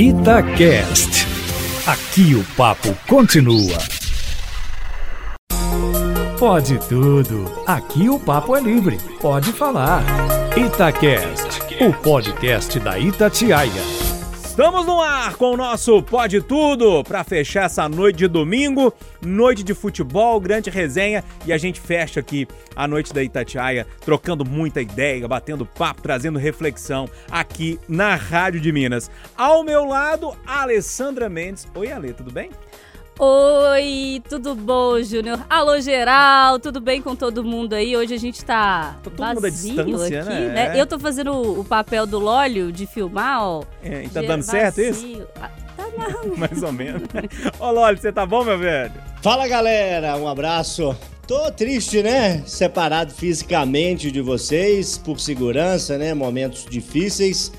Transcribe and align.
Itacast. 0.00 1.26
Aqui 1.84 2.32
o 2.36 2.44
papo 2.56 2.96
continua. 3.08 3.76
Pode 6.38 6.78
tudo. 6.88 7.50
Aqui 7.66 8.08
o 8.08 8.16
papo 8.16 8.54
é 8.54 8.60
livre. 8.60 8.96
Pode 9.20 9.52
falar. 9.52 10.04
Itacast, 10.56 11.82
o 11.84 11.92
podcast 11.92 12.78
da 12.78 12.96
Itatiaia. 12.96 13.97
Estamos 14.58 14.86
no 14.86 15.00
ar 15.00 15.36
com 15.36 15.52
o 15.52 15.56
nosso 15.56 16.02
Pode 16.02 16.42
Tudo 16.42 17.04
para 17.04 17.22
fechar 17.22 17.66
essa 17.66 17.88
noite 17.88 18.16
de 18.16 18.26
domingo, 18.26 18.92
noite 19.24 19.62
de 19.62 19.72
futebol, 19.72 20.40
grande 20.40 20.68
resenha 20.68 21.22
e 21.46 21.52
a 21.52 21.58
gente 21.58 21.80
fecha 21.80 22.18
aqui 22.18 22.44
a 22.74 22.88
noite 22.88 23.14
da 23.14 23.22
Itatiaia, 23.22 23.86
trocando 24.00 24.44
muita 24.44 24.80
ideia, 24.80 25.28
batendo 25.28 25.64
papo, 25.64 26.02
trazendo 26.02 26.40
reflexão 26.40 27.08
aqui 27.30 27.78
na 27.88 28.16
Rádio 28.16 28.60
de 28.60 28.72
Minas. 28.72 29.08
Ao 29.36 29.62
meu 29.62 29.84
lado, 29.84 30.36
Alessandra 30.44 31.28
Mendes. 31.28 31.64
Oi, 31.76 31.92
Ale, 31.92 32.12
tudo 32.12 32.32
bem? 32.32 32.50
Oi, 33.20 34.22
tudo 34.28 34.54
bom, 34.54 35.02
Júnior? 35.02 35.44
Alô, 35.50 35.80
geral, 35.80 36.60
tudo 36.60 36.80
bem 36.80 37.02
com 37.02 37.16
todo 37.16 37.42
mundo 37.42 37.72
aí? 37.72 37.96
Hoje 37.96 38.14
a 38.14 38.16
gente 38.16 38.44
tá 38.44 38.96
Todo 39.02 39.16
vazio 39.16 39.34
mundo 39.34 39.46
à 39.46 39.50
distância, 39.50 40.20
aqui, 40.22 40.30
né? 40.30 40.48
né? 40.50 40.76
É. 40.76 40.80
Eu 40.80 40.86
tô 40.86 41.00
fazendo 41.00 41.32
o 41.58 41.64
papel 41.64 42.06
do 42.06 42.20
Lólio 42.20 42.70
de 42.70 42.86
filmar, 42.86 43.42
ó. 43.42 43.64
É, 43.82 44.04
e 44.04 44.08
tá 44.08 44.22
dando 44.22 44.42
certo 44.42 44.80
isso? 44.80 45.02
vazio. 45.02 45.26
Ah, 45.40 45.50
Tá 45.76 45.84
não. 45.96 46.36
Mais 46.38 46.62
ou 46.62 46.72
menos. 46.72 47.02
Ô, 47.58 47.70
Loli, 47.72 47.98
você 47.98 48.12
tá 48.12 48.24
bom, 48.24 48.44
meu 48.44 48.56
velho? 48.58 48.92
Fala 49.20 49.48
galera, 49.48 50.16
um 50.16 50.28
abraço. 50.28 50.96
Tô 51.26 51.50
triste, 51.50 52.02
né? 52.02 52.42
Separado 52.46 53.12
fisicamente 53.12 54.12
de 54.12 54.20
vocês, 54.20 54.96
por 54.96 55.18
segurança, 55.18 55.98
né? 55.98 56.14
Momentos 56.14 56.64
difíceis. 56.70 57.52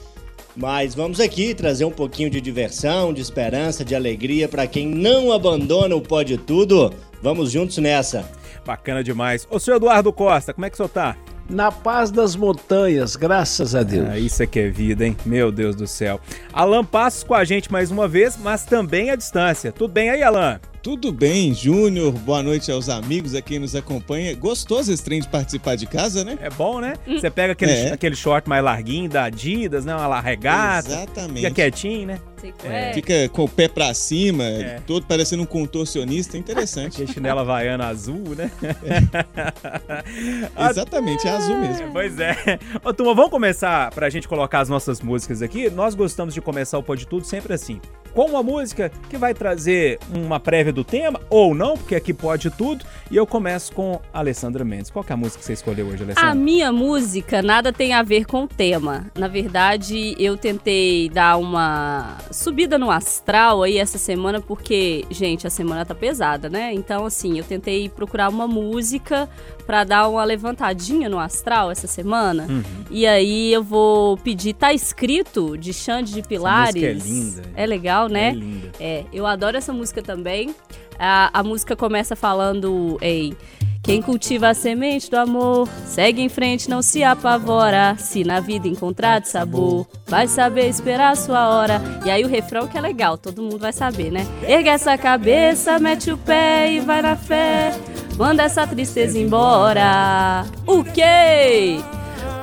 Mas 0.60 0.94
vamos 0.94 1.22
aqui 1.22 1.54
trazer 1.54 1.86
um 1.86 1.92
pouquinho 1.92 2.30
de 2.30 2.42
diversão, 2.42 3.14
de 3.14 3.22
esperança, 3.22 3.86
de 3.86 3.96
alegria 3.96 4.46
para 4.46 4.68
quem 4.68 4.86
não 4.86 5.32
abandona 5.32 5.96
o 5.96 6.02
Pode 6.02 6.38
Tudo. 6.38 6.94
Vamos 7.22 7.50
juntos 7.50 7.78
nessa. 7.78 8.30
Bacana 8.66 9.02
demais. 9.02 9.48
Ô, 9.50 9.58
senhor 9.58 9.78
Eduardo 9.78 10.12
Costa, 10.12 10.54
como 10.54 10.66
é 10.66 10.70
que 10.70 10.74
o 10.74 10.78
senhor 10.78 10.90
tá? 10.90 11.16
Na 11.50 11.72
paz 11.72 12.12
das 12.12 12.36
montanhas, 12.36 13.16
graças 13.16 13.74
a 13.74 13.84
Deus. 13.84 14.10
Ah, 14.10 14.20
isso 14.20 14.44
é 14.44 14.46
que 14.46 14.60
é 14.60 14.70
vida, 14.70 15.08
hein? 15.08 15.16
Meu 15.26 15.50
Deus 15.50 15.78
do 15.78 15.88
céu. 15.88 16.20
Alan 16.52 16.84
Passos 16.84 17.24
com 17.24 17.34
a 17.34 17.46
gente 17.46 17.72
mais 17.72 17.90
uma 17.90 18.06
vez, 18.06 18.38
mas 18.38 18.66
também 18.66 19.12
à 19.12 19.16
distância. 19.16 19.72
Tudo 19.72 19.94
bem 19.94 20.10
aí, 20.10 20.22
Alan? 20.22 20.60
Tudo 20.82 21.12
bem, 21.12 21.54
Júnior? 21.54 22.14
Boa 22.14 22.42
noite 22.42 22.72
aos 22.72 22.88
amigos, 22.88 23.36
a 23.36 23.42
quem 23.42 23.60
nos 23.60 23.76
acompanha. 23.76 24.34
Gostoso 24.34 24.94
esse 24.94 25.04
trem 25.04 25.20
de 25.20 25.28
participar 25.28 25.76
de 25.76 25.86
casa, 25.86 26.24
né? 26.24 26.38
É 26.42 26.50
bom, 26.50 26.80
né? 26.80 26.94
Você 27.06 27.30
pega 27.30 27.52
aquele, 27.52 27.72
É. 27.74 27.92
aquele 27.92 28.16
short 28.16 28.48
mais 28.48 28.64
larguinho 28.64 29.10
da 29.10 29.26
Adidas, 29.26 29.84
né? 29.84 29.94
Uma 29.94 30.08
larregata. 30.08 30.88
Fica 30.90 31.02
Exatamente. 31.04 31.52
quietinho, 31.52 32.08
né? 32.08 32.22
É. 32.64 32.92
é. 32.92 32.94
Fica 32.94 33.28
com 33.28 33.44
o 33.44 33.50
pé 33.50 33.68
pra 33.68 33.94
cima, 33.94 34.46
É. 34.46 34.80
todo 34.88 35.06
parecendo 35.06 35.44
um 35.44 35.46
contorcionista, 35.46 36.38
interessante. 36.38 36.94
Aquele 36.94 37.12
chinela 37.12 37.42
havaiana 37.42 37.88
azul, 37.88 38.34
né? 38.38 38.50
Exatamente, 40.72 41.28
é 41.28 41.32
azul 41.32 41.58
mesmo. 41.58 41.92
Pois 41.92 42.18
é. 42.18 42.58
Ô, 42.82 42.94
turma, 42.94 43.14
vamos 43.14 43.32
começar 43.32 43.92
pra 43.92 44.10
gente 44.10 44.30
colocar 44.30 44.62
as 44.62 44.70
nossas 44.70 45.02
músicas 45.02 45.42
aqui. 45.42 45.70
Nós 45.70 45.94
gostamos 45.94 46.34
de 46.34 46.40
começar 46.40 46.78
o 46.78 46.84
Pode 46.84 47.06
Tudo 47.06 47.26
sempre 47.26 47.54
assim. 47.54 47.82
Com 48.14 48.26
uma 48.26 48.44
música 48.44 48.92
que 49.10 49.18
vai 49.18 49.34
trazer 49.34 50.00
uma 50.14 50.40
prévia 50.40 50.74
do 50.74 50.84
tema, 50.84 51.20
ou 51.30 51.54
não, 51.54 51.78
porque 51.78 51.96
aqui 51.96 52.14
pode 52.14 52.50
tudo. 52.50 52.86
E 53.12 53.16
eu 53.16 53.26
começo 53.26 53.72
com 53.74 54.00
a 54.14 54.20
Alessandra 54.20 54.64
Mendes. 54.66 54.90
Qual 54.90 55.06
é 55.08 55.14
a 55.14 55.18
música 55.18 55.40
que 55.40 55.46
você 55.46 55.54
escolheu 55.54 55.88
hoje, 55.88 56.04
A 56.04 56.06
Alessandra? 56.06 56.36
minha 56.36 56.72
música 56.72 57.42
nada 57.42 57.72
tem 57.72 57.94
a 57.94 58.02
ver 58.04 58.26
com 58.26 58.44
o 58.44 58.48
tema. 58.48 59.06
Na 59.16 59.28
verdade, 59.28 60.16
eu 60.20 60.38
tentei 60.38 61.10
dar 61.10 61.38
uma 61.38 62.18
subida 62.32 62.78
no 62.78 62.90
astral 62.92 63.64
aí 63.64 63.78
essa 63.78 63.98
semana, 63.98 64.42
porque, 64.42 65.06
gente, 65.10 65.46
a 65.48 65.50
semana 65.50 65.86
tá 65.86 65.96
pesada, 65.96 66.50
né? 66.50 66.74
Então, 66.74 67.06
assim, 67.06 67.38
eu 67.38 67.44
tentei 67.44 67.90
procurar 67.90 68.30
uma 68.30 68.48
música 68.48 69.30
pra 69.70 69.84
dar 69.84 70.08
uma 70.08 70.24
levantadinha 70.24 71.08
no 71.08 71.20
astral 71.20 71.70
essa 71.70 71.86
semana. 71.86 72.48
Uhum. 72.50 72.64
E 72.90 73.06
aí 73.06 73.54
eu 73.54 73.64
vou 73.64 74.18
pedir 74.18 74.56
Tá 74.56 74.74
Escrito, 74.74 75.56
de 75.56 75.72
Xande 75.74 76.12
de 76.12 76.24
Pilares. 76.24 76.74
música 76.74 76.88
é 76.88 76.94
linda. 76.94 77.42
É 77.56 77.66
legal, 77.68 78.10
né? 78.10 78.30
É 78.30 78.32
linda. 78.32 78.72
É, 78.80 79.04
eu 79.14 79.28
adoro 79.28 79.58
essa 79.58 79.72
música 79.72 80.02
também. 80.02 80.56
A, 80.98 81.30
a 81.40 81.44
música 81.44 81.76
começa 81.76 82.16
falando 82.16 82.98
em 83.00 83.38
quem 83.84 84.02
cultiva 84.02 84.50
a 84.50 84.54
semente 84.56 85.08
do 85.08 85.18
amor, 85.18 85.70
segue 85.86 86.20
em 86.20 86.30
frente, 86.30 86.68
não 86.68 86.82
se 86.82 87.04
apavora. 87.04 87.96
Se 88.00 88.24
na 88.24 88.40
vida 88.40 88.68
encontrar 88.68 89.20
de 89.20 89.30
sabor, 89.30 89.88
vai 90.08 90.28
saber 90.28 90.68
esperar 90.68 91.12
a 91.12 91.16
sua 91.16 91.48
hora. 91.48 91.80
E 92.04 92.10
aí 92.10 92.26
o 92.26 92.28
refrão 92.28 92.68
que 92.68 92.76
é 92.76 92.82
legal, 92.82 93.20
todo 93.20 93.44
mundo 93.44 93.60
vai 93.60 93.72
saber, 93.72 94.12
né? 94.12 94.26
Erga 94.42 94.72
essa 94.72 94.98
cabeça, 94.98 95.78
mete 95.78 96.12
o 96.12 96.18
pé 96.18 96.74
e 96.74 96.80
vai 96.80 97.04
na 97.04 97.16
fé. 97.16 97.72
Manda 98.20 98.44
essa 98.44 98.68
tristeza 98.68 99.18
embora. 99.18 100.44
O 100.68 100.84
quê? 100.84 101.80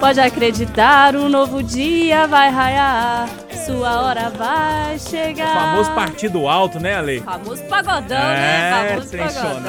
Pode 0.01 0.19
acreditar, 0.19 1.15
um 1.15 1.29
novo 1.29 1.63
dia 1.63 2.27
vai 2.27 2.49
raiar. 2.51 3.29
Sua 3.67 4.01
hora 4.01 4.31
vai 4.31 4.97
O 4.97 4.99
chegar. 4.99 5.55
famoso 5.55 5.91
partido 5.93 6.49
alto, 6.49 6.81
né, 6.81 6.95
Ale? 6.97 7.21
Famoso 7.21 7.63
pagodão, 7.65 8.17
É, 8.17 8.37
né? 8.37 8.89
Famoso 8.89 9.17
pagodão. 9.19 9.67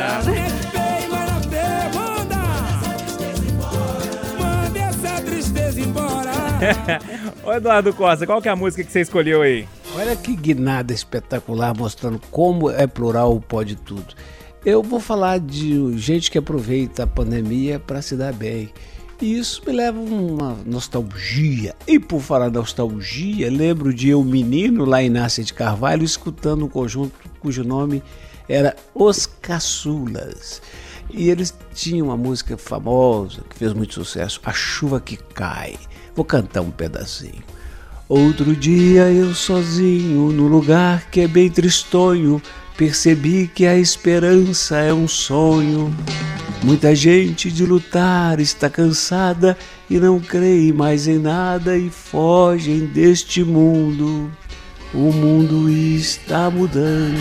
Manda 4.40 4.80
essa 4.80 5.22
tristeza 5.22 5.82
embora. 5.82 6.32
Ô, 7.44 7.54
Eduardo 7.54 7.94
Costa, 7.94 8.26
qual 8.26 8.42
que 8.42 8.48
é 8.48 8.52
a 8.52 8.56
música 8.56 8.82
que 8.84 8.92
você 8.92 9.02
escolheu 9.02 9.42
aí? 9.42 9.68
Olha 9.96 10.16
que 10.16 10.36
guinada 10.36 10.94
espetacular 10.94 11.76
mostrando 11.76 12.22
como 12.32 12.70
é 12.72 12.88
plural 12.88 13.34
o 13.36 13.42
pode 13.42 13.76
tudo. 13.76 14.14
Eu 14.68 14.84
vou 14.84 15.00
falar 15.00 15.40
de 15.40 15.98
gente 15.98 16.30
que 16.30 16.38
aproveita 16.38 17.04
a 17.04 17.08
pandemia 17.08 17.80
para 17.80 18.02
se 18.02 18.18
dar 18.18 18.34
bem. 18.34 18.70
E 19.22 19.38
isso 19.38 19.62
me 19.66 19.72
leva 19.72 19.98
a 19.98 20.02
uma 20.02 20.58
nostalgia. 20.66 21.74
E 21.88 21.98
por 21.98 22.20
falar 22.20 22.52
nostalgia, 22.52 23.50
lembro 23.50 23.94
de 23.94 24.10
eu 24.10 24.22
menino 24.26 24.84
lá 24.84 25.02
em 25.02 25.10
Nácia 25.10 25.42
de 25.42 25.54
Carvalho 25.54 26.04
escutando 26.04 26.66
um 26.66 26.68
conjunto 26.68 27.14
cujo 27.40 27.64
nome 27.64 28.04
era 28.50 28.76
Os 28.94 29.26
Caçulas. 29.26 30.62
E 31.10 31.30
eles 31.30 31.54
tinham 31.74 32.08
uma 32.08 32.18
música 32.18 32.58
famosa 32.58 33.44
que 33.50 33.56
fez 33.56 33.72
muito 33.72 33.94
sucesso, 33.94 34.42
A 34.44 34.52
Chuva 34.52 35.00
que 35.00 35.16
Cai. 35.16 35.78
Vou 36.14 36.26
cantar 36.26 36.60
um 36.60 36.72
pedacinho. 36.72 37.42
Outro 38.10 38.54
dia 38.54 39.10
eu 39.12 39.34
sozinho, 39.34 40.30
no 40.34 40.50
lugar 40.50 41.10
que 41.10 41.22
é 41.22 41.28
bem 41.28 41.50
tristonho, 41.50 42.42
percebi 42.78 43.50
que 43.54 43.66
a 43.66 43.76
esperança 43.76 44.78
é 44.78 44.94
um 44.94 45.08
sonho. 45.08 45.94
Muita 46.64 46.94
gente 46.96 47.52
de 47.52 47.66
lutar 47.66 48.40
está 48.40 48.70
cansada 48.70 49.58
e 49.90 49.98
não 49.98 50.20
crê 50.20 50.72
mais 50.72 51.08
em 51.08 51.18
nada 51.18 51.76
e 51.76 51.90
fogem 51.90 52.86
deste 52.86 53.44
mundo. 53.44 54.32
O 54.94 55.12
mundo 55.12 55.70
está 55.70 56.50
mudando. 56.50 57.18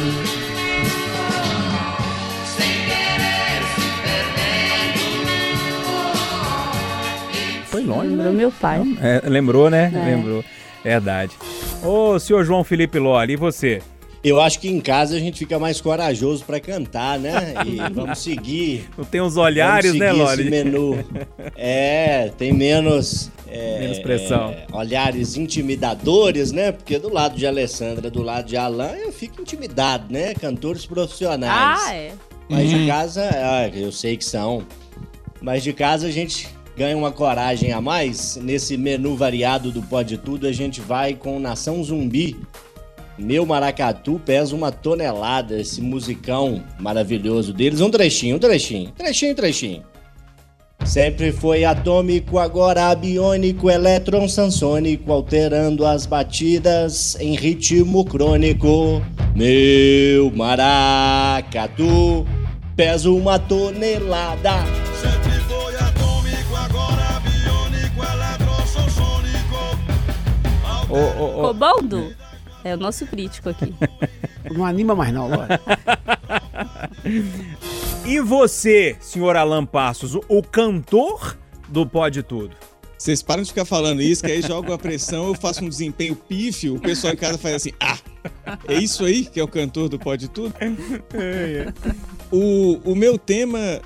Foi 7.66 7.83
longe, 7.83 8.09
Lembrou 8.09 8.33
meu 8.33 8.53
pai. 8.53 8.83
É, 9.00 9.22
lembrou, 9.28 9.71
né? 9.71 9.91
É. 9.95 10.05
Lembrou. 10.05 10.45
Verdade. 10.84 11.33
Ô, 11.83 12.19
senhor 12.19 12.45
João 12.45 12.65
Felipe 12.65 12.99
Loli, 12.99 13.34
e 13.34 13.37
você? 13.37 13.83
Eu 14.29 14.41
acho 14.41 14.59
que 14.59 14.69
em 14.69 14.81
casa 14.81 15.15
a 15.17 15.21
gente 15.21 15.39
fica 15.39 15.57
mais 15.57 15.81
corajoso 15.81 16.45
para 16.45 16.59
cantar, 16.59 17.17
né? 17.17 17.55
E 17.65 17.77
vamos 17.95 18.19
seguir. 18.19 18.89
Não 18.99 19.05
tem 19.05 19.21
uns 19.21 19.37
olhares, 19.37 19.93
vamos 19.93 20.01
né, 20.01 20.13
Loli? 20.13 20.41
esse 20.43 20.51
menu. 20.51 21.05
É, 21.59 22.33
tem 22.37 22.53
menos. 22.53 23.31
é, 23.47 23.79
Menos 23.81 23.99
pressão. 24.01 24.51
é, 24.51 24.67
olhares 24.73 25.37
intimidadores, 25.37 26.51
né? 26.51 26.73
Porque 26.73 26.99
do 26.99 27.13
lado 27.13 27.37
de 27.37 27.47
Alessandra, 27.47 28.11
do 28.11 28.21
lado 28.21 28.47
de 28.47 28.57
Alan, 28.57 28.93
eu 28.97 29.13
fico 29.13 29.41
intimidado, 29.41 30.13
né? 30.13 30.34
Cantores 30.34 30.84
profissionais. 30.84 31.81
Ah, 31.87 31.95
é. 31.95 32.13
Mas 32.49 32.69
de 32.69 32.87
casa, 32.87 33.31
ah, 33.33 33.69
eu 33.69 33.93
sei 33.93 34.17
que 34.17 34.25
são. 34.25 34.67
Mas 35.41 35.63
de 35.63 35.72
casa 35.72 36.09
a 36.09 36.11
gente 36.11 36.49
ganha 36.77 36.97
uma 36.97 37.13
coragem 37.13 37.72
a 37.72 37.81
mais. 37.81 38.37
Nesse 38.37 38.77
menu 38.77 39.17
variado 39.17 39.71
do 39.71 39.83
Pode 39.83 40.19
Tudo, 40.19 40.47
a 40.47 40.53
gente 40.53 40.81
vai 40.81 41.15
com 41.15 41.39
Nação 41.39 41.83
Zumbi. 41.83 42.37
Meu 43.18 43.47
Maracatu 43.47 44.21
pesa 44.24 44.54
uma 44.54 44.71
tonelada, 44.71 45.59
esse 45.59 45.80
musicão 45.80 46.63
maravilhoso 46.78 47.53
deles. 47.53 47.80
Um 47.80 47.91
trechinho, 47.91 48.36
um 48.36 48.39
trechinho, 48.39 48.92
trechinho, 48.92 49.34
trechinho. 49.34 49.83
Sempre 50.84 51.33
foi 51.33 51.65
atômico, 51.65 52.39
agora 52.39 52.91
abiônico, 52.91 53.71
elétron 53.71 54.28
sansônico, 54.28 55.10
alterando 55.10 55.86
as 55.86 56.04
batidas 56.07 57.16
em 57.18 57.34
ritmo 57.34 58.04
crônico. 58.04 59.03
Meu 59.34 60.30
maracatu 60.30 62.27
pesa 62.77 63.10
uma 63.10 63.39
tonelada. 63.39 64.65
Sempre 65.01 65.41
foi 65.48 65.74
atômico, 65.77 66.54
agora 66.54 67.21
biônico, 67.21 68.04
eletrossônico. 68.04 69.57
Ô, 70.91 71.22
ô, 71.22 71.41
ô, 71.41 71.48
Cobaldo? 71.48 72.26
É 72.66 72.74
o 72.74 72.77
nosso 72.77 73.07
crítico 73.07 73.48
aqui. 73.48 73.72
Não 74.53 74.66
anima 74.66 74.95
mais 74.95 75.15
não, 75.15 75.28
Lore. 75.28 75.48
E 78.04 78.21
você, 78.21 78.97
senhor 79.01 79.34
Alan 79.34 79.66
Passos, 79.66 80.15
o, 80.15 80.22
o 80.28 80.41
cantor 80.41 81.36
do 81.68 81.84
Pode 81.84 82.22
Tudo? 82.22 82.54
Vocês 82.97 83.21
param 83.21 83.42
de 83.42 83.48
ficar 83.48 83.65
falando 83.65 84.01
isso, 84.01 84.22
que 84.22 84.30
aí 84.30 84.41
joga 84.41 84.74
a 84.74 84.78
pressão, 84.78 85.27
eu 85.27 85.34
faço 85.34 85.65
um 85.65 85.68
desempenho 85.68 86.15
pífio, 86.15 86.77
o 86.77 86.80
pessoal 86.80 87.15
em 87.15 87.16
casa 87.16 87.36
faz 87.36 87.57
assim, 87.57 87.72
ah, 87.80 87.98
é 88.69 88.74
isso 88.74 89.04
aí 89.04 89.24
que 89.24 89.41
é 89.41 89.42
o 89.42 89.48
cantor 89.48 89.89
do 89.89 89.98
Pode 89.98 90.28
Tudo? 90.28 90.54
O, 92.30 92.92
o 92.92 92.95
meu 92.97 93.16
tema 93.16 93.80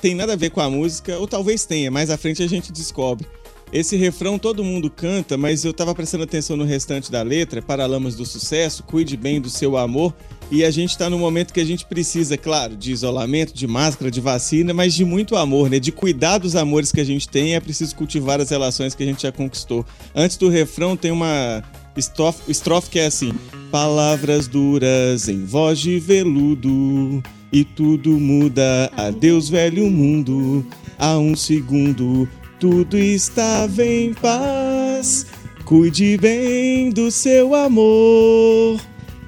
tem 0.00 0.14
nada 0.14 0.34
a 0.34 0.36
ver 0.36 0.50
com 0.50 0.60
a 0.60 0.70
música, 0.70 1.18
ou 1.18 1.26
talvez 1.26 1.64
tenha, 1.64 1.90
mais 1.90 2.10
à 2.10 2.16
frente 2.16 2.42
a 2.42 2.48
gente 2.48 2.72
descobre. 2.72 3.26
Esse 3.72 3.96
refrão 3.96 4.38
todo 4.38 4.62
mundo 4.62 4.90
canta, 4.90 5.38
mas 5.38 5.64
eu 5.64 5.72
tava 5.72 5.94
prestando 5.94 6.24
atenção 6.24 6.58
no 6.58 6.64
restante 6.64 7.10
da 7.10 7.22
letra, 7.22 7.62
Paralamas 7.62 8.14
do 8.14 8.26
Sucesso, 8.26 8.82
cuide 8.82 9.16
bem 9.16 9.40
do 9.40 9.48
seu 9.48 9.78
amor, 9.78 10.14
e 10.50 10.62
a 10.62 10.70
gente 10.70 10.98
tá 10.98 11.08
no 11.08 11.18
momento 11.18 11.54
que 11.54 11.60
a 11.60 11.64
gente 11.64 11.86
precisa, 11.86 12.36
claro, 12.36 12.76
de 12.76 12.92
isolamento, 12.92 13.54
de 13.54 13.66
máscara, 13.66 14.10
de 14.10 14.20
vacina, 14.20 14.74
mas 14.74 14.92
de 14.92 15.06
muito 15.06 15.36
amor, 15.36 15.70
né? 15.70 15.78
De 15.78 15.90
cuidar 15.90 16.36
dos 16.36 16.54
amores 16.54 16.92
que 16.92 17.00
a 17.00 17.04
gente 17.04 17.26
tem, 17.26 17.54
é 17.54 17.60
preciso 17.60 17.96
cultivar 17.96 18.42
as 18.42 18.50
relações 18.50 18.94
que 18.94 19.02
a 19.02 19.06
gente 19.06 19.22
já 19.22 19.32
conquistou. 19.32 19.86
Antes 20.14 20.36
do 20.36 20.50
refrão 20.50 20.94
tem 20.94 21.10
uma 21.10 21.64
estrofe, 21.96 22.50
estrofe 22.50 22.90
que 22.90 22.98
é 22.98 23.06
assim: 23.06 23.32
Palavras 23.70 24.46
duras 24.46 25.30
em 25.30 25.46
voz 25.46 25.78
de 25.78 25.98
veludo, 25.98 27.22
e 27.50 27.64
tudo 27.64 28.20
muda, 28.20 28.92
adeus 28.94 29.48
velho 29.48 29.90
mundo. 29.90 30.66
Há 30.98 31.16
um 31.16 31.34
segundo, 31.34 32.28
tudo 32.62 32.96
estava 32.96 33.84
em 33.84 34.14
paz. 34.14 35.26
Cuide 35.64 36.16
bem 36.16 36.90
do 36.90 37.10
seu 37.10 37.56
amor, 37.56 38.78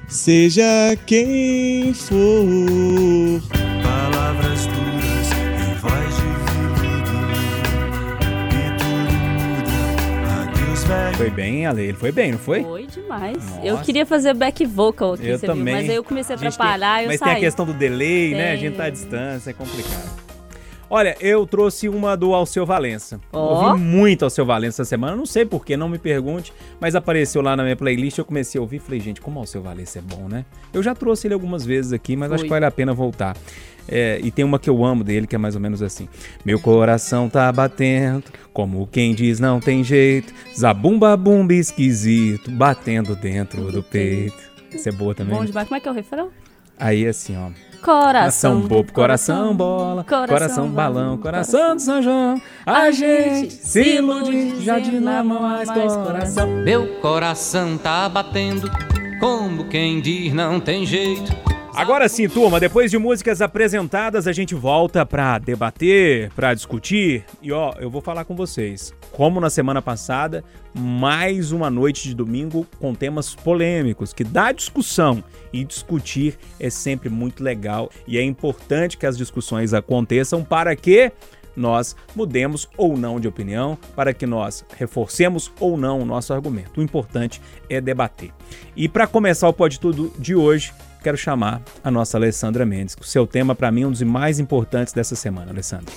seja 0.07 0.63
quem 1.05 1.93
for. 1.93 3.41
Palavras 3.83 4.65
duras 4.67 5.31
em 5.59 5.73
voz 5.81 6.15
de 6.15 6.21
veludo 6.81 7.17
E 8.53 8.77
tudo 8.77 9.13
muda, 9.33 10.41
adeus 10.43 10.83
velho 10.85 11.17
Foi 11.17 11.29
bem, 11.29 11.65
Ale, 11.65 11.81
ele 11.83 11.93
foi 11.97 12.11
bem, 12.13 12.31
não 12.31 12.39
foi? 12.39 12.63
Foi 12.63 12.87
demais. 12.87 13.35
Nossa. 13.37 13.65
Eu 13.65 13.77
queria 13.79 14.05
fazer 14.05 14.33
back 14.33 14.65
vocal 14.65 15.13
aqui, 15.15 15.27
Eu 15.27 15.37
você 15.37 15.45
viu? 15.45 15.55
também. 15.55 15.73
Mas 15.75 15.89
aí 15.89 15.95
eu 15.97 16.03
comecei 16.05 16.33
a 16.33 16.37
atrapalhar 16.37 16.95
tem- 16.95 17.03
eu 17.03 17.09
Mas 17.09 17.19
saí. 17.19 17.29
tem 17.31 17.37
a 17.37 17.39
questão 17.41 17.65
do 17.65 17.73
delay, 17.73 18.31
né? 18.33 18.47
A 18.47 18.51
Tem. 18.53 18.61
gente 18.61 18.77
tá 18.77 18.85
à 18.85 18.89
distância, 18.89 19.49
é 19.49 19.53
complicado. 19.53 20.24
Olha, 20.89 21.15
eu 21.19 21.45
trouxe 21.45 21.89
uma 21.89 22.15
do 22.15 22.33
Alceu 22.33 22.65
Valença. 22.65 23.19
Ó. 23.31 23.69
Ouvi 23.69 23.81
muito 23.81 24.23
Alceu 24.23 24.45
Valença 24.45 24.81
essa 24.81 24.89
semana, 24.89 25.15
não 25.15 25.25
sei 25.25 25.45
porquê, 25.45 25.75
não 25.75 25.89
me 25.89 25.97
pergunte, 25.97 26.53
mas 26.79 26.95
apareceu 26.95 27.41
lá 27.41 27.55
na 27.55 27.63
minha 27.63 27.75
playlist, 27.75 28.17
eu 28.17 28.25
comecei 28.25 28.59
a 28.59 28.61
ouvir 28.61 28.77
e 28.77 28.79
falei, 28.79 28.99
gente, 28.99 29.21
como 29.21 29.39
Alceu 29.39 29.61
Valença 29.61 29.99
é 29.99 30.01
bom, 30.01 30.27
né? 30.27 30.45
Eu 30.73 30.83
já 30.83 30.93
trouxe 30.93 31.27
ele 31.27 31.33
algumas 31.33 31.65
vezes 31.65 31.91
aqui, 31.91 32.15
mas 32.15 32.31
acho 32.31 32.41
Foi. 32.41 32.47
que 32.47 32.53
vale 32.53 32.65
a 32.65 32.71
pena 32.71 32.93
voltar. 32.93 33.35
É, 33.87 34.19
e 34.23 34.31
tem 34.31 34.43
uma 34.43 34.57
que 34.57 34.69
eu 34.69 34.83
amo 34.83 35.03
dele, 35.03 35.27
que 35.27 35.35
é 35.35 35.37
mais 35.37 35.55
ou 35.55 35.61
menos 35.61 35.81
assim. 35.81 36.07
Meu 36.43 36.59
coração 36.59 37.29
tá 37.29 37.51
batendo, 37.51 38.23
como 38.51 38.87
quem 38.87 39.13
diz 39.13 39.39
não 39.39 39.59
tem 39.59 39.83
jeito. 39.83 40.33
Zabumba 40.57 41.15
bumba 41.15 41.53
esquisito, 41.53 42.49
batendo 42.49 43.15
dentro 43.15 43.71
do 43.71 43.83
peito. 43.83 44.37
Essa 44.73 44.89
é 44.89 44.91
boa 44.91 45.13
também. 45.13 45.35
Bom 45.37 45.45
demais. 45.45 45.67
Como 45.67 45.77
é 45.77 45.79
que 45.79 45.87
é 45.87 45.91
o 45.91 45.95
refrão? 45.95 46.29
Aí 46.77 47.07
assim, 47.07 47.37
ó. 47.37 47.49
Coração. 47.85 48.61
Coração 48.61 48.61
bobo, 48.67 48.91
coração 48.91 49.55
bola, 49.55 50.03
coração, 50.03 50.67
balão, 50.69 51.17
coração 51.19 51.75
do 51.75 51.81
São 51.83 52.01
João. 52.01 52.41
A 52.65 52.89
gente 52.89 53.53
se 53.53 53.97
ilude, 53.97 54.59
já 54.63 54.79
de 54.79 54.99
não 54.99 55.23
mais 55.23 55.69
coração. 55.69 56.47
Meu 56.63 56.99
coração 56.99 57.77
tá 57.77 58.09
batendo, 58.09 58.71
como 59.19 59.65
quem 59.65 60.01
diz 60.01 60.33
não 60.33 60.59
tem 60.59 60.83
jeito. 60.83 61.31
Agora 61.75 62.07
sim, 62.07 62.29
turma, 62.29 62.57
depois 62.57 62.89
de 62.89 62.97
músicas 62.97 63.41
apresentadas, 63.41 64.27
a 64.27 64.31
gente 64.31 64.55
volta 64.55 65.05
pra 65.05 65.37
debater, 65.37 66.31
pra 66.31 66.53
discutir. 66.53 67.25
E 67.41 67.51
ó, 67.51 67.73
eu 67.77 67.89
vou 67.89 67.99
falar 67.99 68.23
com 68.23 68.33
vocês. 68.33 68.93
Como 69.11 69.41
na 69.41 69.49
semana 69.49 69.81
passada, 69.81 70.41
mais 70.73 71.51
uma 71.51 71.69
noite 71.69 72.07
de 72.07 72.15
domingo 72.15 72.65
com 72.79 72.95
temas 72.95 73.35
polêmicos, 73.35 74.13
que 74.13 74.23
dá 74.23 74.53
discussão. 74.53 75.21
E 75.51 75.65
discutir 75.65 76.37
é 76.61 76.69
sempre 76.69 77.09
muito 77.09 77.43
legal. 77.43 77.89
E 78.07 78.17
é 78.17 78.23
importante 78.23 78.97
que 78.97 79.05
as 79.05 79.17
discussões 79.17 79.73
aconteçam 79.73 80.45
para 80.45 80.73
que 80.77 81.11
nós 81.57 81.95
mudemos 82.15 82.69
ou 82.77 82.97
não 82.97 83.19
de 83.19 83.27
opinião, 83.27 83.77
para 83.95 84.13
que 84.13 84.25
nós 84.25 84.65
reforcemos 84.77 85.51
ou 85.59 85.77
não 85.77 85.99
o 85.99 86.05
nosso 86.05 86.33
argumento. 86.33 86.79
O 86.79 86.83
importante 86.83 87.41
é 87.69 87.81
debater. 87.81 88.31
E 88.75 88.87
para 88.87 89.07
começar 89.07 89.49
o 89.49 89.53
Pode 89.53 89.79
Tudo 89.79 90.13
de 90.17 90.35
hoje, 90.35 90.73
quero 91.05 91.17
chamar 91.17 91.61
a 91.83 91.91
nossa 91.91 92.17
Alessandra 92.17 92.65
Mendes. 92.65 92.97
O 92.99 93.03
seu 93.03 93.27
tema, 93.27 93.53
para 93.53 93.71
mim, 93.71 93.83
é 93.83 93.87
um 93.87 93.91
dos 93.91 94.01
mais 94.01 94.39
importantes 94.39 94.91
dessa 94.91 95.15
semana, 95.15 95.51
Alessandra. 95.51 95.93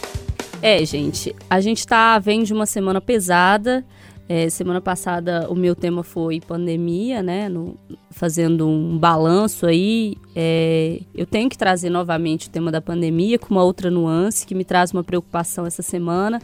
É, 0.60 0.84
gente, 0.84 1.34
a 1.48 1.62
gente 1.62 1.86
tá 1.86 2.18
vem 2.18 2.42
de 2.42 2.52
uma 2.52 2.66
semana 2.66 3.00
pesada. 3.00 3.82
É, 4.28 4.50
semana 4.50 4.82
passada 4.82 5.46
o 5.48 5.54
meu 5.54 5.74
tema 5.74 6.02
foi 6.02 6.38
pandemia, 6.42 7.22
né? 7.22 7.48
no- 7.48 7.74
fazendo 8.10 8.68
um 8.68 8.98
balanço 8.98 9.64
aí. 9.64 10.14
É, 10.36 11.00
eu 11.14 11.24
tenho 11.24 11.48
que 11.48 11.56
trazer 11.56 11.88
novamente 11.88 12.48
o 12.48 12.50
tema 12.50 12.70
da 12.70 12.82
pandemia 12.82 13.38
com 13.38 13.48
uma 13.54 13.64
outra 13.64 13.90
nuance 13.90 14.44
que 14.46 14.54
me 14.54 14.62
traz 14.62 14.92
uma 14.92 15.02
preocupação 15.02 15.64
essa 15.64 15.80
semana. 15.80 16.38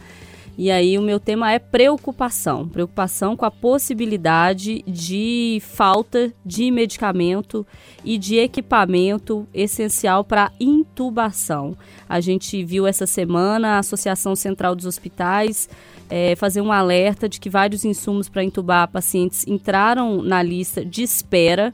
E 0.57 0.71
aí 0.71 0.97
o 0.97 1.01
meu 1.01 1.19
tema 1.19 1.51
é 1.51 1.59
preocupação. 1.59 2.67
Preocupação 2.67 3.35
com 3.35 3.45
a 3.45 3.51
possibilidade 3.51 4.81
de 4.87 5.61
falta 5.61 6.33
de 6.45 6.71
medicamento 6.71 7.67
e 8.03 8.17
de 8.17 8.37
equipamento 8.37 9.45
essencial 9.53 10.23
para 10.23 10.51
intubação. 10.59 11.75
A 12.07 12.21
gente 12.21 12.63
viu 12.63 12.87
essa 12.87 13.05
semana 13.05 13.75
a 13.75 13.79
Associação 13.79 14.35
Central 14.35 14.75
dos 14.75 14.85
Hospitais 14.85 15.67
eh, 16.09 16.35
fazer 16.37 16.61
um 16.61 16.71
alerta 16.71 17.27
de 17.27 17.39
que 17.39 17.49
vários 17.49 17.83
insumos 17.83 18.29
para 18.29 18.43
intubar 18.43 18.87
pacientes 18.87 19.45
entraram 19.45 20.21
na 20.21 20.41
lista 20.41 20.85
de 20.85 21.03
espera. 21.03 21.73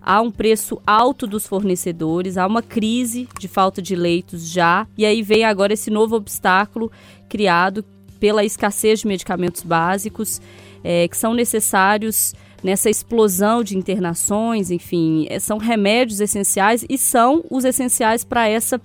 Há 0.00 0.20
um 0.20 0.30
preço 0.30 0.80
alto 0.86 1.26
dos 1.26 1.48
fornecedores, 1.48 2.38
há 2.38 2.46
uma 2.46 2.62
crise 2.62 3.28
de 3.40 3.48
falta 3.48 3.82
de 3.82 3.96
leitos 3.96 4.48
já, 4.48 4.86
e 4.96 5.04
aí 5.04 5.20
vem 5.20 5.44
agora 5.44 5.72
esse 5.72 5.90
novo 5.90 6.14
obstáculo 6.14 6.92
criado 7.28 7.84
pela 8.18 8.44
escassez 8.44 9.00
de 9.00 9.06
medicamentos 9.06 9.62
básicos 9.62 10.40
eh, 10.84 11.08
que 11.08 11.16
são 11.16 11.34
necessários 11.34 12.34
nessa 12.62 12.88
explosão 12.88 13.62
de 13.62 13.76
internações, 13.76 14.70
enfim, 14.70 15.26
eh, 15.28 15.38
são 15.38 15.58
remédios 15.58 16.20
essenciais 16.20 16.84
e 16.88 16.96
são 16.98 17.44
os 17.50 17.64
essenciais 17.64 18.24
para 18.24 18.48
essa 18.48 18.80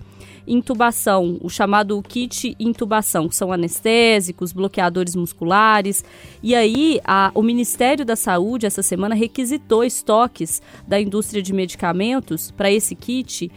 intubação, 0.46 1.38
o 1.40 1.48
chamado 1.48 2.00
kit 2.02 2.56
intubação, 2.58 3.28
que 3.28 3.36
são 3.36 3.52
anestésicos, 3.52 4.52
bloqueadores 4.52 5.14
musculares. 5.14 6.04
E 6.42 6.54
aí, 6.54 7.00
a- 7.04 7.30
o 7.34 7.42
Ministério 7.42 8.04
da 8.04 8.16
Saúde, 8.16 8.66
essa 8.66 8.82
semana, 8.82 9.14
requisitou 9.14 9.84
estoques 9.84 10.60
da 10.86 11.00
indústria 11.00 11.40
de 11.40 11.52
medicamentos 11.52 12.50
para 12.50 12.70
esse 12.70 12.94
kit 12.96 13.50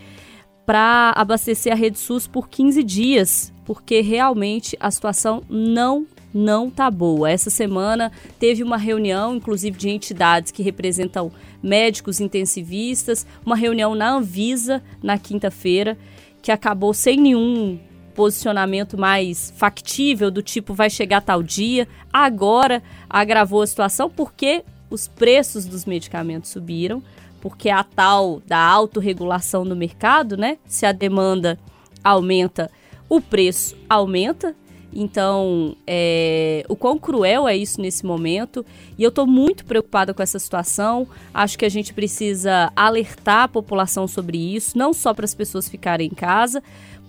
para 0.65 1.13
abastecer 1.15 1.71
a 1.71 1.75
rede 1.75 1.99
SUS 1.99 2.27
por 2.27 2.49
15 2.49 2.83
dias, 2.83 3.53
porque 3.65 4.01
realmente 4.01 4.75
a 4.79 4.89
situação 4.89 5.43
não 5.49 6.07
não 6.33 6.69
tá 6.69 6.91
boa. 6.91 7.31
Essa 7.31 7.49
semana 7.49 8.11
teve 8.37 8.61
uma 8.61 8.75
reunião, 8.75 9.37
inclusive 9.37 9.77
de 9.77 9.89
entidades 9.89 10.51
que 10.51 10.61
representam 10.61 11.31
médicos 11.63 12.19
intensivistas, 12.19 13.25
uma 13.45 13.55
reunião 13.55 13.95
na 13.95 14.11
Anvisa 14.11 14.83
na 15.01 15.17
quinta-feira, 15.17 15.97
que 16.41 16.51
acabou 16.51 16.93
sem 16.93 17.17
nenhum 17.17 17.79
posicionamento 18.13 18.97
mais 18.97 19.53
factível 19.55 20.29
do 20.29 20.41
tipo 20.41 20.73
vai 20.73 20.89
chegar 20.89 21.21
tal 21.21 21.41
dia. 21.41 21.87
Agora 22.11 22.83
agravou 23.09 23.61
a 23.61 23.67
situação 23.67 24.09
porque 24.09 24.63
os 24.89 25.07
preços 25.07 25.65
dos 25.65 25.85
medicamentos 25.85 26.51
subiram, 26.51 27.01
porque 27.45 27.69
a 27.69 27.83
tal 27.83 28.41
da 28.47 28.57
autorregulação 28.57 29.63
do 29.63 29.75
mercado, 29.75 30.35
né? 30.35 30.57
Se 30.65 30.83
a 30.83 30.91
demanda 30.91 31.59
aumenta, 32.03 32.71
o 33.07 33.21
preço 33.21 33.77
aumenta. 33.87 34.55
Então, 34.91 35.77
é, 35.85 36.65
o 36.67 36.75
quão 36.75 36.97
cruel 36.97 37.47
é 37.47 37.55
isso 37.55 37.79
nesse 37.79 38.03
momento. 38.03 38.65
E 38.97 39.03
eu 39.03 39.09
estou 39.09 39.27
muito 39.27 39.63
preocupada 39.63 40.11
com 40.11 40.23
essa 40.23 40.39
situação. 40.39 41.07
Acho 41.31 41.55
que 41.55 41.65
a 41.65 41.69
gente 41.69 41.93
precisa 41.93 42.71
alertar 42.75 43.43
a 43.43 43.47
população 43.47 44.07
sobre 44.07 44.39
isso, 44.55 44.75
não 44.75 44.91
só 44.91 45.13
para 45.13 45.25
as 45.25 45.35
pessoas 45.35 45.69
ficarem 45.69 46.07
em 46.07 46.15
casa, 46.15 46.63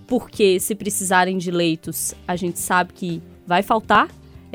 porque 0.05 0.59
se 0.59 0.75
precisarem 0.75 1.39
de 1.39 1.49
leitos, 1.49 2.13
a 2.27 2.35
gente 2.35 2.59
sabe 2.59 2.93
que 2.93 3.23
vai 3.47 3.63
faltar. 3.63 4.07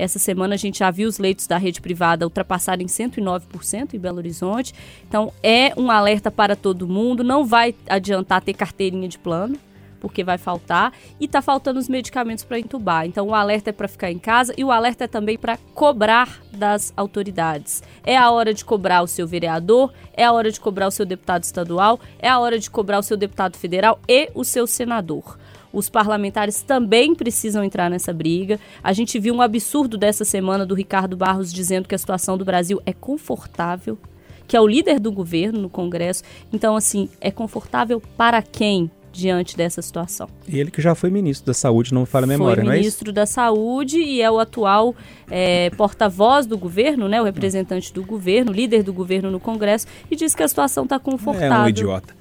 Essa 0.03 0.19
semana 0.19 0.55
a 0.55 0.59
gente 0.59 0.81
já 0.81 0.91
viu 0.91 1.09
os 1.09 1.19
leitos 1.19 1.47
da 1.47 1.57
rede 1.57 1.81
privada 1.81 2.27
ultrapassarem 2.27 2.89
109% 2.89 3.95
em 3.95 3.99
Belo 4.01 4.19
Horizonte. 4.19 4.75
Então 5.07 5.33
é 5.41 5.73
um 5.77 5.93
alerta 5.93 6.29
para 6.29 6.57
todo 6.57 6.89
mundo. 6.89 7.23
Não 7.23 7.45
vai 7.45 7.73
adiantar 7.89 8.43
ter 8.43 8.53
carteirinha 8.53 9.07
de 9.07 9.17
plano, 9.17 9.57
porque 10.01 10.25
vai 10.25 10.39
faltar, 10.39 10.93
e 11.21 11.29
tá 11.29 11.41
faltando 11.41 11.79
os 11.79 11.89
medicamentos 11.89 12.43
para 12.43 12.59
entubar. 12.59 13.07
Então 13.07 13.29
o 13.29 13.35
alerta 13.35 13.71
é 13.71 13.73
para 13.73 13.87
ficar 13.87 14.11
em 14.11 14.19
casa 14.19 14.53
e 14.57 14.65
o 14.65 14.73
alerta 14.73 15.05
é 15.05 15.07
também 15.07 15.39
para 15.39 15.57
cobrar 15.73 16.43
das 16.53 16.93
autoridades. 16.97 17.81
É 18.03 18.17
a 18.17 18.29
hora 18.29 18.53
de 18.53 18.65
cobrar 18.65 19.03
o 19.03 19.07
seu 19.07 19.25
vereador, 19.25 19.93
é 20.15 20.25
a 20.25 20.33
hora 20.33 20.51
de 20.51 20.59
cobrar 20.59 20.89
o 20.89 20.91
seu 20.91 21.07
deputado 21.07 21.45
estadual, 21.45 22.01
é 22.19 22.29
a 22.29 22.41
hora 22.41 22.59
de 22.59 22.69
cobrar 22.69 22.99
o 22.99 23.05
seu 23.05 23.17
deputado 23.17 23.57
federal 23.57 24.01
e 24.09 24.29
o 24.35 24.43
seu 24.43 24.67
senador. 24.67 25.39
Os 25.73 25.89
parlamentares 25.89 26.63
também 26.63 27.15
precisam 27.15 27.65
entrar 27.65 27.89
nessa 27.89 28.13
briga. 28.13 28.61
A 28.83 28.93
gente 28.93 29.19
viu 29.19 29.35
um 29.35 29.41
absurdo 29.41 29.97
dessa 29.97 30.25
semana 30.25 30.67
do 30.67 30.75
Ricardo 30.75 31.17
Barros 31.17 31.53
dizendo 31.53 31.89
que 31.89 31.95
a 31.95 31.99
situação 31.99 32.37
do 32.37 32.45
Brasil 32.45 32.81
é 32.85 32.93
confortável, 32.93 33.99
que 34.47 34.57
é 34.57 34.61
o 34.61 34.67
líder 34.67 35.01
do 35.01 35.11
governo 35.11 35.61
no 35.61 35.71
Congresso. 35.71 36.23
Então, 36.53 36.77
assim, 36.77 37.09
é 37.21 37.31
confortável 37.31 38.03
para 38.17 38.43
quem 38.43 38.91
diante 39.13 39.57
dessa 39.57 39.83
situação? 39.83 40.29
E 40.49 40.59
ele 40.59 40.71
que 40.71 40.81
já 40.81 40.95
foi 40.95 41.11
ministro 41.11 41.47
da 41.47 41.55
Saúde, 41.55 41.93
não 41.93 42.01
me 42.01 42.07
falha 42.07 42.25
a 42.25 42.27
memória, 42.27 42.65
não 42.65 42.73
é 42.73 42.77
isso? 42.77 42.83
ministro 42.83 43.13
da 43.13 43.27
Saúde 43.27 43.99
e 43.99 44.23
é 44.23 44.31
o 44.31 44.39
atual 44.39 44.97
é, 45.31 45.71
porta-voz 45.71 46.47
do 46.47 46.57
governo, 46.57 47.09
né? 47.09 47.21
O 47.21 47.25
representante 47.25 47.93
do 47.93 48.03
governo, 48.03 48.51
líder 48.51 48.83
do 48.83 48.93
governo 48.93 49.31
no 49.31 49.39
Congresso, 49.39 49.87
e 50.11 50.17
diz 50.17 50.35
que 50.35 50.43
a 50.43 50.49
situação 50.49 50.85
está 50.85 50.99
confortável. 50.99 51.57
É 51.57 51.65
um 51.65 51.69
idiota. 51.69 52.15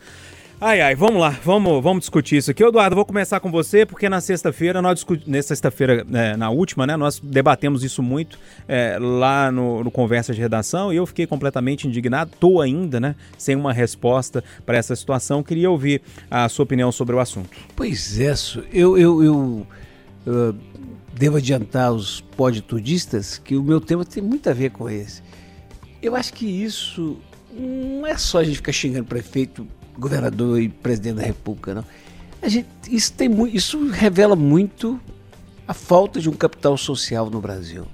Ai, 0.64 0.80
ai, 0.80 0.94
vamos 0.94 1.20
lá, 1.20 1.32
vamos, 1.44 1.82
vamos 1.82 2.02
discutir 2.02 2.38
isso 2.38 2.52
aqui. 2.52 2.64
Eduardo, 2.64 2.96
vou 2.96 3.04
começar 3.04 3.40
com 3.40 3.50
você, 3.50 3.84
porque 3.84 4.08
na 4.08 4.22
sexta-feira, 4.22 4.80
nós 4.80 5.04
nessa 5.26 5.48
sexta-feira, 5.48 6.06
é, 6.14 6.38
na 6.38 6.52
última, 6.52 6.86
né, 6.86 6.96
nós 6.96 7.20
debatemos 7.20 7.84
isso 7.84 8.04
muito 8.04 8.38
é, 8.68 8.96
lá 9.00 9.52
no, 9.52 9.84
no 9.84 9.90
Conversa 9.90 10.36
de 10.36 10.40
Redação 10.40 10.94
e 10.94 10.98
eu 10.98 11.08
fiquei 11.08 11.26
completamente 11.26 11.88
indignado, 11.88 12.30
tô 12.40 12.62
ainda, 12.62 13.00
né, 13.00 13.16
sem 13.40 13.56
uma 13.56 13.74
resposta 13.74 14.44
para 14.64 14.78
essa 14.78 14.96
situação. 14.96 15.42
Queria 15.42 15.68
ouvir 15.68 16.04
a 16.30 16.48
sua 16.48 16.62
opinião 16.62 16.92
sobre 16.92 17.16
o 17.16 17.20
assunto. 17.20 17.50
Pois 17.76 18.20
é, 18.20 18.32
eu, 18.72 18.96
eu, 19.00 19.24
eu, 19.24 19.68
eu 20.28 20.56
devo 21.12 21.38
adiantar 21.38 21.88
aos 21.88 22.22
podtudistas 22.22 23.40
que 23.40 23.56
o 23.56 23.64
meu 23.64 23.82
tema 23.82 24.06
tem 24.06 24.22
muito 24.22 24.48
a 24.48 24.54
ver 24.54 24.70
com 24.70 24.88
esse. 24.88 25.24
Eu 26.04 26.16
acho 26.16 26.32
que 26.32 26.46
isso 26.46 27.18
não 27.52 28.06
é 28.06 28.16
só 28.16 28.38
a 28.38 28.44
gente 28.44 28.58
ficar 28.58 28.72
xingando 28.72 29.06
prefeito 29.06 29.68
governador 30.02 30.60
e 30.60 30.68
presidente 30.68 31.18
da 31.18 31.24
República, 31.24 31.76
não. 31.76 31.86
A 32.42 32.50
gente, 32.50 32.68
isso, 32.90 33.14
tem, 33.14 33.30
isso 33.56 33.88
revela 33.90 34.36
muito 34.36 35.00
a 35.68 35.74
falta 35.74 36.20
de 36.20 36.28
um 36.28 36.34
capital 36.34 36.76
social 36.76 37.30
no 37.30 37.40
Brasil. 37.40 37.86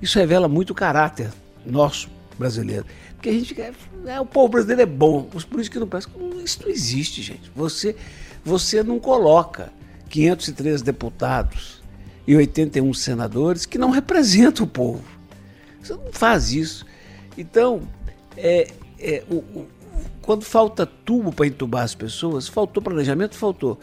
Isso 0.00 0.18
revela 0.18 0.46
muito 0.46 0.70
o 0.70 0.74
caráter 0.74 1.30
nosso 1.64 2.08
brasileiro. 2.38 2.84
Porque 3.14 3.30
a 3.30 3.32
gente 3.32 3.54
quer. 3.54 3.72
É, 4.06 4.20
o 4.20 4.26
povo 4.26 4.48
brasileiro 4.48 4.82
é 4.82 4.86
bom, 4.86 5.28
os 5.34 5.44
políticos 5.44 5.80
não 5.80 5.88
prestam. 5.88 6.12
Isso 6.44 6.62
não 6.62 6.70
existe, 6.70 7.22
gente. 7.22 7.50
Você, 7.56 7.96
você 8.44 8.82
não 8.82 8.98
coloca 8.98 9.72
513 10.10 10.84
deputados 10.84 11.82
e 12.26 12.36
81 12.36 12.92
senadores 12.94 13.64
que 13.64 13.78
não 13.78 13.90
representam 13.90 14.64
o 14.64 14.68
povo. 14.68 15.02
Você 15.82 15.94
não 15.94 16.12
faz 16.12 16.52
isso. 16.52 16.84
Então, 17.36 17.82
é, 18.36 18.70
é, 18.98 19.22
o- 19.30 19.66
quando 20.22 20.44
falta 20.44 20.86
tubo 20.86 21.32
para 21.32 21.46
entubar 21.46 21.82
as 21.82 21.94
pessoas, 21.94 22.48
faltou 22.48 22.82
planejamento? 22.82 23.36
Faltou. 23.36 23.78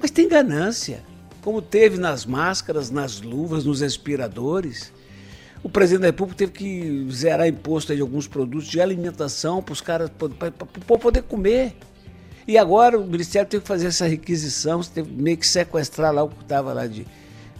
Mas 0.00 0.10
tem 0.10 0.28
ganância, 0.28 1.02
como 1.42 1.62
teve 1.62 1.98
nas 1.98 2.26
máscaras, 2.26 2.90
nas 2.90 3.20
luvas, 3.20 3.64
nos 3.64 3.80
respiradores. 3.80 4.92
O 5.62 5.68
presidente 5.68 6.02
da 6.02 6.06
República 6.08 6.38
teve 6.38 6.52
que 6.52 7.06
zerar 7.12 7.46
imposto 7.46 7.94
de 7.94 8.00
alguns 8.00 8.26
produtos 8.26 8.66
de 8.66 8.80
alimentação 8.80 9.62
para 9.62 9.72
os 9.72 9.80
caras, 9.80 10.10
poder 10.86 11.22
comer. 11.22 11.76
E 12.48 12.56
agora 12.56 12.98
o 12.98 13.06
Ministério 13.06 13.48
teve 13.48 13.62
que 13.62 13.68
fazer 13.68 13.88
essa 13.88 14.06
requisição, 14.06 14.80
teve 14.80 15.12
meio 15.12 15.36
que 15.36 15.46
sequestrar 15.46 16.12
lá 16.12 16.22
o 16.22 16.30
que 16.30 16.42
estava 16.42 16.72
lá 16.72 16.86
de, 16.86 17.06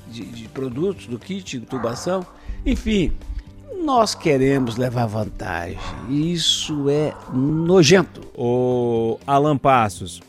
de, 0.08 0.24
de 0.24 0.48
produtos, 0.48 1.06
do 1.06 1.18
kit, 1.18 1.58
intubação. 1.58 2.26
Enfim, 2.64 3.12
nós 3.82 4.14
queremos 4.14 4.76
levar 4.76 5.06
vantagem. 5.06 5.78
E 6.08 6.32
isso 6.32 6.88
é 6.88 7.14
nojento. 7.32 8.20
O 8.36 9.18
Alan 9.26 9.56
Passos, 9.56 10.20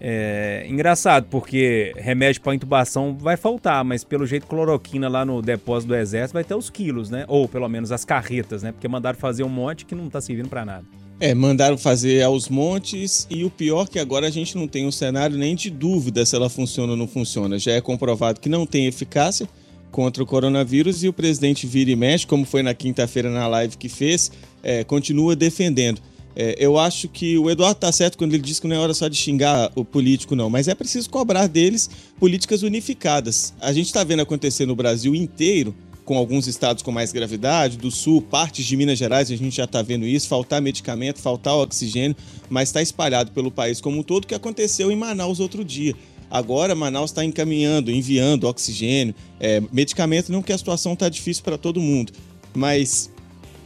é 0.00 0.66
engraçado 0.68 1.26
porque 1.30 1.92
remédio 1.96 2.40
para 2.42 2.54
intubação 2.54 3.16
vai 3.16 3.36
faltar, 3.36 3.84
mas 3.84 4.02
pelo 4.02 4.26
jeito 4.26 4.48
cloroquina 4.48 5.08
lá 5.08 5.24
no 5.24 5.40
depósito 5.40 5.88
do 5.88 5.96
exército 5.96 6.34
vai 6.34 6.42
ter 6.42 6.56
os 6.56 6.68
quilos, 6.68 7.08
né? 7.08 7.24
Ou 7.28 7.46
pelo 7.46 7.68
menos 7.68 7.92
as 7.92 8.04
carretas, 8.04 8.64
né? 8.64 8.72
Porque 8.72 8.88
mandaram 8.88 9.16
fazer 9.16 9.44
um 9.44 9.48
monte 9.48 9.86
que 9.86 9.94
não 9.94 10.10
tá 10.10 10.20
servindo 10.20 10.48
para 10.48 10.64
nada. 10.64 10.84
É, 11.20 11.32
mandaram 11.34 11.78
fazer 11.78 12.20
aos 12.22 12.48
montes 12.48 13.28
e 13.30 13.44
o 13.44 13.50
pior 13.50 13.88
que 13.88 14.00
agora 14.00 14.26
a 14.26 14.30
gente 14.30 14.56
não 14.56 14.66
tem 14.66 14.88
um 14.88 14.90
cenário 14.90 15.38
nem 15.38 15.54
de 15.54 15.70
dúvida 15.70 16.26
se 16.26 16.34
ela 16.34 16.50
funciona 16.50 16.94
ou 16.94 16.98
não 16.98 17.06
funciona. 17.06 17.56
Já 17.56 17.70
é 17.70 17.80
comprovado 17.80 18.40
que 18.40 18.48
não 18.48 18.66
tem 18.66 18.86
eficácia 18.86 19.48
contra 19.92 20.22
o 20.22 20.26
coronavírus 20.26 21.04
e 21.04 21.08
o 21.08 21.12
presidente 21.12 21.66
vira 21.66 21.90
e 21.90 21.96
mexe, 21.96 22.26
como 22.26 22.44
foi 22.44 22.62
na 22.62 22.74
quinta-feira 22.74 23.30
na 23.30 23.46
live 23.46 23.76
que 23.76 23.88
fez, 23.88 24.32
é, 24.62 24.82
continua 24.82 25.36
defendendo. 25.36 26.00
É, 26.34 26.56
eu 26.58 26.78
acho 26.78 27.08
que 27.08 27.36
o 27.36 27.50
Eduardo 27.50 27.78
tá 27.78 27.92
certo 27.92 28.16
quando 28.16 28.32
ele 28.32 28.42
diz 28.42 28.58
que 28.58 28.66
não 28.66 28.74
é 28.74 28.78
hora 28.78 28.94
só 28.94 29.06
de 29.06 29.16
xingar 29.16 29.70
o 29.76 29.84
político, 29.84 30.34
não, 30.34 30.48
mas 30.48 30.66
é 30.66 30.74
preciso 30.74 31.10
cobrar 31.10 31.46
deles 31.46 31.90
políticas 32.18 32.62
unificadas. 32.62 33.52
A 33.60 33.72
gente 33.72 33.86
está 33.86 34.02
vendo 34.02 34.20
acontecer 34.20 34.64
no 34.64 34.74
Brasil 34.74 35.14
inteiro, 35.14 35.74
com 36.04 36.16
alguns 36.16 36.46
estados 36.46 36.82
com 36.82 36.90
mais 36.90 37.12
gravidade, 37.12 37.76
do 37.76 37.90
sul, 37.90 38.22
partes 38.22 38.64
de 38.64 38.76
Minas 38.76 38.98
Gerais, 38.98 39.30
a 39.30 39.36
gente 39.36 39.54
já 39.54 39.64
está 39.64 39.82
vendo 39.82 40.06
isso, 40.06 40.26
faltar 40.26 40.60
medicamento, 40.60 41.20
faltar 41.20 41.54
oxigênio, 41.54 42.16
mas 42.50 42.70
está 42.70 42.82
espalhado 42.82 43.30
pelo 43.30 43.50
país 43.50 43.80
como 43.80 43.98
um 43.98 44.02
todo, 44.02 44.26
que 44.26 44.34
aconteceu 44.34 44.90
em 44.90 44.96
Manaus 44.96 45.38
outro 45.38 45.62
dia. 45.64 45.94
Agora, 46.32 46.74
Manaus 46.74 47.10
está 47.10 47.22
encaminhando, 47.22 47.90
enviando 47.90 48.44
oxigênio, 48.44 49.14
é, 49.38 49.60
medicamento, 49.70 50.32
não 50.32 50.42
que 50.42 50.50
a 50.50 50.56
situação 50.56 50.94
está 50.94 51.10
difícil 51.10 51.44
para 51.44 51.58
todo 51.58 51.78
mundo, 51.78 52.10
mas 52.54 53.10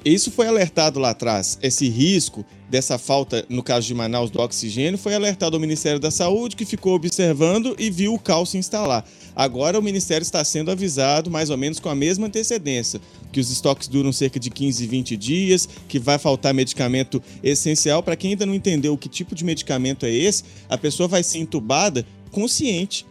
isso 0.05 0.33
foi 0.33 0.49
alertado 0.49 0.99
lá 0.99 1.11
atrás. 1.11 1.59
Esse 1.63 1.89
risco 1.89 2.45
dessa 2.69 2.99
falta, 2.99 3.45
no 3.49 3.63
caso 3.63 3.87
de 3.87 3.95
Manaus, 3.95 4.31
do 4.31 4.41
oxigênio, 4.41 4.99
foi 4.99 5.15
alertado 5.15 5.57
ao 5.57 5.61
Ministério 5.61 6.01
da 6.01 6.11
Saúde, 6.11 6.57
que 6.57 6.65
ficou 6.65 6.95
observando 6.95 7.77
e 7.79 7.91
viu 7.91 8.15
o 8.15 8.19
caos 8.19 8.51
se 8.51 8.59
instalar. 8.59 9.05
Agora 9.35 9.79
o 9.79 9.83
Ministério 9.83 10.23
está 10.23 10.43
sendo 10.45 10.71
avisado, 10.71 11.31
mais 11.31 11.51
ou 11.51 11.57
menos 11.57 11.79
com 11.79 11.89
a 11.89 11.95
mesma 11.95 12.27
antecedência, 12.27 13.01
que 13.31 13.41
os 13.41 13.51
estoques 13.51 13.87
duram 13.87 14.13
cerca 14.13 14.41
de 14.41 14.51
15, 14.51 14.87
20 14.87 15.17
dias, 15.17 15.69
que 15.89 15.99
vai 15.99 16.19
faltar 16.19 16.55
medicamento 16.55 17.23
essencial. 17.43 18.03
Para 18.03 18.17
quem 18.17 18.31
ainda 18.31 18.47
não 18.47 18.55
entendeu 18.55 18.97
que 18.97 19.09
tipo 19.09 19.35
de 19.35 19.45
medicamento 19.45 20.07
é 20.07 20.11
esse, 20.11 20.45
a 20.69 20.79
pessoa 20.79 21.09
vai 21.09 21.23
ser 21.23 21.39
entubada 21.39 22.05
consciente. 22.31 23.05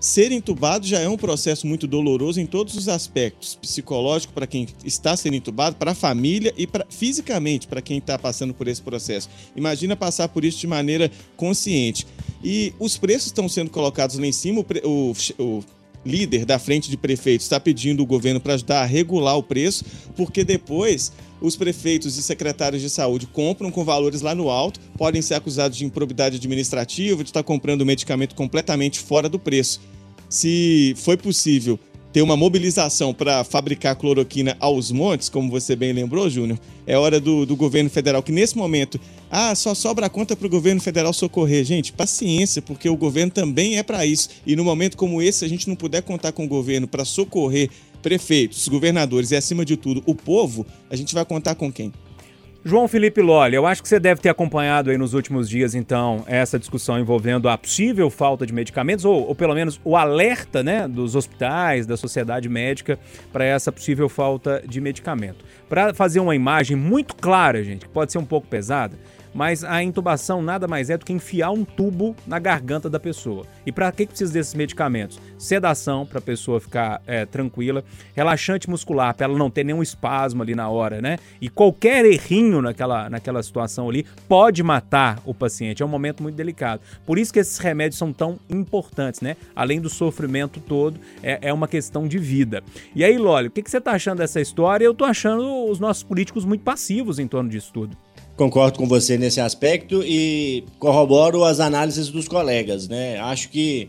Ser 0.00 0.30
entubado 0.30 0.86
já 0.86 1.00
é 1.00 1.08
um 1.08 1.16
processo 1.16 1.66
muito 1.66 1.84
doloroso 1.84 2.40
em 2.40 2.46
todos 2.46 2.76
os 2.76 2.88
aspectos, 2.88 3.56
psicológico 3.60 4.32
para 4.32 4.46
quem 4.46 4.64
está 4.84 5.16
sendo 5.16 5.34
entubado, 5.34 5.74
para 5.74 5.90
a 5.90 5.94
família 5.94 6.54
e 6.56 6.68
pra, 6.68 6.86
fisicamente 6.88 7.66
para 7.66 7.82
quem 7.82 7.98
está 7.98 8.16
passando 8.16 8.54
por 8.54 8.68
esse 8.68 8.80
processo. 8.80 9.28
Imagina 9.56 9.96
passar 9.96 10.28
por 10.28 10.44
isso 10.44 10.58
de 10.60 10.68
maneira 10.68 11.10
consciente. 11.36 12.06
E 12.44 12.72
os 12.78 12.96
preços 12.96 13.26
estão 13.26 13.48
sendo 13.48 13.70
colocados 13.70 14.16
lá 14.16 14.24
em 14.26 14.30
cima, 14.30 14.60
o, 14.84 14.86
o- 14.88 15.14
o 15.40 15.64
líder 16.06 16.44
da 16.44 16.60
frente 16.60 16.88
de 16.88 16.96
prefeitos 16.96 17.44
está 17.46 17.58
pedindo 17.58 18.00
o 18.00 18.06
governo 18.06 18.40
para 18.40 18.54
ajudar 18.54 18.82
a 18.82 18.86
regular 18.86 19.36
o 19.36 19.42
preço, 19.42 19.84
porque 20.16 20.44
depois 20.44 21.10
os 21.40 21.56
prefeitos 21.56 22.16
e 22.16 22.22
secretários 22.22 22.82
de 22.82 22.90
saúde 22.90 23.26
compram 23.26 23.70
com 23.70 23.84
valores 23.84 24.20
lá 24.20 24.34
no 24.34 24.50
alto, 24.50 24.80
podem 24.96 25.22
ser 25.22 25.34
acusados 25.34 25.76
de 25.76 25.84
improbidade 25.84 26.36
administrativa, 26.36 27.22
de 27.22 27.30
estar 27.30 27.42
comprando 27.42 27.86
medicamento 27.86 28.34
completamente 28.34 28.98
fora 29.00 29.28
do 29.28 29.38
preço. 29.38 29.80
Se 30.28 30.94
foi 30.96 31.16
possível 31.16 31.78
ter 32.12 32.22
uma 32.22 32.36
mobilização 32.36 33.12
para 33.12 33.44
fabricar 33.44 33.96
cloroquina 33.96 34.56
aos 34.58 34.90
montes, 34.90 35.28
como 35.28 35.50
você 35.50 35.76
bem 35.76 35.92
lembrou, 35.92 36.28
Júnior, 36.28 36.58
é 36.86 36.96
hora 36.96 37.20
do, 37.20 37.44
do 37.44 37.54
governo 37.54 37.90
federal, 37.90 38.22
que 38.22 38.32
nesse 38.32 38.56
momento, 38.56 38.98
ah, 39.30 39.54
só 39.54 39.74
sobra 39.74 40.06
a 40.06 40.10
conta 40.10 40.34
para 40.34 40.46
o 40.46 40.50
governo 40.50 40.80
federal 40.80 41.12
socorrer. 41.12 41.64
Gente, 41.64 41.92
paciência, 41.92 42.62
porque 42.62 42.88
o 42.88 42.96
governo 42.96 43.30
também 43.30 43.78
é 43.78 43.82
para 43.82 44.06
isso. 44.06 44.30
E 44.46 44.56
no 44.56 44.64
momento 44.64 44.96
como 44.96 45.20
esse, 45.20 45.40
se 45.40 45.44
a 45.44 45.48
gente 45.48 45.68
não 45.68 45.76
puder 45.76 46.02
contar 46.02 46.32
com 46.32 46.44
o 46.44 46.48
governo 46.48 46.88
para 46.88 47.04
socorrer 47.04 47.70
prefeitos, 48.02 48.68
governadores 48.68 49.30
e, 49.30 49.36
acima 49.36 49.64
de 49.64 49.76
tudo, 49.76 50.02
o 50.06 50.14
povo, 50.14 50.66
a 50.90 50.96
gente 50.96 51.14
vai 51.14 51.24
contar 51.24 51.54
com 51.54 51.70
quem? 51.70 51.92
João 52.64 52.88
Felipe 52.88 53.22
Lolli, 53.22 53.54
eu 53.54 53.66
acho 53.66 53.80
que 53.80 53.88
você 53.88 54.00
deve 54.00 54.20
ter 54.20 54.28
acompanhado 54.28 54.90
aí 54.90 54.98
nos 54.98 55.14
últimos 55.14 55.48
dias, 55.48 55.76
então, 55.76 56.24
essa 56.26 56.58
discussão 56.58 56.98
envolvendo 56.98 57.48
a 57.48 57.56
possível 57.56 58.10
falta 58.10 58.44
de 58.44 58.52
medicamentos, 58.52 59.04
ou, 59.04 59.28
ou 59.28 59.34
pelo 59.34 59.54
menos 59.54 59.80
o 59.84 59.96
alerta 59.96 60.62
né, 60.62 60.88
dos 60.88 61.14
hospitais, 61.14 61.86
da 61.86 61.96
sociedade 61.96 62.48
médica, 62.48 62.98
para 63.32 63.44
essa 63.44 63.70
possível 63.70 64.08
falta 64.08 64.62
de 64.66 64.80
medicamento. 64.80 65.44
Para 65.68 65.94
fazer 65.94 66.18
uma 66.18 66.34
imagem 66.34 66.76
muito 66.76 67.14
clara, 67.14 67.62
gente, 67.62 67.86
que 67.86 67.92
pode 67.92 68.10
ser 68.10 68.18
um 68.18 68.24
pouco 68.24 68.48
pesada, 68.48 68.98
mas 69.34 69.64
a 69.64 69.82
intubação 69.82 70.42
nada 70.42 70.66
mais 70.66 70.90
é 70.90 70.96
do 70.96 71.04
que 71.04 71.12
enfiar 71.12 71.50
um 71.50 71.64
tubo 71.64 72.16
na 72.26 72.38
garganta 72.38 72.88
da 72.88 72.98
pessoa. 72.98 73.46
E 73.66 73.72
para 73.72 73.92
que 73.92 74.06
que 74.06 74.12
precisa 74.12 74.32
desses 74.32 74.54
medicamentos? 74.54 75.20
Sedação 75.38 76.06
para 76.06 76.18
a 76.18 76.22
pessoa 76.22 76.60
ficar 76.60 77.02
é, 77.06 77.24
tranquila, 77.26 77.84
relaxante 78.14 78.68
muscular 78.68 79.14
para 79.14 79.26
ela 79.26 79.38
não 79.38 79.50
ter 79.50 79.64
nenhum 79.64 79.82
espasmo 79.82 80.42
ali 80.42 80.54
na 80.54 80.68
hora, 80.68 81.00
né? 81.00 81.18
E 81.40 81.48
qualquer 81.48 82.04
errinho 82.04 82.62
naquela, 82.62 83.08
naquela 83.10 83.42
situação 83.42 83.88
ali 83.88 84.06
pode 84.28 84.62
matar 84.62 85.20
o 85.24 85.34
paciente. 85.34 85.82
É 85.82 85.86
um 85.86 85.88
momento 85.88 86.22
muito 86.22 86.36
delicado. 86.36 86.80
Por 87.06 87.18
isso 87.18 87.32
que 87.32 87.38
esses 87.38 87.58
remédios 87.58 87.98
são 87.98 88.12
tão 88.12 88.38
importantes, 88.48 89.20
né? 89.20 89.36
Além 89.54 89.80
do 89.80 89.88
sofrimento 89.88 90.60
todo, 90.60 90.98
é, 91.22 91.38
é 91.42 91.52
uma 91.52 91.68
questão 91.68 92.06
de 92.08 92.18
vida. 92.18 92.62
E 92.94 93.04
aí, 93.04 93.18
Lólio, 93.18 93.48
o 93.48 93.52
que, 93.52 93.62
que 93.62 93.70
você 93.70 93.80
tá 93.80 93.92
achando 93.92 94.18
dessa 94.18 94.40
história? 94.40 94.84
Eu 94.84 94.94
tô 94.94 95.04
achando 95.04 95.66
os 95.70 95.78
nossos 95.78 96.02
políticos 96.02 96.44
muito 96.44 96.62
passivos 96.62 97.18
em 97.18 97.26
torno 97.26 97.50
disso 97.50 97.70
tudo. 97.72 97.96
Concordo 98.38 98.78
com 98.78 98.86
você 98.86 99.18
nesse 99.18 99.40
aspecto 99.40 100.00
e 100.04 100.62
corroboro 100.78 101.42
as 101.42 101.58
análises 101.58 102.08
dos 102.08 102.28
colegas, 102.28 102.86
né? 102.86 103.18
Acho 103.18 103.48
que 103.48 103.88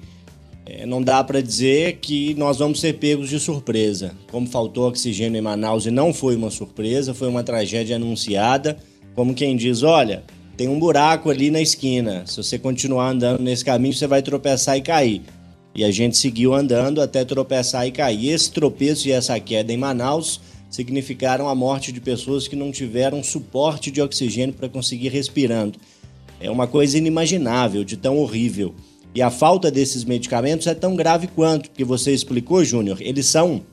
eh, 0.66 0.88
não 0.88 1.04
dá 1.04 1.24
para 1.24 1.40
dizer 1.40 2.00
que 2.02 2.34
nós 2.34 2.58
vamos 2.58 2.80
ser 2.80 2.94
pegos 2.94 3.30
de 3.30 3.40
surpresa. 3.40 4.12
Como 4.32 4.48
faltou 4.48 4.88
oxigênio 4.88 5.38
em 5.38 5.42
Manaus 5.42 5.86
e 5.86 5.92
não 5.92 6.12
foi 6.12 6.36
uma 6.36 6.50
surpresa, 6.50 7.14
foi 7.14 7.28
uma 7.28 7.44
tragédia 7.44 7.98
anunciada, 7.98 8.76
como 9.14 9.36
quem 9.36 9.56
diz, 9.56 9.84
olha, 9.84 10.24
tem 10.58 10.68
um 10.68 10.80
buraco 10.80 11.30
ali 11.30 11.52
na 11.52 11.62
esquina. 11.62 12.24
Se 12.26 12.38
você 12.38 12.58
continuar 12.58 13.12
andando 13.12 13.44
nesse 13.44 13.64
caminho, 13.64 13.94
você 13.94 14.08
vai 14.08 14.24
tropeçar 14.24 14.76
e 14.76 14.82
cair. 14.82 15.22
E 15.76 15.84
a 15.84 15.92
gente 15.92 16.18
seguiu 16.18 16.56
andando 16.56 17.04
até 17.04 17.24
tropeçar 17.24 17.86
e 17.86 17.92
cair. 17.92 18.32
Esse 18.32 18.52
tropeço 18.52 19.08
e 19.08 19.12
essa 19.12 19.40
queda 19.40 19.72
em 19.72 19.78
Manaus 19.78 20.42
significaram 20.70 21.50
a 21.50 21.56
morte 21.56 21.92
de 21.92 22.00
pessoas 22.00 22.48
que 22.48 22.56
não 22.56 22.72
tiveram 22.72 23.24
suporte 23.24 23.90
de 23.90 24.02
oxigênio 24.02 24.54
para 24.54 24.70
conseguir 24.70 25.10
respirando. 25.10 25.80
É 26.40 26.50
uma 26.50 26.68
coisa 26.68 26.98
inimaginável, 26.98 27.84
de 27.84 27.98
tão 27.98 28.18
horrível. 28.18 28.74
E 29.14 29.22
a 29.22 29.32
falta 29.32 29.72
desses 29.72 30.04
medicamentos 30.04 30.68
é 30.68 30.76
tão 30.76 30.96
grave 30.96 31.28
quanto, 31.28 31.70
porque 31.70 31.84
você 31.84 32.14
explicou, 32.14 32.64
Júnior, 32.64 33.02
eles 33.02 33.26
são 33.26 33.64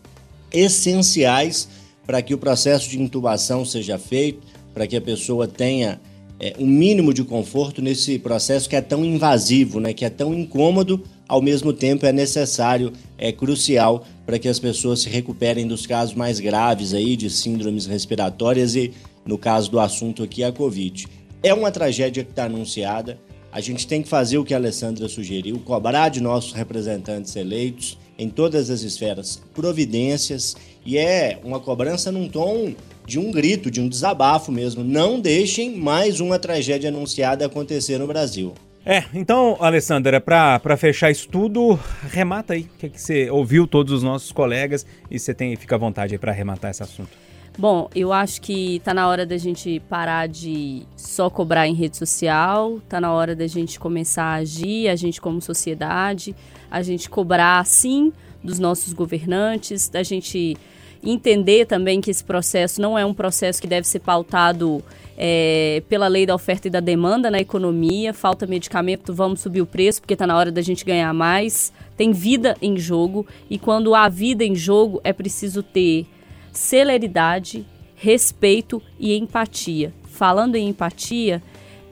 essenciais 0.51 1.69
para 2.07 2.23
que 2.23 2.33
o 2.33 2.39
processo 2.39 2.89
de 2.89 3.01
intubação 3.01 3.65
seja 3.65 3.99
feito, 3.99 4.41
para 4.73 4.87
que 4.87 4.97
a 4.97 5.01
pessoa 5.01 5.47
tenha 5.47 6.01
é, 6.41 6.55
um 6.59 6.67
mínimo 6.67 7.13
de 7.13 7.25
conforto 7.25 7.83
nesse 7.83 8.19
processo 8.19 8.69
que 8.69 8.77
é 8.77 8.81
tão 8.81 9.05
invasivo, 9.05 9.81
né, 9.81 9.93
que 9.93 10.05
é 10.05 10.11
tão 10.11 10.33
incômodo, 10.33 11.03
ao 11.29 11.43
mesmo 11.43 11.73
tempo 11.73 12.07
é 12.07 12.13
necessário, 12.13 12.93
é 13.19 13.33
crucial 13.33 14.05
para 14.25 14.39
que 14.39 14.49
as 14.49 14.59
pessoas 14.59 15.01
se 15.01 15.09
recuperem 15.09 15.67
dos 15.67 15.87
casos 15.87 16.15
mais 16.15 16.41
graves 16.41 16.95
aí 16.95 17.17
de 17.17 17.29
síndromes 17.31 17.87
respiratórias 17.87 18.75
e, 18.75 18.93
no 19.25 19.37
caso 19.37 19.71
do 19.71 19.81
assunto 19.81 20.23
aqui, 20.23 20.45
a 20.45 20.53
Covid. 20.53 21.07
É 21.43 21.53
uma 21.53 21.71
tragédia 21.71 22.25
que 22.25 22.31
está 22.31 22.45
anunciada. 22.45 23.19
A 23.53 23.61
gente 23.61 23.87
tem 23.87 24.03
que 24.03 24.09
fazer 24.09 24.39
o 24.39 24.45
que 24.45 24.53
a 24.53 24.57
Alessandra 24.57 25.09
sugeriu, 25.09 25.59
cobrar 25.61 26.09
de 26.09 26.21
nossos 26.21 26.53
representantes 26.53 27.35
eleitos 27.37 27.99
em 28.19 28.29
todas 28.29 28.71
as 28.71 28.83
esferas 28.83 29.43
providências 29.55 30.57
e 30.85 30.99
é 30.99 31.39
uma 31.43 31.61
cobrança 31.61 32.13
num 32.13 32.29
tom 32.29 32.75
de 33.07 33.19
um 33.19 33.31
grito, 33.31 33.71
de 33.71 33.81
um 33.81 33.89
desabafo 33.89 34.51
mesmo. 34.51 34.83
Não 34.83 35.21
deixem 35.21 35.77
mais 35.77 36.21
uma 36.21 36.39
tragédia 36.39 36.91
anunciada 36.91 37.47
acontecer 37.47 37.99
no 37.99 38.07
Brasil. 38.07 38.53
É, 38.89 39.03
então, 39.13 39.57
Alessandra, 39.59 40.21
para 40.21 40.77
fechar 40.77 41.11
isso 41.11 41.29
tudo, 41.29 41.77
remata 42.09 42.55
aí. 42.55 42.63
O 42.63 42.79
que, 42.79 42.89
que 42.89 43.03
você 43.03 43.29
ouviu 43.29 43.67
todos 43.67 43.93
os 43.93 44.01
nossos 44.01 44.31
colegas 44.31 44.87
e 45.11 45.19
você 45.19 45.35
tem, 45.35 45.57
fica 45.57 45.75
à 45.75 45.79
vontade 45.79 46.15
aí 46.15 46.19
para 46.21 46.31
arrematar 46.31 46.71
esse 46.71 46.85
assunto. 46.85 47.11
Bom, 47.59 47.91
eu 47.97 48.13
acho 48.13 48.41
que 48.41 48.81
tá 48.85 48.95
na 48.95 49.09
hora 49.09 49.27
da 49.27 49.37
gente 49.37 49.81
parar 49.89 50.29
de 50.29 50.85
só 50.97 51.29
cobrar 51.29 51.67
em 51.67 51.75
rede 51.75 51.97
social, 51.97 52.81
tá 52.89 53.01
na 53.01 53.13
hora 53.13 53.35
da 53.35 53.49
gente 53.49 53.81
começar 53.81 54.23
a 54.23 54.35
agir, 54.35 54.89
a 54.89 54.95
gente 54.95 55.21
como 55.21 55.41
sociedade, 55.41 56.33
a 56.71 56.81
gente 56.81 57.11
cobrar 57.11 57.67
sim 57.67 58.13
dos 58.41 58.61
nossos 58.61 58.93
governantes, 58.93 59.89
da 59.89 60.05
gente 60.05 60.57
entender 61.03 61.67
também 61.67 62.01
que 62.01 62.11
esse 62.11 62.23
processo 62.23 62.81
não 62.81 62.97
é 62.97 63.05
um 63.05 63.15
processo 63.15 63.61
que 63.61 63.67
deve 63.67 63.87
ser 63.89 64.01
pautado 64.01 64.81
é, 65.17 65.83
pela 65.89 66.09
lei 66.09 66.27
da 66.27 66.35
oferta 66.35 66.69
e 66.69 66.71
da 66.71 66.81
demanda 66.81 67.31
na 67.31 67.39
economia, 67.39 68.13
falta 68.13 68.47
medicamento, 68.47 69.15
vamos 69.15 69.41
subir 69.41 69.63
o 69.63 69.67
preço 69.67 70.01
porque 70.01 70.13
está 70.13 70.27
na 70.27 70.37
hora 70.37 70.53
da 70.53 70.61
gente 70.61 70.85
ganhar 70.85 71.13
mais. 71.15 71.73
Tem 71.97 72.13
vida 72.13 72.57
em 72.61 72.77
jogo 72.77 73.27
e 73.49 73.59
quando 73.59 73.95
há 73.95 74.09
vida 74.09 74.45
em 74.45 74.55
jogo 74.55 75.01
é 75.03 75.13
preciso 75.13 75.63
ter 75.63 76.07
celeridade, 76.53 77.67
respeito 77.95 78.83
e 78.99 79.17
empatia. 79.17 79.93
Falando 80.05 80.57
em 80.57 80.69
empatia, 80.69 81.43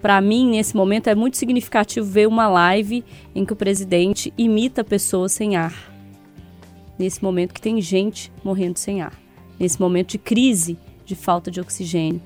para 0.02 0.20
mim 0.20 0.50
nesse 0.50 0.76
momento 0.76 1.08
é 1.08 1.14
muito 1.14 1.38
significativo 1.38 2.06
ver 2.06 2.28
uma 2.28 2.46
live 2.46 3.02
em 3.34 3.44
que 3.44 3.54
o 3.54 3.56
presidente 3.56 4.32
imita 4.36 4.84
pessoas 4.84 5.32
sem 5.32 5.56
ar. 5.56 5.92
Nesse 6.98 7.22
momento 7.22 7.54
que 7.54 7.60
tem 7.60 7.80
gente 7.80 8.30
morrendo 8.44 8.78
sem 8.78 9.00
ar. 9.00 9.18
Nesse 9.58 9.80
momento 9.80 10.12
de 10.12 10.18
crise 10.18 10.78
de 11.04 11.14
falta 11.14 11.50
de 11.50 11.60
oxigênio. 11.60 12.20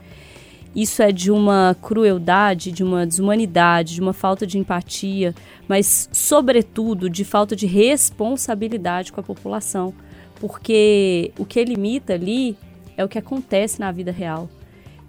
Isso 0.74 1.02
é 1.02 1.10
de 1.10 1.30
uma 1.30 1.76
crueldade, 1.80 2.70
de 2.70 2.84
uma 2.84 3.06
desumanidade, 3.06 3.94
de 3.94 4.00
uma 4.00 4.12
falta 4.12 4.46
de 4.46 4.58
empatia, 4.58 5.34
mas, 5.66 6.08
sobretudo, 6.12 7.10
de 7.10 7.24
falta 7.24 7.56
de 7.56 7.66
responsabilidade 7.66 9.12
com 9.12 9.20
a 9.20 9.24
população. 9.24 9.92
Porque 10.40 11.32
o 11.38 11.44
que 11.44 11.58
ele 11.58 11.74
imita 11.74 12.14
ali 12.14 12.56
é 12.96 13.04
o 13.04 13.08
que 13.08 13.18
acontece 13.18 13.80
na 13.80 13.90
vida 13.90 14.12
real. 14.12 14.48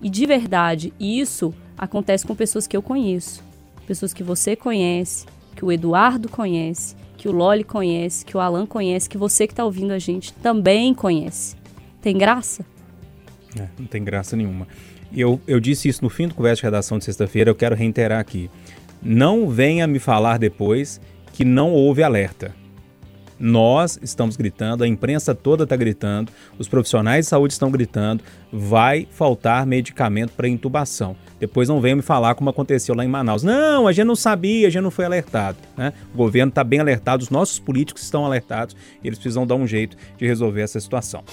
E 0.01 0.09
de 0.09 0.25
verdade, 0.25 0.93
isso 0.99 1.53
acontece 1.77 2.25
com 2.25 2.35
pessoas 2.35 2.65
que 2.65 2.75
eu 2.75 2.81
conheço, 2.81 3.43
pessoas 3.85 4.13
que 4.13 4.23
você 4.23 4.55
conhece, 4.55 5.25
que 5.55 5.65
o 5.65 5.71
Eduardo 5.71 6.29
conhece, 6.29 6.95
que 7.17 7.27
o 7.27 7.31
Loli 7.31 7.63
conhece, 7.63 8.23
que 8.23 8.37
o 8.37 8.39
Alan 8.39 8.65
conhece, 8.65 9.09
que 9.09 9.17
você 9.17 9.45
que 9.45 9.53
está 9.53 9.65
ouvindo 9.65 9.91
a 9.91 9.99
gente 9.99 10.31
também 10.33 10.93
conhece. 10.93 11.55
Tem 12.01 12.17
graça? 12.17 12.65
É, 13.59 13.67
não 13.77 13.87
tem 13.87 14.03
graça 14.03 14.37
nenhuma. 14.37 14.67
Eu, 15.15 15.41
eu 15.47 15.59
disse 15.59 15.87
isso 15.87 16.03
no 16.03 16.09
fim 16.09 16.27
do 16.27 16.35
conversa 16.35 16.61
de 16.61 16.63
redação 16.63 16.97
de 16.97 17.05
sexta-feira, 17.05 17.49
eu 17.49 17.55
quero 17.55 17.75
reiterar 17.75 18.19
aqui. 18.19 18.49
Não 19.01 19.49
venha 19.49 19.87
me 19.87 19.99
falar 19.99 20.37
depois 20.37 21.01
que 21.33 21.43
não 21.45 21.71
houve 21.71 22.03
alerta. 22.03 22.53
Nós 23.39 23.97
estamos 24.01 24.35
gritando, 24.35 24.83
a 24.83 24.87
imprensa 24.87 25.33
toda 25.33 25.63
está 25.63 25.75
gritando, 25.75 26.29
os 26.57 26.67
profissionais 26.67 27.25
de 27.25 27.29
saúde 27.29 27.53
estão 27.53 27.71
gritando, 27.71 28.21
vai 28.51 29.07
faltar 29.11 29.65
medicamento 29.65 30.31
para 30.31 30.47
intubação. 30.47 31.15
Depois 31.39 31.69
não 31.69 31.79
venham 31.79 31.97
me 31.97 32.01
falar 32.01 32.35
como 32.35 32.49
aconteceu 32.49 32.93
lá 32.93 33.05
em 33.05 33.07
Manaus. 33.07 33.43
Não, 33.43 33.87
a 33.87 33.91
gente 33.93 34.05
não 34.05 34.15
sabia, 34.15 34.67
a 34.67 34.69
gente 34.69 34.83
não 34.83 34.91
foi 34.91 35.05
alertado. 35.05 35.57
Né? 35.77 35.93
O 36.13 36.17
governo 36.17 36.49
está 36.49 36.63
bem 36.63 36.79
alertado, 36.79 37.23
os 37.23 37.29
nossos 37.29 37.59
políticos 37.59 38.03
estão 38.03 38.25
alertados 38.25 38.75
e 39.01 39.07
eles 39.07 39.17
precisam 39.17 39.47
dar 39.47 39.55
um 39.55 39.65
jeito 39.65 39.95
de 40.17 40.27
resolver 40.27 40.61
essa 40.61 40.79
situação. 40.79 41.23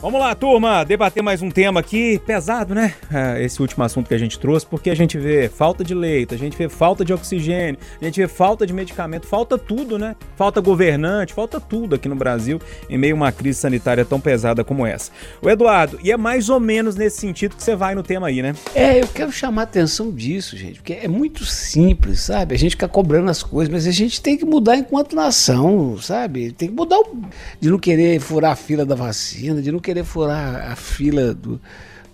Vamos 0.00 0.18
lá, 0.18 0.34
turma, 0.34 0.82
debater 0.82 1.22
mais 1.22 1.42
um 1.42 1.50
tema 1.50 1.80
aqui 1.80 2.18
pesado, 2.24 2.74
né? 2.74 2.94
É, 3.12 3.44
esse 3.44 3.60
último 3.60 3.84
assunto 3.84 4.08
que 4.08 4.14
a 4.14 4.18
gente 4.18 4.38
trouxe, 4.38 4.64
porque 4.64 4.88
a 4.88 4.94
gente 4.96 5.18
vê 5.18 5.46
falta 5.46 5.84
de 5.84 5.94
leito, 5.94 6.34
a 6.34 6.38
gente 6.38 6.56
vê 6.56 6.70
falta 6.70 7.04
de 7.04 7.12
oxigênio, 7.12 7.78
a 8.00 8.04
gente 8.06 8.18
vê 8.18 8.26
falta 8.26 8.66
de 8.66 8.72
medicamento, 8.72 9.26
falta 9.26 9.58
tudo, 9.58 9.98
né? 9.98 10.16
Falta 10.36 10.58
governante, 10.62 11.34
falta 11.34 11.60
tudo 11.60 11.96
aqui 11.96 12.08
no 12.08 12.14
Brasil 12.14 12.58
em 12.88 12.96
meio 12.96 13.14
a 13.14 13.16
uma 13.16 13.32
crise 13.32 13.58
sanitária 13.58 14.06
tão 14.06 14.18
pesada 14.18 14.64
como 14.64 14.86
essa. 14.86 15.12
O 15.42 15.50
Eduardo, 15.50 15.98
e 16.02 16.10
é 16.10 16.16
mais 16.16 16.48
ou 16.48 16.59
menos 16.60 16.94
nesse 16.94 17.18
sentido 17.18 17.56
que 17.56 17.62
você 17.62 17.74
vai 17.74 17.94
no 17.94 18.02
tema 18.02 18.28
aí, 18.28 18.42
né? 18.42 18.54
É, 18.74 19.00
eu 19.00 19.08
quero 19.08 19.32
chamar 19.32 19.62
a 19.62 19.64
atenção 19.64 20.10
disso, 20.12 20.56
gente, 20.56 20.74
porque 20.74 20.92
é 20.92 21.08
muito 21.08 21.44
simples, 21.44 22.20
sabe? 22.20 22.54
A 22.54 22.58
gente 22.58 22.72
fica 22.72 22.88
cobrando 22.88 23.30
as 23.30 23.42
coisas, 23.42 23.72
mas 23.72 23.86
a 23.86 23.90
gente 23.90 24.20
tem 24.20 24.36
que 24.36 24.44
mudar 24.44 24.76
enquanto 24.76 25.16
nação, 25.16 25.98
sabe? 25.98 26.52
Tem 26.52 26.68
que 26.68 26.74
mudar 26.74 26.98
o... 26.98 27.24
de 27.60 27.70
não 27.70 27.78
querer 27.78 28.20
furar 28.20 28.52
a 28.52 28.56
fila 28.56 28.84
da 28.84 28.94
vacina, 28.94 29.60
de 29.60 29.72
não 29.72 29.80
querer 29.80 30.04
furar 30.04 30.70
a 30.70 30.76
fila 30.76 31.34
do, 31.34 31.60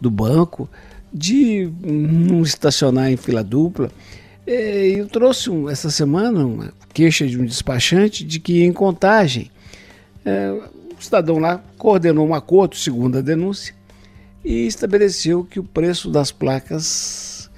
do 0.00 0.11
banco, 0.11 0.68
de 1.12 1.70
não 1.82 2.42
estacionar 2.42 3.11
em 3.11 3.16
fila 3.16 3.42
dupla. 3.42 3.90
É, 4.46 4.87
Eu 4.88 5.09
trouxe 5.09 5.50
essa 5.70 5.90
semana 5.90 6.46
uma 6.46 6.72
queixa 6.94 7.26
de 7.26 7.38
um 7.38 7.44
despachante 7.44 8.24
de 8.24 8.38
que 8.40 8.62
em 8.64 8.72
contagem 8.72 9.50
é, 10.24 10.50
o 10.98 11.02
cidadão 11.02 11.38
lá 11.38 11.62
coordenou 11.76 12.26
um 12.26 12.35
acordo, 12.35 12.74
segundo 12.74 13.18
a 13.18 13.20
denúncia, 13.20 13.74
e 14.46 14.64
estabeleceu 14.64 15.42
que 15.42 15.59
o 15.59 15.64
preço 15.64 16.09
das 16.09 16.30
placas 16.30 17.50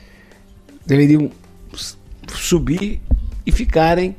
deveriam 0.87 1.31
subir 2.35 3.03
e 3.45 3.53
ficarem 3.53 4.17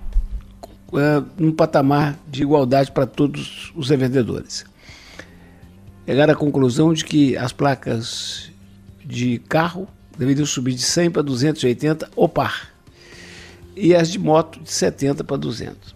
eh, 0.94 1.24
num 1.36 1.52
patamar 1.52 2.16
de 2.28 2.44
igualdade 2.44 2.92
para 2.92 3.08
todos 3.08 3.74
os 3.76 3.90
revendedores. 3.90 4.66
Chegaram 6.06 6.34
à 6.34 6.36
conclusão 6.36 6.94
de 6.94 7.04
que 7.04 7.36
as 7.36 7.52
placas 7.52 8.52
de 9.04 9.40
carro 9.50 9.88
deveriam 10.16 10.46
subir 10.46 10.76
de 10.76 10.84
100 10.84 11.10
para 11.10 11.24
280 11.24 12.08
o 12.16 12.30
par 12.30 12.70
e 13.76 13.96
as 13.96 14.12
de 14.12 14.20
moto 14.20 14.60
de 14.60 14.72
70 14.72 15.24
para 15.24 15.38
200. 15.38 15.96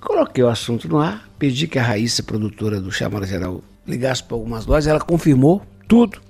Coloquei 0.00 0.42
o 0.42 0.48
assunto 0.48 0.88
no 0.88 0.98
ar, 0.98 1.28
pedi 1.38 1.68
que 1.68 1.78
a 1.78 1.82
Raíssa, 1.82 2.22
produtora 2.22 2.80
do 2.80 2.90
Chamada 2.90 3.26
Geral, 3.26 3.62
ligasse 3.88 4.22
para 4.22 4.36
algumas 4.36 4.66
lojas, 4.66 4.86
ela 4.86 5.00
confirmou 5.00 5.62
tudo. 5.86 6.20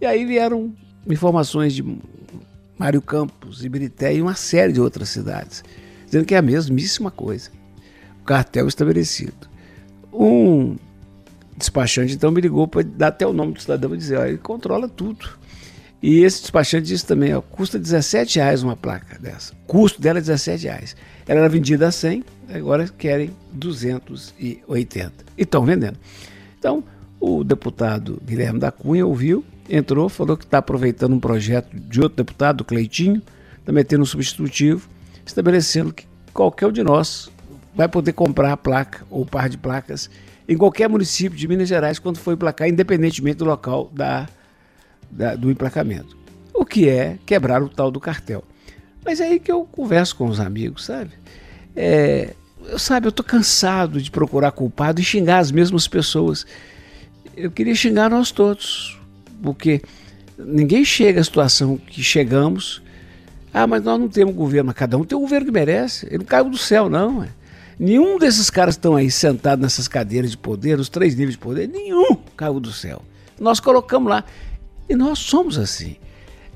E 0.00 0.06
aí 0.06 0.24
vieram 0.24 0.74
informações 1.06 1.74
de 1.74 1.84
Mário 2.78 3.02
Campos, 3.02 3.64
Ibirité 3.64 4.14
e 4.14 4.22
uma 4.22 4.34
série 4.34 4.72
de 4.72 4.80
outras 4.80 5.08
cidades, 5.10 5.62
dizendo 6.06 6.24
que 6.24 6.34
é 6.34 6.38
a 6.38 6.42
mesmíssima 6.42 7.10
coisa. 7.10 7.50
O 8.20 8.24
cartel 8.24 8.66
estabelecido. 8.66 9.48
Um 10.12 10.76
despachante 11.56 12.14
então 12.14 12.30
me 12.30 12.40
ligou 12.40 12.66
para 12.66 12.82
dar 12.82 13.08
até 13.08 13.26
o 13.26 13.32
nome 13.32 13.52
do 13.52 13.60
cidadão 13.60 13.94
e 13.94 13.98
dizer, 13.98 14.18
ó, 14.18 14.24
ele 14.24 14.38
controla 14.38 14.88
tudo. 14.88 15.28
E 16.02 16.22
esse 16.22 16.42
despachante 16.42 16.86
disse 16.86 17.06
também, 17.06 17.32
ó, 17.34 17.40
custa 17.40 17.78
17 17.78 18.38
reais 18.38 18.62
uma 18.62 18.76
placa 18.76 19.18
dessa. 19.18 19.52
O 19.52 19.56
custo 19.66 20.00
dela 20.00 20.18
é 20.18 20.20
17 20.20 20.64
reais. 20.64 20.96
Ela 21.26 21.40
era 21.40 21.48
vendida 21.48 21.88
a 21.88 21.92
100, 21.92 22.24
agora 22.52 22.86
querem 22.88 23.30
280. 23.52 25.12
E 25.38 25.42
estão 25.42 25.64
vendendo. 25.64 25.98
Então, 26.58 26.84
o 27.24 27.42
deputado 27.44 28.20
Guilherme 28.24 28.58
da 28.58 28.70
Cunha 28.70 29.06
ouviu, 29.06 29.44
entrou, 29.68 30.08
falou 30.08 30.36
que 30.36 30.44
está 30.44 30.58
aproveitando 30.58 31.14
um 31.14 31.20
projeto 31.20 31.74
de 31.74 32.00
outro 32.00 32.16
deputado, 32.16 32.64
Cleitinho, 32.64 33.22
está 33.58 33.72
metendo 33.72 34.02
um 34.02 34.06
substitutivo, 34.06 34.88
estabelecendo 35.24 35.92
que 35.92 36.06
qualquer 36.34 36.66
um 36.66 36.72
de 36.72 36.82
nós 36.82 37.30
vai 37.74 37.88
poder 37.88 38.12
comprar 38.12 38.52
a 38.52 38.56
placa 38.56 39.04
ou 39.10 39.24
par 39.24 39.48
de 39.48 39.56
placas 39.56 40.10
em 40.46 40.56
qualquer 40.56 40.88
município 40.88 41.38
de 41.38 41.48
Minas 41.48 41.68
Gerais 41.68 41.98
quando 41.98 42.18
for 42.18 42.32
emplacar, 42.34 42.68
independentemente 42.68 43.38
do 43.38 43.46
local 43.46 43.90
da, 43.94 44.28
da- 45.10 45.34
do 45.34 45.50
emplacamento. 45.50 46.14
O 46.52 46.64
que 46.64 46.88
é 46.88 47.18
quebrar 47.24 47.62
o 47.62 47.68
tal 47.68 47.90
do 47.90 47.98
cartel. 47.98 48.44
Mas 49.04 49.18
é 49.20 49.24
aí 49.24 49.40
que 49.40 49.50
eu 49.50 49.64
converso 49.64 50.14
com 50.16 50.26
os 50.26 50.38
amigos, 50.40 50.84
sabe? 50.84 51.10
É, 51.74 52.34
eu, 52.66 52.78
sabe, 52.78 53.06
eu 53.06 53.12
tô 53.12 53.24
cansado 53.24 54.00
de 54.00 54.10
procurar 54.10 54.52
culpado 54.52 55.00
e 55.00 55.04
xingar 55.04 55.38
as 55.38 55.50
mesmas 55.50 55.88
pessoas. 55.88 56.46
Eu 57.36 57.50
queria 57.50 57.74
xingar 57.74 58.10
nós 58.10 58.30
todos, 58.30 58.98
porque 59.42 59.82
ninguém 60.38 60.84
chega 60.84 61.20
à 61.20 61.24
situação 61.24 61.76
que 61.76 62.02
chegamos. 62.02 62.82
Ah, 63.52 63.66
mas 63.66 63.82
nós 63.84 64.00
não 64.00 64.08
temos 64.08 64.34
governo, 64.34 64.66
mas 64.66 64.76
cada 64.76 64.96
um 64.96 65.04
tem 65.04 65.16
o 65.16 65.20
governo 65.20 65.46
que 65.46 65.52
merece. 65.52 66.06
Ele 66.06 66.18
não 66.18 66.24
caiu 66.24 66.50
do 66.50 66.58
céu, 66.58 66.88
não. 66.88 67.18
ué. 67.20 67.28
Nenhum 67.78 68.18
desses 68.18 68.50
caras 68.50 68.74
que 68.74 68.80
estão 68.80 68.96
aí 68.96 69.10
sentados 69.10 69.62
nessas 69.62 69.88
cadeiras 69.88 70.30
de 70.30 70.36
poder, 70.36 70.78
os 70.78 70.88
três 70.88 71.14
níveis 71.14 71.32
de 71.32 71.38
poder, 71.38 71.68
nenhum 71.68 72.16
caiu 72.36 72.60
do 72.60 72.72
céu. 72.72 73.02
Nós 73.38 73.60
colocamos 73.60 74.10
lá. 74.10 74.24
E 74.88 74.94
nós 74.94 75.18
somos 75.18 75.58
assim. 75.58 75.96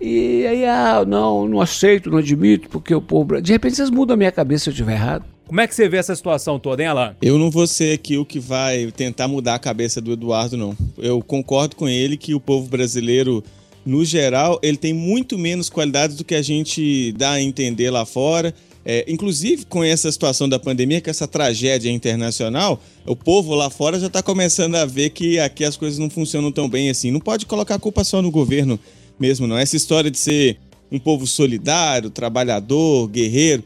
E 0.00 0.46
aí, 0.46 0.64
ah, 0.64 1.04
não, 1.06 1.48
não 1.48 1.60
aceito, 1.60 2.10
não 2.10 2.18
admito, 2.18 2.68
porque 2.68 2.94
o 2.94 3.00
povo. 3.00 3.40
De 3.40 3.52
repente 3.52 3.76
vocês 3.76 3.90
mudam 3.90 4.14
a 4.14 4.16
minha 4.16 4.30
cabeça 4.30 4.64
se 4.64 4.70
eu 4.70 4.72
estiver 4.72 4.92
errado. 4.92 5.24
Como 5.48 5.62
é 5.62 5.66
que 5.66 5.74
você 5.74 5.88
vê 5.88 5.96
essa 5.96 6.14
situação 6.14 6.58
toda, 6.58 6.82
hein, 6.82 6.88
Alan? 6.88 7.16
Eu 7.22 7.38
não 7.38 7.50
vou 7.50 7.66
ser 7.66 7.94
aqui 7.94 8.18
o 8.18 8.24
que 8.24 8.38
vai 8.38 8.92
tentar 8.92 9.26
mudar 9.26 9.54
a 9.54 9.58
cabeça 9.58 9.98
do 9.98 10.12
Eduardo, 10.12 10.58
não. 10.58 10.76
Eu 10.98 11.22
concordo 11.22 11.74
com 11.74 11.88
ele 11.88 12.18
que 12.18 12.34
o 12.34 12.40
povo 12.40 12.68
brasileiro, 12.68 13.42
no 13.84 14.04
geral, 14.04 14.60
ele 14.62 14.76
tem 14.76 14.92
muito 14.92 15.38
menos 15.38 15.70
qualidades 15.70 16.16
do 16.16 16.24
que 16.24 16.34
a 16.34 16.42
gente 16.42 17.12
dá 17.12 17.32
a 17.32 17.42
entender 17.42 17.88
lá 17.88 18.04
fora. 18.04 18.54
É, 18.84 19.06
inclusive, 19.08 19.64
com 19.64 19.82
essa 19.82 20.12
situação 20.12 20.46
da 20.46 20.58
pandemia, 20.58 21.00
com 21.00 21.08
essa 21.08 21.26
tragédia 21.26 21.90
internacional, 21.90 22.78
o 23.06 23.16
povo 23.16 23.54
lá 23.54 23.70
fora 23.70 23.98
já 23.98 24.08
está 24.08 24.22
começando 24.22 24.74
a 24.74 24.84
ver 24.84 25.10
que 25.10 25.38
aqui 25.38 25.64
as 25.64 25.78
coisas 25.78 25.98
não 25.98 26.10
funcionam 26.10 26.52
tão 26.52 26.68
bem 26.68 26.90
assim. 26.90 27.10
Não 27.10 27.20
pode 27.20 27.46
colocar 27.46 27.76
a 27.76 27.78
culpa 27.78 28.04
só 28.04 28.20
no 28.20 28.30
governo 28.30 28.78
mesmo, 29.18 29.46
não. 29.46 29.56
Essa 29.56 29.76
história 29.76 30.10
de 30.10 30.18
ser 30.18 30.58
um 30.92 30.98
povo 30.98 31.26
solidário, 31.26 32.10
trabalhador, 32.10 33.08
guerreiro, 33.08 33.64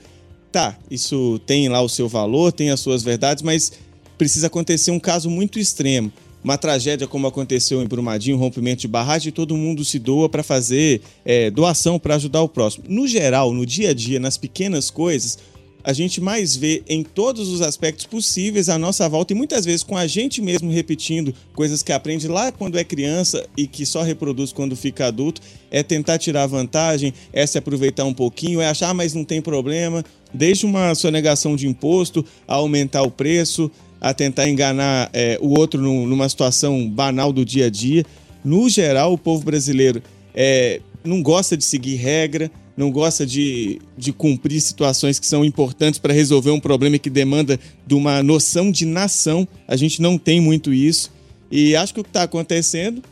tá, 0.53 0.79
isso 0.91 1.41
tem 1.47 1.69
lá 1.69 1.81
o 1.81 1.89
seu 1.89 2.09
valor, 2.09 2.53
tem 2.53 2.71
as 2.71 2.81
suas 2.81 3.03
verdades, 3.03 3.43
mas 3.43 3.73
precisa 4.19 4.47
acontecer 4.47 4.91
um 4.91 5.01
caso 5.01 5.31
muito 5.31 5.59
extremo. 5.59 6.13
Uma 6.45 6.59
tragédia 6.59 7.07
como 7.07 7.27
aconteceu 7.27 7.81
em 7.83 7.87
Brumadinho, 7.87 8.37
um 8.37 8.41
rompimento 8.41 8.81
de 8.81 8.89
barragem, 8.89 9.29
e 9.29 9.33
todo 9.33 9.57
mundo 9.57 9.85
se 9.85 9.99
doa 9.99 10.29
para 10.29 10.43
fazer 10.43 11.01
é, 11.25 11.51
doação 11.51 11.99
para 11.99 12.17
ajudar 12.17 12.43
o 12.43 12.49
próximo. 12.49 12.85
No 12.89 13.07
geral, 13.07 13.53
no 13.53 13.65
dia 13.65 13.91
a 13.91 13.95
dia, 13.95 14.19
nas 14.19 14.37
pequenas 14.37 14.91
coisas, 14.91 15.39
a 15.85 15.93
gente 15.93 16.21
mais 16.21 16.55
vê 16.55 16.83
em 16.89 17.03
todos 17.03 17.49
os 17.49 17.61
aspectos 17.61 18.07
possíveis 18.07 18.69
à 18.69 18.79
nossa 18.79 19.09
volta 19.09 19.33
e 19.33 19.37
muitas 19.37 19.65
vezes 19.65 19.83
com 19.83 19.97
a 19.97 20.07
gente 20.07 20.41
mesmo 20.41 20.71
repetindo 20.71 21.35
coisas 21.55 21.83
que 21.83 21.93
aprende 21.93 22.29
lá 22.29 22.53
quando 22.53 22.79
é 22.79 22.85
criança 22.85 23.45
e 23.57 23.67
que 23.67 23.85
só 23.85 24.03
reproduz 24.03 24.53
quando 24.53 24.77
fica 24.77 25.07
adulto, 25.07 25.41
é 25.71 25.83
tentar 25.83 26.19
tirar 26.19 26.47
vantagem, 26.47 27.13
é 27.33 27.47
se 27.47 27.59
aproveitar 27.59 28.05
um 28.05 28.15
pouquinho, 28.15 28.61
é 28.61 28.69
achar, 28.69 28.91
ah, 28.91 28.95
mas 28.95 29.15
não 29.15 29.25
tem 29.25 29.41
problema, 29.41 30.05
desde 30.33 30.67
uma 30.67 30.95
sonegação 30.95 31.57
de 31.57 31.67
imposto 31.67 32.25
a 32.47 32.55
aumentar 32.55 33.03
o 33.03 33.11
preço, 33.11 33.71
a 34.01 34.13
tentar 34.13 34.49
enganar 34.49 35.11
é, 35.13 35.39
o 35.41 35.59
outro 35.59 35.81
num- 35.81 36.07
numa 36.07 36.29
situação 36.29 36.89
banal 36.89 37.33
do 37.33 37.45
dia 37.45 37.67
a 37.67 37.71
dia. 37.71 38.05
No 38.45 38.69
geral, 38.69 39.13
o 39.13 39.19
povo 39.19 39.45
brasileiro 39.45 40.03
é, 40.35 40.81
não 41.05 41.23
gosta 41.23 41.57
de 41.57 41.65
seguir 41.65 41.95
regra, 41.97 42.51
não 42.77 42.91
gosta 42.91 43.27
de, 43.27 43.81
de 43.97 44.13
cumprir 44.13 44.61
situações 44.61 45.19
que 45.19 45.27
são 45.27 45.45
importantes 45.45 46.01
para 46.01 46.13
resolver 46.13 46.51
um 46.51 46.59
problema 46.59 46.99
que 46.99 47.11
demanda 47.11 47.61
de 47.87 47.95
uma 47.95 48.23
noção 48.23 48.73
de 48.73 48.87
nação. 48.87 49.47
A 49.69 49.77
gente 49.77 50.01
não 50.01 50.17
tem 50.19 50.41
muito 50.41 50.73
isso. 50.73 51.13
E 51.51 51.77
acho 51.77 51.93
que 51.93 52.01
o 52.01 52.03
que 52.03 52.09
está 52.09 52.23
acontecendo 52.23 53.03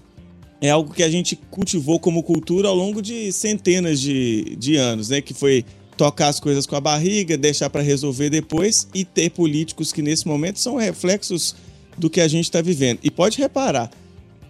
é 0.62 0.70
algo 0.70 0.92
que 0.94 1.02
a 1.02 1.10
gente 1.10 1.36
cultivou 1.50 2.00
como 2.00 2.22
cultura 2.22 2.68
ao 2.68 2.74
longo 2.74 3.00
de 3.02 3.30
centenas 3.32 4.00
de, 4.00 4.56
de 4.58 4.76
anos, 4.76 5.10
né? 5.10 5.20
Que 5.20 5.34
foi 5.34 5.64
tocar 6.00 6.28
as 6.28 6.40
coisas 6.40 6.64
com 6.64 6.74
a 6.74 6.80
barriga, 6.80 7.36
deixar 7.36 7.68
para 7.68 7.82
resolver 7.82 8.30
depois 8.30 8.88
e 8.94 9.04
ter 9.04 9.28
políticos 9.28 9.92
que 9.92 10.00
nesse 10.00 10.26
momento 10.26 10.58
são 10.58 10.76
reflexos 10.76 11.54
do 11.98 12.08
que 12.08 12.22
a 12.22 12.26
gente 12.26 12.44
está 12.44 12.62
vivendo. 12.62 13.00
E 13.02 13.10
pode 13.10 13.36
reparar, 13.36 13.90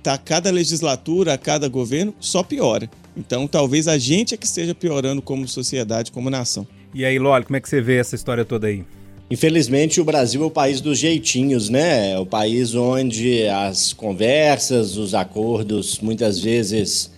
tá 0.00 0.16
cada 0.16 0.48
legislatura, 0.52 1.36
cada 1.36 1.68
governo 1.68 2.14
só 2.20 2.44
piora. 2.44 2.88
Então 3.16 3.48
talvez 3.48 3.88
a 3.88 3.98
gente 3.98 4.32
é 4.32 4.36
que 4.36 4.46
esteja 4.46 4.76
piorando 4.76 5.20
como 5.20 5.48
sociedade, 5.48 6.12
como 6.12 6.30
nação. 6.30 6.64
E 6.94 7.04
aí, 7.04 7.18
Loli, 7.18 7.44
como 7.44 7.56
é 7.56 7.60
que 7.60 7.68
você 7.68 7.80
vê 7.80 7.96
essa 7.96 8.14
história 8.14 8.44
toda 8.44 8.68
aí? 8.68 8.84
Infelizmente, 9.28 10.00
o 10.00 10.04
Brasil 10.04 10.44
é 10.44 10.46
o 10.46 10.50
país 10.52 10.80
dos 10.80 11.00
jeitinhos, 11.00 11.68
né? 11.68 12.12
É 12.12 12.18
o 12.20 12.26
país 12.26 12.76
onde 12.76 13.48
as 13.48 13.92
conversas, 13.92 14.96
os 14.96 15.14
acordos, 15.14 15.98
muitas 15.98 16.38
vezes 16.38 17.10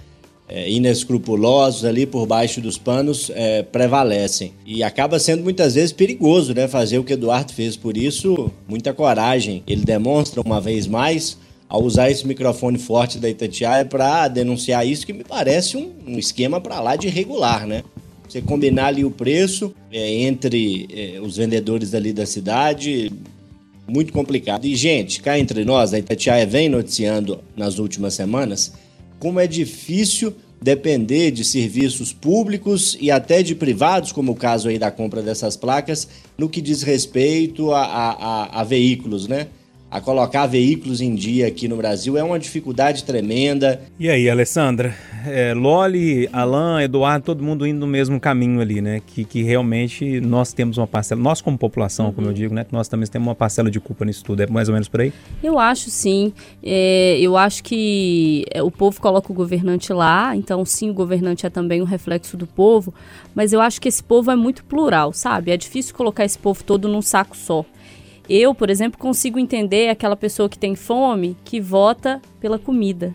é, 0.49 0.71
inescrupulosos 0.71 1.85
ali 1.85 2.05
por 2.05 2.27
baixo 2.27 2.61
dos 2.61 2.77
panos, 2.77 3.31
é, 3.35 3.63
prevalecem. 3.63 4.53
E 4.67 4.83
acaba 4.83 5.19
sendo 5.19 5.43
muitas 5.43 5.75
vezes 5.75 5.93
perigoso, 5.93 6.55
né? 6.55 6.69
Fazer 6.69 6.99
o 6.99 7.05
que 7.05 7.15
Eduardo 7.15 7.53
fez. 7.53 7.77
Por 7.77 7.97
isso, 7.97 8.51
muita 8.69 8.93
coragem. 8.93 9.63
Ele 9.67 9.85
demonstra 9.85 10.41
uma 10.41 10.61
vez 10.61 10.87
mais 10.87 11.39
ao 11.69 11.83
usar 11.83 12.11
esse 12.11 12.27
microfone 12.27 12.79
forte 12.79 13.19
da 13.19 13.31
Itatiaia 13.31 13.85
para 13.87 14.29
denunciar 14.29 14.87
isso, 14.87 15.07
que 15.07 15.13
me 15.13 15.25
parece 15.25 15.79
um, 15.79 15.91
um 16.07 16.19
esquema 16.19 16.61
para 16.61 16.79
lá 16.81 16.97
de 16.97 17.07
irregular, 17.07 17.67
né? 17.67 17.83
Você 18.29 18.43
combinar 18.43 18.87
ali 18.87 19.05
o 19.05 19.11
preço 19.11 19.75
é, 19.91 20.23
entre 20.23 20.87
é, 20.93 21.21
os 21.21 21.39
vendedores 21.39 21.95
ali 21.95 22.13
da 22.13 22.27
cidade, 22.27 23.11
muito 23.87 24.13
complicado. 24.13 24.65
E, 24.67 24.75
gente, 24.75 25.21
cá 25.21 25.39
entre 25.39 25.65
nós, 25.65 25.93
a 25.95 25.99
Itatiaia 25.99 26.47
vem 26.47 26.69
noticiando 26.69 27.41
nas 27.57 27.79
últimas 27.79 28.15
semanas 28.15 28.73
como 29.23 29.39
é 29.39 29.47
difícil 29.47 30.35
depender 30.61 31.31
de 31.31 31.45
serviços 31.45 32.13
públicos 32.13 32.97
e 33.01 33.09
até 33.09 33.41
de 33.41 33.55
privados, 33.55 34.11
como 34.11 34.33
o 34.33 34.35
caso 34.35 34.69
aí 34.69 34.81
da 34.81 34.91
compra 34.91 35.23
dessas 35.23 35.57
placas, 35.57 36.09
no 36.37 36.49
que 36.49 36.61
diz 36.61 36.83
respeito 36.83 37.71
a, 37.71 37.85
a- 37.85 38.11
a- 38.11 38.61
a 38.61 38.65
veículos, 38.65 39.29
né? 39.29 39.47
A 39.93 40.01
colocar 40.01 40.47
veículos 40.47 41.03
em 41.03 41.15
dia 41.15 41.47
aqui 41.47 41.69
no 41.69 41.77
Brasil 41.77 42.17
é 42.17 42.25
uma 42.25 42.39
dificuldade 42.39 43.05
tremenda. 43.05 43.79
E 44.01 44.09
aí, 44.09 44.31
Alessandra? 44.31 44.95
É, 45.27 45.53
Loli, 45.53 46.31
Alan, 46.33 46.83
Eduardo, 46.83 47.27
todo 47.27 47.45
mundo 47.45 47.67
indo 47.67 47.81
no 47.81 47.87
mesmo 47.87 48.19
caminho 48.19 48.63
ali, 48.63 48.81
né? 48.81 49.03
Que, 49.07 49.23
que 49.23 49.43
realmente 49.43 50.19
nós 50.19 50.55
temos 50.55 50.79
uma 50.79 50.87
parcela, 50.87 51.21
nós 51.21 51.43
como 51.43 51.59
população, 51.59 52.11
como 52.11 52.27
eu 52.27 52.33
digo, 52.33 52.55
né? 52.55 52.65
Que 52.65 52.73
nós 52.73 52.89
também 52.89 53.07
temos 53.07 53.29
uma 53.29 53.35
parcela 53.35 53.71
de 53.71 53.79
culpa 53.81 54.07
nisso 54.07 54.25
tudo. 54.25 54.41
É 54.41 54.47
mais 54.47 54.67
ou 54.67 54.73
menos 54.73 54.89
por 54.89 55.03
aí? 55.03 55.13
Eu 55.43 55.59
acho 55.59 55.91
sim. 55.91 56.33
É, 56.63 57.19
eu 57.21 57.37
acho 57.37 57.63
que 57.63 58.47
é, 58.51 58.63
o 58.63 58.71
povo 58.71 58.99
coloca 58.99 59.31
o 59.31 59.35
governante 59.35 59.93
lá, 59.93 60.35
então 60.35 60.65
sim, 60.65 60.89
o 60.89 60.95
governante 60.95 61.45
é 61.45 61.51
também 61.51 61.83
um 61.83 61.85
reflexo 61.85 62.35
do 62.35 62.47
povo, 62.47 62.95
mas 63.35 63.53
eu 63.53 63.61
acho 63.61 63.79
que 63.79 63.89
esse 63.89 64.03
povo 64.03 64.31
é 64.31 64.37
muito 64.37 64.65
plural, 64.65 65.13
sabe? 65.13 65.51
É 65.51 65.57
difícil 65.59 65.95
colocar 65.95 66.25
esse 66.25 66.39
povo 66.39 66.65
todo 66.65 66.89
num 66.89 67.03
saco 67.03 67.37
só. 67.37 67.63
Eu, 68.35 68.55
por 68.55 68.71
exemplo, 68.71 68.99
consigo 68.99 69.39
entender 69.39 69.91
aquela 69.91 70.17
pessoa 70.17 70.49
que 70.49 70.59
tem 70.59 70.75
fome 70.75 71.37
que 71.45 71.61
vota 71.61 72.19
pela 72.41 72.59
comida, 72.59 73.15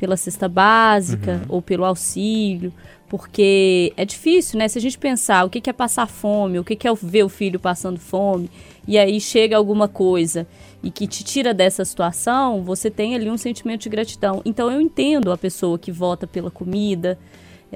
pela 0.00 0.16
cesta 0.16 0.48
básica 0.48 1.42
ou 1.48 1.62
pelo 1.62 1.84
auxílio, 1.84 2.72
porque 3.08 3.92
é 3.96 4.04
difícil, 4.04 4.58
né? 4.58 4.66
Se 4.66 4.76
a 4.76 4.80
gente 4.80 4.98
pensar 4.98 5.44
o 5.44 5.48
que 5.48 5.70
é 5.70 5.72
passar 5.72 6.08
fome, 6.08 6.58
o 6.58 6.64
que 6.64 6.88
é 6.88 6.92
ver 7.00 7.22
o 7.22 7.28
filho 7.28 7.60
passando 7.60 8.00
fome, 8.00 8.50
e 8.84 8.98
aí 8.98 9.20
chega 9.20 9.56
alguma 9.56 9.86
coisa 9.86 10.44
e 10.82 10.90
que 10.90 11.06
te 11.06 11.22
tira 11.22 11.54
dessa 11.54 11.84
situação, 11.84 12.64
você 12.64 12.90
tem 12.90 13.14
ali 13.14 13.30
um 13.30 13.38
sentimento 13.38 13.82
de 13.82 13.90
gratidão. 13.90 14.42
Então 14.44 14.68
eu 14.68 14.80
entendo 14.80 15.30
a 15.30 15.38
pessoa 15.38 15.78
que 15.78 15.92
vota 15.92 16.26
pela 16.26 16.50
comida, 16.50 17.16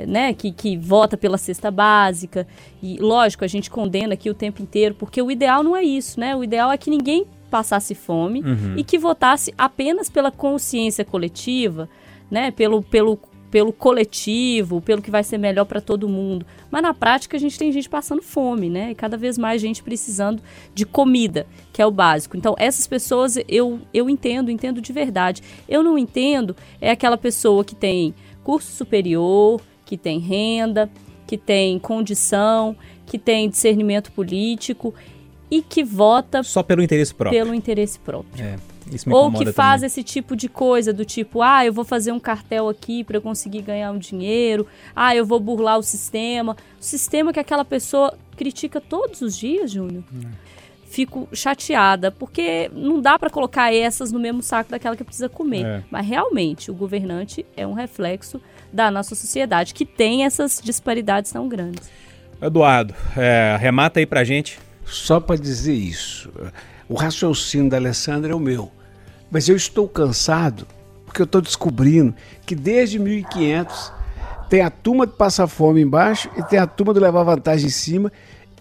né, 0.05 0.35
que, 0.35 0.53
que 0.53 0.77
vota 0.77 1.17
pela 1.17 1.39
cesta 1.39 1.71
básica. 1.71 2.47
E 2.83 2.99
lógico, 2.99 3.45
a 3.45 3.49
gente 3.49 3.71
condena 3.71 4.15
aqui 4.15 4.29
o 4.29 4.35
tempo 4.35 4.61
inteiro, 4.61 4.95
porque 4.95 5.23
o 5.23 5.31
ideal 5.31 5.63
não 5.63 5.77
é 5.77 5.83
isso, 5.83 6.21
né? 6.21 6.37
O 6.37 6.45
ideal 6.45 6.71
é 6.71 6.77
que 6.77 6.91
ninguém 6.91 7.27
passasse 7.51 7.95
fome 7.95 8.43
e 8.77 8.85
que 8.85 8.99
votasse 8.99 9.55
apenas 9.57 10.11
pela 10.11 10.31
consciência 10.31 11.05
coletiva, 11.05 11.89
né? 12.31 12.51
Pelo, 12.51 12.83
pelo, 12.83 13.19
pelo 13.51 13.73
coletivo, 13.73 14.81
pelo 14.81 15.01
que 15.01 15.11
vai 15.11 15.25
ser 15.25 15.39
melhor 15.39 15.65
para 15.65 15.81
todo 15.81 16.09
mundo. 16.09 16.45
Mas 16.71 16.83
na 16.83 16.93
prática 16.93 17.37
a 17.37 17.41
gente 17.41 17.59
tem 17.59 17.73
gente 17.73 17.89
passando 17.89 18.23
fome, 18.23 18.69
né? 18.69 18.91
E 18.91 18.95
cada 18.95 19.17
vez 19.17 19.39
mais 19.39 19.63
gente 19.63 19.83
precisando 19.83 20.43
de 20.75 20.85
comida, 20.85 21.47
que 21.73 21.81
é 21.81 21.87
o 21.87 21.91
básico. 21.91 22.37
Então, 22.37 22.55
essas 22.59 22.87
pessoas 22.87 23.39
eu, 23.49 23.81
eu 23.95 24.11
entendo, 24.11 24.51
entendo 24.51 24.81
de 24.81 24.93
verdade. 24.93 25.43
Eu 25.69 25.83
não 25.83 25.97
entendo 25.97 26.55
é 26.81 26.91
aquela 26.91 27.17
pessoa 27.17 27.65
que 27.65 27.75
tem 27.75 28.15
curso 28.43 28.71
superior, 28.73 29.61
que 29.87 29.97
tem 29.97 30.19
renda, 30.19 30.91
que 31.27 31.39
tem 31.39 31.79
condição, 31.79 32.77
que 33.07 33.19
tem 33.19 33.49
discernimento 33.49 34.13
político 34.13 34.93
e 35.51 35.63
que 35.63 35.83
vota 35.85 36.43
Só 36.43 36.63
pelo 36.63 36.83
interesse 36.83 37.15
próprio. 37.15 37.41
pelo 37.41 37.55
interesse 37.55 37.99
próprio. 37.99 38.45
É, 38.45 38.57
Ou 39.09 39.33
que 39.33 39.53
faz 39.53 39.81
também. 39.81 39.87
esse 39.87 40.03
tipo 40.03 40.37
de 40.37 40.49
coisa, 40.49 40.93
do 40.93 41.05
tipo, 41.05 41.41
ah, 41.41 41.65
eu 41.65 41.73
vou 41.73 41.85
fazer 41.85 42.13
um 42.13 42.19
cartel 42.19 42.69
aqui 42.69 43.05
para 43.05 43.17
eu 43.17 43.23
conseguir 43.23 43.63
ganhar 43.63 43.93
um 43.93 43.99
dinheiro, 43.99 44.67
ah, 44.95 45.15
eu 45.15 45.25
vou 45.25 45.39
burlar 45.39 45.79
o 45.79 45.83
sistema. 45.83 46.57
O 46.81 46.85
sistema 46.85 47.33
que 47.33 47.41
aquela 47.41 47.65
pessoa 47.65 48.13
critica 48.37 48.81
todos 48.81 49.23
os 49.23 49.39
dias, 49.39 49.71
Júnior. 49.71 50.03
Hum. 50.13 50.31
Fico 50.89 51.29
chateada, 51.33 52.11
porque 52.11 52.71
não 52.73 53.01
dá 53.01 53.19
para 53.19 53.29
colocar 53.29 53.75
essas 53.75 54.13
no 54.13 54.19
mesmo 54.19 54.43
saco 54.43 54.71
daquela 54.71 54.97
que 54.97 55.05
precisa 55.05 55.29
comer. 55.29 55.65
É. 55.65 55.85
Mas 55.91 56.07
realmente, 56.07 56.71
o 56.71 56.75
governante 56.75 57.45
é 57.57 57.67
um 57.67 57.73
reflexo 57.73 58.41
da 58.77 58.91
nossa 58.91 59.15
sociedade, 59.17 59.75
que 59.75 59.85
tem 59.85 60.25
essas 60.25 60.61
disparidades 60.63 61.33
tão 61.33 61.49
grandes. 61.49 61.89
Eduardo, 62.41 62.95
é, 63.17 63.57
remata 63.59 63.99
aí 63.99 64.07
pra 64.07 64.23
gente. 64.23 64.59
Só 64.85 65.19
para 65.19 65.37
dizer 65.37 65.73
isso, 65.75 66.31
o 66.89 66.95
raciocínio 66.95 67.69
da 67.71 67.77
Alessandra 67.79 68.31
é 68.33 68.35
o 68.35 68.39
meu. 68.39 68.71
Mas 69.31 69.49
eu 69.49 69.57
estou 69.57 69.89
cansado 69.89 70.67
porque 71.05 71.21
eu 71.21 71.25
estou 71.25 71.41
descobrindo 71.41 72.15
que 72.45 72.55
desde 72.55 72.99
1500 72.99 73.91
tem 74.49 74.61
a 74.61 74.71
turma 74.71 75.07
de 75.07 75.15
passar 75.15 75.47
fome 75.49 75.81
embaixo 75.81 76.31
e 76.37 76.43
tem 76.45 76.59
a 76.59 76.67
turma 76.67 76.93
de 76.95 77.01
levar 77.01 77.25
vantagem 77.25 77.67
em 77.67 77.71
cima 77.71 78.13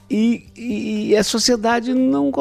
e, 0.09 0.47
e- 0.55 1.09
e 1.09 1.15
a 1.17 1.23
sociedade 1.23 1.93
não 1.93 2.31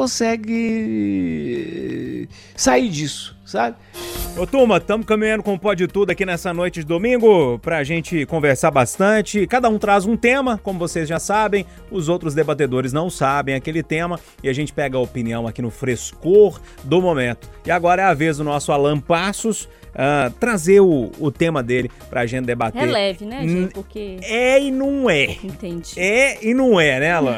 consegue 0.95 2.27
sair 2.55 2.89
disso, 2.89 3.35
sabe? 3.45 3.75
Ô 4.37 4.45
turma, 4.45 4.77
estamos 4.77 5.05
caminhando 5.05 5.41
com 5.41 5.53
o 5.53 5.59
Pode 5.59 5.87
Tudo 5.87 6.09
aqui 6.09 6.25
nessa 6.25 6.53
noite 6.53 6.81
de 6.81 6.85
domingo 6.85 7.57
pra 7.59 7.85
gente 7.85 8.25
conversar 8.25 8.69
bastante. 8.69 9.47
Cada 9.47 9.69
um 9.69 9.77
traz 9.79 10.05
um 10.05 10.17
tema, 10.17 10.57
como 10.57 10.77
vocês 10.77 11.07
já 11.07 11.19
sabem, 11.19 11.65
os 11.89 12.09
outros 12.09 12.33
debatedores 12.33 12.91
não 12.91 13.09
sabem 13.09 13.55
aquele 13.55 13.81
tema 13.81 14.19
e 14.43 14.49
a 14.49 14.53
gente 14.53 14.73
pega 14.73 14.97
a 14.97 15.01
opinião 15.01 15.47
aqui 15.47 15.61
no 15.61 15.71
frescor 15.71 16.59
do 16.83 17.01
momento. 17.01 17.49
E 17.65 17.71
agora 17.71 18.01
é 18.01 18.05
a 18.05 18.13
vez 18.13 18.35
do 18.35 18.43
nosso 18.43 18.73
Alan 18.73 18.99
Passos 18.99 19.69
ah, 19.95 20.29
trazer 20.37 20.81
o, 20.81 21.09
o 21.17 21.31
tema 21.31 21.63
dele 21.63 21.89
pra 22.09 22.25
gente 22.25 22.45
debater. 22.45 22.81
Releve, 22.81 23.23
né, 23.23 23.39
Hum, 23.41 23.47
gente? 23.47 23.73
Porque. 23.73 24.17
É 24.21 24.61
e 24.61 24.69
não 24.69 25.09
é. 25.09 25.37
Entendi. 25.41 25.93
É 25.95 26.45
e 26.45 26.53
não 26.53 26.77
é, 26.77 26.99
né, 26.99 27.11
Alan? 27.13 27.37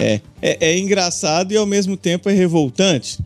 É, 0.00 0.20
é, 0.42 0.70
é 0.72 0.78
engraçado 0.78 1.52
e 1.52 1.56
ao 1.56 1.64
mesmo 1.64 1.96
tempo 1.96 2.28
é 2.28 2.32
revoltante. 2.32 3.20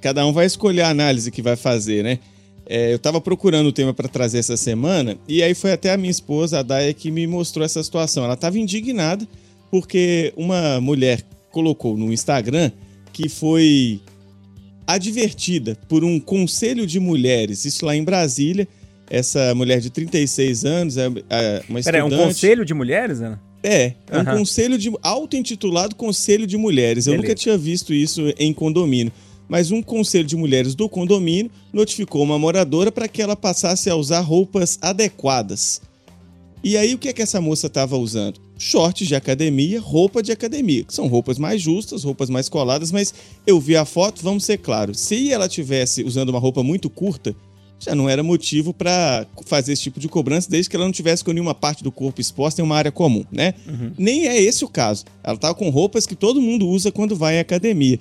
Cada 0.00 0.24
um 0.24 0.32
vai 0.32 0.46
escolher 0.46 0.82
a 0.82 0.90
análise 0.90 1.32
que 1.32 1.42
vai 1.42 1.56
fazer, 1.56 2.04
né? 2.04 2.20
É, 2.66 2.92
eu 2.92 2.98
tava 2.98 3.20
procurando 3.20 3.66
o 3.66 3.72
tema 3.72 3.92
para 3.92 4.08
trazer 4.08 4.38
essa 4.38 4.56
semana 4.56 5.18
e 5.28 5.42
aí 5.42 5.54
foi 5.54 5.72
até 5.72 5.92
a 5.92 5.96
minha 5.96 6.10
esposa, 6.10 6.60
a 6.60 6.62
Daya, 6.62 6.94
que 6.94 7.10
me 7.10 7.26
mostrou 7.26 7.64
essa 7.64 7.82
situação. 7.82 8.24
Ela 8.24 8.36
tava 8.36 8.58
indignada 8.58 9.26
porque 9.70 10.32
uma 10.36 10.80
mulher 10.80 11.22
colocou 11.50 11.96
no 11.96 12.12
Instagram 12.12 12.70
que 13.12 13.28
foi 13.28 14.00
advertida 14.86 15.76
por 15.88 16.04
um 16.04 16.18
conselho 16.18 16.86
de 16.86 16.98
mulheres, 16.98 17.64
isso 17.64 17.84
lá 17.86 17.94
em 17.94 18.04
Brasília. 18.04 18.66
Essa 19.10 19.54
mulher 19.54 19.80
de 19.80 19.90
36 19.90 20.64
anos, 20.64 20.96
é, 20.96 21.06
é 21.28 21.62
uma 21.68 21.82
Pera, 21.82 21.98
é 21.98 22.04
um 22.04 22.08
estudante. 22.08 22.28
conselho 22.28 22.64
de 22.64 22.72
mulheres, 22.72 23.20
Ana? 23.20 23.40
É, 23.62 23.92
é 24.10 24.18
um 24.18 24.24
conselho 24.24 24.76
de 24.76 24.92
auto-intitulado 25.02 25.94
Conselho 25.94 26.46
de 26.46 26.56
Mulheres. 26.56 27.06
Eu 27.06 27.12
Beleza. 27.12 27.28
nunca 27.28 27.34
tinha 27.34 27.56
visto 27.56 27.94
isso 27.94 28.32
em 28.38 28.52
condomínio. 28.52 29.10
Mas 29.48 29.70
um 29.70 29.82
conselho 29.82 30.26
de 30.26 30.36
mulheres 30.36 30.74
do 30.74 30.88
condomínio 30.88 31.50
notificou 31.72 32.22
uma 32.22 32.38
moradora 32.38 32.90
para 32.90 33.08
que 33.08 33.20
ela 33.20 33.36
passasse 33.36 33.90
a 33.90 33.96
usar 33.96 34.20
roupas 34.20 34.78
adequadas. 34.80 35.80
E 36.62 36.76
aí 36.78 36.94
o 36.94 36.98
que 36.98 37.08
é 37.08 37.12
que 37.12 37.20
essa 37.20 37.40
moça 37.40 37.66
estava 37.66 37.96
usando? 37.96 38.40
Shorts 38.58 39.06
de 39.06 39.14
academia, 39.14 39.80
roupa 39.80 40.22
de 40.22 40.32
academia, 40.32 40.84
que 40.84 40.94
são 40.94 41.06
roupas 41.08 41.38
mais 41.38 41.60
justas, 41.60 42.04
roupas 42.04 42.30
mais 42.30 42.48
coladas, 42.48 42.90
mas 42.90 43.12
eu 43.46 43.60
vi 43.60 43.76
a 43.76 43.84
foto, 43.84 44.22
vamos 44.22 44.44
ser 44.44 44.58
claros, 44.58 44.98
se 44.98 45.30
ela 45.30 45.48
tivesse 45.48 46.02
usando 46.02 46.30
uma 46.30 46.38
roupa 46.38 46.62
muito 46.62 46.88
curta, 46.88 47.36
já 47.78 47.94
não 47.94 48.08
era 48.08 48.22
motivo 48.22 48.72
para 48.72 49.26
fazer 49.44 49.72
esse 49.72 49.82
tipo 49.82 50.00
de 50.00 50.08
cobrança, 50.08 50.48
desde 50.48 50.70
que 50.70 50.76
ela 50.76 50.86
não 50.86 50.92
tivesse 50.92 51.22
com 51.22 51.32
nenhuma 51.32 51.54
parte 51.54 51.84
do 51.84 51.92
corpo 51.92 52.20
exposta 52.20 52.62
em 52.62 52.64
uma 52.64 52.76
área 52.76 52.90
comum, 52.92 53.24
né? 53.30 53.52
Nem 53.98 54.26
é 54.26 54.40
esse 54.40 54.64
o 54.64 54.68
caso. 54.68 55.04
Ela 55.22 55.36
tava 55.36 55.54
com 55.54 55.68
roupas 55.68 56.06
que 56.06 56.14
todo 56.14 56.40
mundo 56.40 56.66
usa 56.66 56.90
quando 56.90 57.14
vai 57.14 57.36
à 57.38 57.42
academia. 57.42 57.98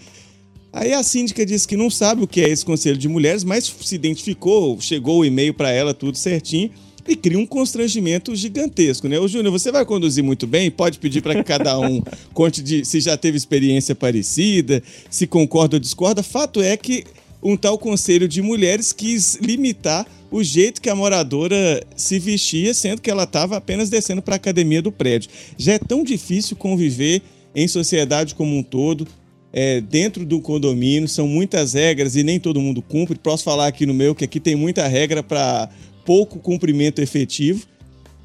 Aí 0.74 0.92
a 0.92 1.04
síndica 1.04 1.46
disse 1.46 1.68
que 1.68 1.78
não 1.78 1.88
sabe 1.88 2.24
o 2.24 2.28
que 2.28 2.42
é 2.42 2.50
esse 2.50 2.66
conselho 2.66 2.98
de 2.98 3.08
mulheres, 3.08 3.44
mas 3.44 3.72
se 3.82 3.94
identificou, 3.94 4.82
chegou 4.82 5.20
o 5.20 5.26
e-mail 5.26 5.54
para 5.54 5.70
ela, 5.70 5.94
tudo 5.94 6.18
certinho, 6.18 6.72
e 7.08 7.16
cria 7.16 7.38
um 7.38 7.46
constrangimento 7.46 8.36
gigantesco, 8.36 9.08
né? 9.08 9.20
Ô 9.20 9.28
Júnior, 9.28 9.52
você 9.52 9.72
vai 9.72 9.86
conduzir 9.86 10.24
muito 10.24 10.48
bem, 10.48 10.72
pode 10.72 10.98
pedir 10.98 11.22
para 11.22 11.36
que 11.36 11.44
cada 11.44 11.80
um 11.80 12.02
conte 12.34 12.64
de 12.64 12.84
se 12.86 13.00
já 13.00 13.16
teve 13.16 13.38
experiência 13.38 13.94
parecida, 13.94 14.82
se 15.12 15.28
concorda 15.28 15.76
ou 15.76 15.80
discorda. 15.80 16.24
Fato 16.24 16.60
é 16.60 16.76
que 16.76 17.04
um 17.44 17.56
tal 17.56 17.78
conselho 17.78 18.28
de 18.28 18.42
mulheres 18.42 18.92
quis 18.92 19.36
limitar 19.36 20.08
o 20.32 20.42
jeito 20.42 20.82
que 20.82 20.90
a 20.90 20.96
moradora 20.96 21.86
se 21.96 22.18
vestia, 22.18 22.74
sendo 22.74 23.00
que 23.00 23.12
ela 23.12 23.26
estava 23.26 23.58
apenas 23.58 23.92
descendo 23.92 24.24
para 24.24 24.36
a 24.36 24.38
academia 24.38 24.82
do 24.82 24.92
prédio. 24.92 25.30
Já 25.56 25.74
é 25.74 25.80
tão 25.80 26.04
difícil 26.04 26.58
conviver 26.58 27.22
em 27.56 27.68
sociedade 27.68 28.34
como 28.34 28.58
um 28.58 28.64
todo, 28.64 29.08
é, 29.54 29.80
dentro 29.80 30.26
do 30.26 30.42
condomínio, 30.42 31.08
são 31.08 31.28
muitas 31.28 31.74
regras 31.74 32.16
e 32.16 32.24
nem 32.24 32.40
todo 32.40 32.60
mundo 32.60 32.82
cumpre. 32.82 33.18
Posso 33.18 33.44
falar 33.44 33.68
aqui 33.68 33.86
no 33.86 33.94
meu 33.94 34.16
que 34.16 34.26
aqui 34.26 34.40
tem 34.40 34.56
muita 34.56 34.88
regra 34.88 35.22
para 35.22 35.70
pouco 36.04 36.40
cumprimento 36.40 37.00
efetivo. 37.00 37.68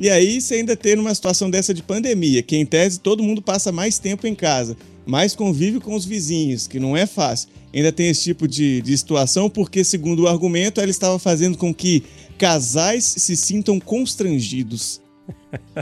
E 0.00 0.08
aí 0.08 0.40
você 0.40 0.54
ainda 0.54 0.74
tem 0.74 0.94
uma 0.94 1.14
situação 1.14 1.50
dessa 1.50 1.74
de 1.74 1.82
pandemia, 1.82 2.42
que 2.42 2.56
em 2.56 2.64
tese 2.64 2.98
todo 2.98 3.22
mundo 3.22 3.42
passa 3.42 3.70
mais 3.70 3.98
tempo 3.98 4.26
em 4.26 4.34
casa, 4.34 4.76
mais 5.04 5.34
convive 5.34 5.80
com 5.80 5.94
os 5.94 6.04
vizinhos, 6.04 6.66
que 6.66 6.80
não 6.80 6.96
é 6.96 7.04
fácil. 7.04 7.50
Ainda 7.74 7.92
tem 7.92 8.08
esse 8.08 8.22
tipo 8.22 8.48
de, 8.48 8.80
de 8.80 8.96
situação, 8.96 9.50
porque, 9.50 9.84
segundo 9.84 10.22
o 10.22 10.28
argumento, 10.28 10.80
ela 10.80 10.90
estava 10.90 11.18
fazendo 11.18 11.58
com 11.58 11.74
que 11.74 12.04
casais 12.38 13.04
se 13.04 13.36
sintam 13.36 13.78
constrangidos. 13.78 15.00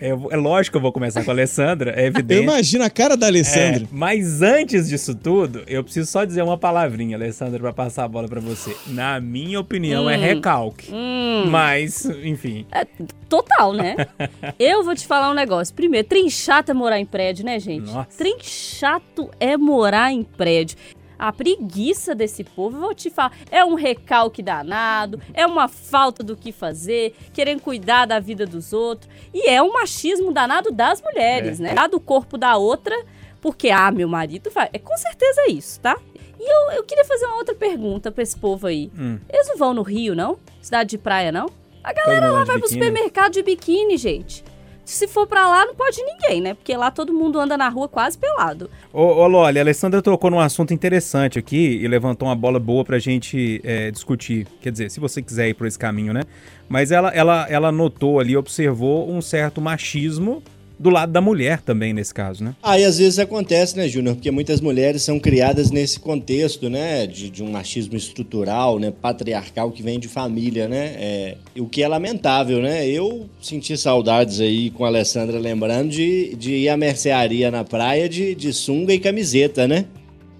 É, 0.00 0.08
é 0.08 0.36
lógico 0.36 0.72
que 0.72 0.76
eu 0.78 0.80
vou 0.82 0.92
começar 0.92 1.22
com 1.24 1.30
a 1.30 1.34
Alessandra, 1.34 1.92
é 1.96 2.02
Eu 2.04 2.06
evidente. 2.06 2.42
imagino 2.42 2.84
a 2.84 2.90
cara 2.90 3.16
da 3.16 3.26
Alessandra. 3.26 3.84
É, 3.84 3.88
mas 3.92 4.42
antes 4.42 4.88
disso 4.88 5.14
tudo, 5.14 5.62
eu 5.66 5.84
preciso 5.84 6.10
só 6.10 6.24
dizer 6.24 6.42
uma 6.42 6.58
palavrinha, 6.58 7.16
Alessandra, 7.16 7.58
pra 7.60 7.72
passar 7.72 8.04
a 8.04 8.08
bola 8.08 8.26
pra 8.28 8.40
você. 8.40 8.74
Na 8.88 9.20
minha 9.20 9.60
opinião, 9.60 10.08
é 10.10 10.16
Hum. 10.16 10.20
recalque. 10.20 10.90
Hum. 10.92 11.44
Mas, 11.48 12.04
enfim. 12.06 12.66
É, 12.72 12.84
total, 13.28 13.72
né? 13.72 13.94
Eu 14.58 14.82
vou 14.82 14.94
te 14.94 15.06
falar 15.06 15.30
um 15.30 15.34
negócio. 15.34 15.74
Primeiro, 15.74 16.06
trem 16.08 16.28
chato 16.30 16.70
é 16.70 16.74
morar 16.74 16.98
em 16.98 17.06
prédio, 17.06 17.44
né, 17.44 17.58
gente? 17.60 17.92
Nossa. 17.92 18.08
Trem 18.16 18.36
chato 18.40 19.30
é 19.38 19.56
morar 19.56 20.12
em 20.12 20.22
prédio. 20.22 20.76
A 21.18 21.32
preguiça 21.32 22.14
desse 22.14 22.44
povo, 22.44 22.76
eu 22.76 22.80
vou 22.80 22.94
te 22.94 23.10
falar, 23.10 23.32
é 23.50 23.64
um 23.64 23.74
recalque 23.74 24.42
danado, 24.42 25.20
é 25.32 25.46
uma 25.46 25.68
falta 25.68 26.22
do 26.22 26.36
que 26.36 26.52
fazer, 26.52 27.14
querendo 27.32 27.60
cuidar 27.60 28.06
da 28.06 28.18
vida 28.18 28.46
dos 28.46 28.72
outros, 28.72 29.10
e 29.32 29.48
é 29.48 29.62
um 29.62 29.72
machismo 29.72 30.32
danado 30.32 30.70
das 30.70 31.00
mulheres, 31.00 31.58
né? 31.58 31.74
Lá 31.74 31.86
do 31.86 32.00
corpo 32.00 32.36
da 32.36 32.56
outra, 32.56 32.94
porque, 33.40 33.70
ah, 33.70 33.90
meu 33.90 34.08
marido 34.08 34.50
vai. 34.50 34.68
É 34.72 34.78
com 34.78 34.96
certeza 34.96 35.50
isso, 35.50 35.80
tá? 35.80 35.98
E 36.40 36.50
eu, 36.50 36.78
eu 36.78 36.84
queria 36.84 37.04
fazer 37.04 37.26
uma 37.26 37.36
outra 37.36 37.54
pergunta 37.54 38.10
pra 38.10 38.22
esse 38.22 38.36
povo 38.36 38.66
aí. 38.66 38.90
Hum. 38.98 39.18
Eles 39.30 39.48
não 39.48 39.56
vão 39.56 39.74
no 39.74 39.82
Rio, 39.82 40.14
não? 40.14 40.38
Cidade 40.60 40.90
de 40.90 40.98
praia, 40.98 41.30
não? 41.30 41.48
A 41.82 41.92
galera 41.92 42.30
lá 42.30 42.44
vai 42.44 42.58
pro 42.58 42.68
biquíni. 42.68 42.84
supermercado 42.84 43.32
de 43.32 43.42
biquíni, 43.42 43.96
gente. 43.98 44.42
Se 44.84 45.08
for 45.08 45.26
pra 45.26 45.48
lá, 45.48 45.64
não 45.64 45.74
pode 45.74 46.02
ninguém, 46.02 46.40
né? 46.40 46.54
Porque 46.54 46.76
lá 46.76 46.90
todo 46.90 47.12
mundo 47.12 47.40
anda 47.40 47.56
na 47.56 47.68
rua 47.68 47.88
quase 47.88 48.18
pelado. 48.18 48.70
Ô, 48.92 49.02
ô 49.02 49.26
Loli, 49.26 49.58
a 49.58 49.62
Alessandra 49.62 50.02
tocou 50.02 50.30
num 50.30 50.40
assunto 50.40 50.74
interessante 50.74 51.38
aqui 51.38 51.78
e 51.82 51.88
levantou 51.88 52.28
uma 52.28 52.36
bola 52.36 52.60
boa 52.60 52.84
pra 52.84 52.98
gente 52.98 53.60
é, 53.64 53.90
discutir. 53.90 54.46
Quer 54.60 54.70
dizer, 54.70 54.90
se 54.90 55.00
você 55.00 55.22
quiser 55.22 55.48
ir 55.48 55.54
por 55.54 55.66
esse 55.66 55.78
caminho, 55.78 56.12
né? 56.12 56.22
Mas 56.68 56.90
ela, 56.90 57.08
ela, 57.10 57.46
ela 57.48 57.72
notou 57.72 58.20
ali, 58.20 58.36
observou 58.36 59.10
um 59.10 59.22
certo 59.22 59.60
machismo 59.60 60.42
do 60.84 60.90
lado 60.90 61.10
da 61.10 61.20
mulher 61.22 61.62
também, 61.62 61.94
nesse 61.94 62.12
caso, 62.12 62.44
né? 62.44 62.54
Aí 62.62 62.84
às 62.84 62.98
vezes 62.98 63.18
acontece, 63.18 63.74
né, 63.74 63.88
Júnior? 63.88 64.16
Porque 64.16 64.30
muitas 64.30 64.60
mulheres 64.60 65.02
são 65.02 65.18
criadas 65.18 65.70
nesse 65.70 65.98
contexto, 65.98 66.68
né, 66.68 67.06
de, 67.06 67.30
de 67.30 67.42
um 67.42 67.50
machismo 67.50 67.96
estrutural, 67.96 68.78
né, 68.78 68.92
patriarcal 68.92 69.70
que 69.70 69.82
vem 69.82 69.98
de 69.98 70.08
família, 70.08 70.68
né? 70.68 70.94
É, 70.98 71.36
o 71.58 71.66
que 71.66 71.82
é 71.82 71.88
lamentável, 71.88 72.60
né? 72.60 72.86
Eu 72.86 73.26
senti 73.40 73.78
saudades 73.78 74.40
aí 74.40 74.68
com 74.72 74.84
a 74.84 74.88
Alessandra 74.88 75.38
lembrando 75.38 75.88
de, 75.88 76.36
de 76.36 76.52
ir 76.52 76.68
à 76.68 76.76
mercearia 76.76 77.50
na 77.50 77.64
praia 77.64 78.06
de, 78.06 78.34
de 78.34 78.52
sunga 78.52 78.92
e 78.92 78.98
camiseta, 78.98 79.66
né? 79.66 79.86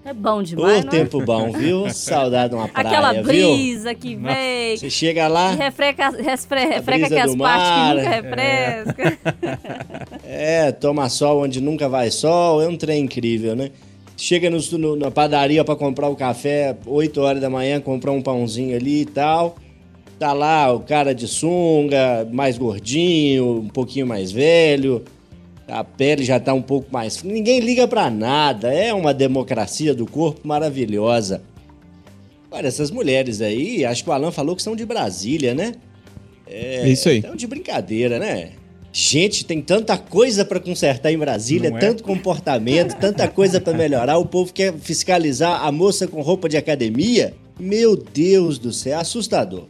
É 0.05 0.13
bom 0.13 0.37
Ô, 0.37 0.43
demais, 0.43 0.85
não 0.85 0.93
é? 0.93 0.97
tempo 0.99 1.19
bom, 1.25 1.51
viu? 1.51 1.89
Saudade 1.91 2.49
de 2.49 2.55
uma 2.55 2.67
praia, 2.67 2.87
Aquela 2.89 3.13
viu? 3.13 3.23
brisa 3.23 3.95
que 3.95 4.15
vem. 4.15 4.77
Você 4.77 4.87
chega 4.87 5.27
lá, 5.27 5.51
E 5.53 5.55
refreca, 5.55 6.09
resfre, 6.11 6.63
refreca 6.65 7.07
aquelas 7.07 7.35
partes 7.35 7.71
que 7.71 7.95
nunca 7.95 8.09
refresca. 8.11 9.17
é, 10.23 10.71
toma 10.71 11.09
sol 11.09 11.41
onde 11.43 11.59
nunca 11.59 11.89
vai 11.89 12.11
sol, 12.11 12.61
é 12.61 12.67
um 12.67 12.77
trem 12.77 13.03
incrível, 13.05 13.55
né? 13.55 13.71
Chega 14.15 14.47
no, 14.49 14.59
no- 14.77 14.95
na 14.95 15.09
padaria 15.09 15.63
pra 15.65 15.75
comprar 15.75 16.07
o 16.07 16.15
café, 16.15 16.75
8 16.85 17.19
horas 17.21 17.41
da 17.41 17.49
manhã, 17.49 17.81
comprar 17.81 18.11
um 18.11 18.21
pãozinho 18.21 18.75
ali 18.77 19.01
e 19.01 19.05
tal. 19.05 19.55
Tá 20.19 20.31
lá 20.33 20.71
o 20.71 20.81
cara 20.81 21.13
de 21.15 21.27
sunga, 21.27 22.25
mais 22.31 22.57
gordinho, 22.59 23.59
um 23.61 23.67
pouquinho 23.69 24.05
mais 24.05 24.31
velho. 24.31 25.03
A 25.67 25.83
pele 25.83 26.23
já 26.23 26.39
tá 26.39 26.53
um 26.53 26.61
pouco 26.61 26.87
mais. 26.91 27.23
Ninguém 27.23 27.59
liga 27.59 27.87
pra 27.87 28.09
nada. 28.09 28.71
É 28.73 28.93
uma 28.93 29.13
democracia 29.13 29.93
do 29.95 30.05
corpo 30.05 30.47
maravilhosa. 30.47 31.41
Olha, 32.51 32.67
essas 32.67 32.91
mulheres 32.91 33.41
aí, 33.41 33.83
acho 33.83 34.03
que 34.03 34.09
o 34.09 34.13
Alan 34.13 34.31
falou 34.31 34.55
que 34.55 34.61
são 34.61 34.75
de 34.75 34.85
Brasília, 34.85 35.53
né? 35.53 35.73
É 36.47 36.87
isso 36.87 37.09
aí. 37.09 37.17
Então, 37.17 37.35
de 37.35 37.47
brincadeira, 37.47 38.19
né? 38.19 38.51
Gente, 38.93 39.43
tem 39.45 39.61
tanta 39.61 39.97
coisa 39.97 40.45
pra 40.45 40.59
consertar 40.59 41.11
em 41.11 41.17
Brasília, 41.17 41.69
Não 41.69 41.77
é? 41.77 41.81
tanto 41.81 42.01
comportamento, 42.03 42.95
tanta 42.97 43.27
coisa 43.27 43.59
pra 43.59 43.73
melhorar. 43.73 44.17
O 44.19 44.25
povo 44.25 44.53
quer 44.53 44.73
fiscalizar 44.75 45.65
a 45.65 45.71
moça 45.71 46.07
com 46.07 46.21
roupa 46.21 46.47
de 46.47 46.55
academia. 46.55 47.33
Meu 47.59 47.97
Deus 47.97 48.57
do 48.57 48.71
céu, 48.71 48.99
assustador. 48.99 49.65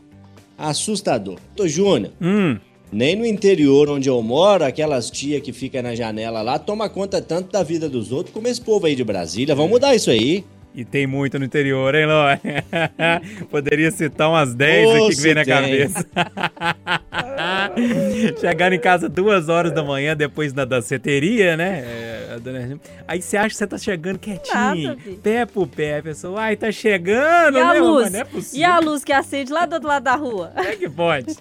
Assustador. 0.57 1.37
Tô 1.55 1.67
Júnior, 1.67 2.11
Hum, 2.21 2.57
nem 2.91 3.15
no 3.15 3.25
interior 3.25 3.89
onde 3.89 4.09
eu 4.09 4.21
moro, 4.21 4.63
aquelas 4.63 5.09
tia 5.09 5.41
que 5.41 5.51
fica 5.51 5.81
na 5.81 5.95
janela 5.95 6.41
lá 6.41 6.57
toma 6.57 6.89
conta 6.89 7.21
tanto 7.21 7.51
da 7.51 7.63
vida 7.63 7.89
dos 7.89 8.11
outros 8.11 8.33
como 8.33 8.47
esse 8.47 8.61
povo 8.61 8.85
aí 8.85 8.95
de 8.95 9.03
Brasília. 9.03 9.55
Vamos 9.55 9.71
mudar 9.71 9.95
isso 9.95 10.09
aí. 10.09 10.43
E 10.75 10.83
tem 10.85 11.07
muito 11.07 11.39
no 11.39 11.45
interior, 11.45 11.95
hein, 11.95 12.05
Ló? 12.05 12.25
Poderia 13.49 13.89
citar 13.91 14.29
umas 14.29 14.53
10 14.53 14.87
Ô, 14.87 14.91
aqui 15.05 15.15
que 15.15 15.21
vem 15.21 15.33
na 15.35 15.43
tem. 15.45 15.53
cabeça. 15.53 16.05
Chegar 18.39 18.71
em 18.73 18.79
casa 18.79 19.09
duas 19.09 19.49
horas 19.49 19.71
da 19.71 19.83
manhã 19.83 20.15
depois 20.15 20.53
da 20.53 20.65
danceteria, 20.65 21.57
né? 21.57 21.83
É, 21.85 22.39
dona- 22.41 22.79
Aí 23.07 23.21
você 23.21 23.37
acha 23.37 23.49
que 23.49 23.55
você 23.55 23.67
tá 23.67 23.77
chegando 23.77 24.19
quietinho, 24.19 24.89
Nada, 24.89 24.97
pé 25.21 25.45
por 25.45 25.67
pé. 25.67 25.99
A 25.99 26.03
pessoa, 26.03 26.41
ai, 26.41 26.55
tá 26.55 26.71
chegando, 26.71 27.57
E 27.57 27.61
a 27.61 27.73
né? 27.73 27.79
luz? 27.79 28.11
Não 28.11 28.19
é 28.19 28.23
possível. 28.23 28.59
E 28.59 28.63
a 28.63 28.79
luz 28.79 29.03
que 29.03 29.13
acende 29.13 29.51
lá 29.51 29.65
do 29.65 29.73
outro 29.73 29.87
lado 29.87 30.03
da 30.03 30.15
rua? 30.15 30.51
É 30.55 30.75
que 30.75 30.89
pode? 30.89 31.31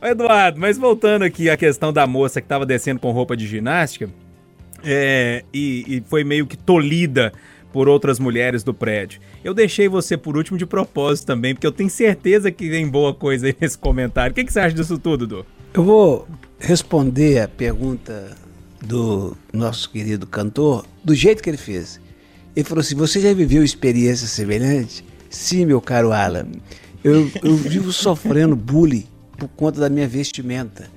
Ô, 0.00 0.06
Eduardo, 0.06 0.58
mas 0.60 0.78
voltando 0.78 1.22
aqui 1.22 1.48
à 1.50 1.56
questão 1.56 1.92
da 1.92 2.06
moça 2.06 2.40
que 2.40 2.48
tava 2.48 2.66
descendo 2.66 3.00
com 3.00 3.10
roupa 3.10 3.36
de 3.36 3.46
ginástica 3.46 4.08
é, 4.84 5.44
e, 5.52 5.98
e 5.98 6.02
foi 6.08 6.24
meio 6.24 6.46
que 6.46 6.56
tolhida 6.56 7.32
por 7.72 7.88
outras 7.88 8.18
mulheres 8.18 8.62
do 8.62 8.74
prédio. 8.74 9.20
Eu 9.42 9.54
deixei 9.54 9.88
você 9.88 10.16
por 10.16 10.36
último 10.36 10.58
de 10.58 10.66
propósito 10.66 11.26
também, 11.26 11.54
porque 11.54 11.66
eu 11.66 11.72
tenho 11.72 11.90
certeza 11.90 12.50
que 12.50 12.68
tem 12.68 12.86
boa 12.86 13.14
coisa 13.14 13.46
aí 13.46 13.56
nesse 13.60 13.78
comentário. 13.78 14.32
O 14.32 14.34
que, 14.34 14.44
que 14.44 14.52
você 14.52 14.60
acha 14.60 14.74
disso 14.74 14.98
tudo, 14.98 15.26
Du? 15.26 15.46
Eu 15.74 15.82
vou 15.82 16.28
responder 16.58 17.40
a 17.40 17.48
pergunta 17.48 18.36
do 18.82 19.36
nosso 19.52 19.88
querido 19.90 20.26
cantor 20.26 20.84
do 21.02 21.14
jeito 21.14 21.42
que 21.42 21.48
ele 21.48 21.56
fez. 21.56 22.00
Ele 22.54 22.64
falou 22.64 22.80
assim: 22.80 22.94
Você 22.94 23.20
já 23.20 23.32
viveu 23.32 23.64
experiência 23.64 24.26
semelhante? 24.26 25.04
Sim, 25.30 25.64
meu 25.64 25.80
caro 25.80 26.12
Alan. 26.12 26.46
Eu, 27.02 27.30
eu 27.42 27.56
vivo 27.56 27.90
sofrendo 27.90 28.54
bullying 28.54 29.06
por 29.38 29.48
conta 29.48 29.80
da 29.80 29.88
minha 29.88 30.06
vestimenta. 30.06 30.88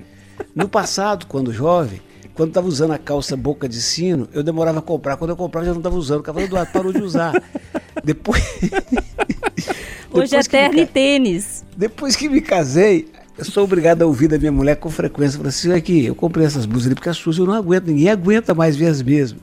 No 0.54 0.68
passado, 0.68 1.26
quando 1.26 1.52
jovem, 1.52 2.00
quando 2.36 2.50
estava 2.50 2.68
usando 2.68 2.92
a 2.92 2.98
calça 2.98 3.34
boca 3.34 3.66
de 3.66 3.80
sino, 3.80 4.28
eu 4.32 4.42
demorava 4.42 4.80
a 4.80 4.82
comprar. 4.82 5.16
Quando 5.16 5.30
eu 5.30 5.36
comprava, 5.36 5.64
já 5.64 5.72
não 5.72 5.80
estava 5.80 5.96
usando. 5.96 6.20
O 6.20 6.22
cavalo 6.22 6.44
Eduardo 6.44 6.70
parou 6.70 6.92
de 6.92 7.02
usar. 7.02 7.32
Depois. 8.04 8.42
Hoje 10.12 10.36
é 10.36 10.42
terno 10.42 10.78
e 10.78 10.86
tênis. 10.86 11.64
depois 11.76 12.16
que 12.16 12.26
me 12.28 12.40
casei, 12.40 13.08
eu 13.36 13.44
sou 13.44 13.64
obrigado 13.64 14.00
a 14.00 14.06
ouvir 14.06 14.28
da 14.28 14.38
minha 14.38 14.52
mulher 14.52 14.76
com 14.76 14.88
frequência. 14.88 15.36
Falei 15.36 15.50
assim, 15.50 15.72
aqui, 15.72 16.06
eu 16.06 16.14
comprei 16.14 16.46
essas 16.46 16.64
blusas 16.64 16.86
ali 16.86 16.94
porque 16.94 17.08
as 17.08 17.16
suas 17.18 17.36
eu 17.36 17.44
não 17.44 17.52
aguento, 17.52 17.86
ninguém 17.88 18.08
aguenta 18.08 18.54
mais 18.54 18.76
ver 18.76 18.86
as 18.86 19.02
mesmas. 19.02 19.42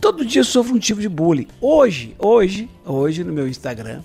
Todo 0.00 0.24
dia 0.24 0.40
eu 0.40 0.44
sofro 0.44 0.74
um 0.74 0.78
tipo 0.78 1.00
de 1.00 1.08
bullying. 1.08 1.46
Hoje, 1.60 2.16
hoje, 2.18 2.68
hoje 2.84 3.22
no 3.22 3.32
meu 3.32 3.46
Instagram, 3.46 4.00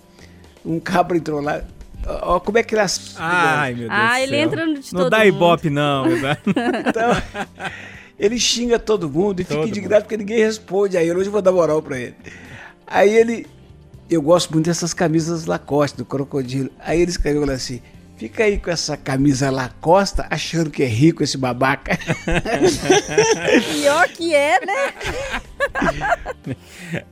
um 0.63 0.79
cabra 0.79 1.17
entrou 1.17 1.41
lá. 1.41 1.63
Ó, 2.05 2.39
como 2.39 2.57
é 2.57 2.63
que 2.63 2.73
ele 2.75 2.81
as... 2.81 3.15
Ai, 3.17 3.73
meu 3.73 3.87
Deus 3.87 3.91
Ah, 3.91 4.13
do 4.17 4.23
ele 4.23 4.27
céu. 4.31 4.39
entra 4.39 4.65
no 4.65 4.73
de 4.79 4.93
Não 4.93 5.01
todo 5.03 5.09
dá 5.11 5.17
mundo. 5.19 5.27
ibope, 5.27 5.69
não. 5.69 6.05
Então, 6.87 7.21
ele 8.19 8.39
xinga 8.39 8.77
todo 8.77 9.09
mundo 9.09 9.39
e 9.39 9.43
fica 9.43 9.55
Todo 9.55 9.67
indignado 9.67 10.03
porque 10.03 10.17
ninguém 10.17 10.37
responde 10.39 10.97
a 10.97 11.01
ele. 11.03 11.13
Hoje 11.17 11.27
eu 11.27 11.31
vou 11.31 11.41
dar 11.41 11.51
moral 11.51 11.81
pra 11.81 11.97
ele. 11.99 12.15
Aí 12.85 13.13
ele. 13.15 13.47
Eu 14.09 14.21
gosto 14.21 14.51
muito 14.51 14.65
dessas 14.65 14.93
camisas 14.93 15.45
Lacoste, 15.45 15.97
do 15.97 16.05
crocodilo. 16.05 16.69
Aí 16.79 17.01
ele 17.01 17.09
escreveu 17.09 17.49
assim. 17.49 17.81
Fica 18.17 18.43
aí 18.43 18.57
com 18.57 18.69
essa 18.69 18.95
camisa 18.95 19.49
Lacoste 19.49 20.21
achando 20.29 20.69
que 20.69 20.83
é 20.83 20.87
rico 20.87 21.23
esse 21.23 21.37
babaca. 21.37 21.97
Pior 23.73 24.07
que 24.09 24.33
é, 24.33 24.59
né? 24.65 24.93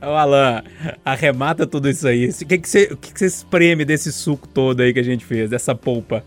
Ô, 0.00 0.06
Alan, 0.06 0.62
arremata 1.04 1.66
tudo 1.66 1.90
isso 1.90 2.06
aí. 2.06 2.28
O 2.28 2.46
que, 2.46 2.58
que, 2.58 2.68
você, 2.68 2.84
o 2.92 2.96
que, 2.96 3.12
que 3.12 3.18
você 3.18 3.26
espreme 3.26 3.84
desse 3.84 4.12
suco 4.12 4.46
todo 4.46 4.80
aí 4.80 4.92
que 4.92 5.00
a 5.00 5.04
gente 5.04 5.24
fez, 5.24 5.50
dessa 5.50 5.74
polpa? 5.74 6.24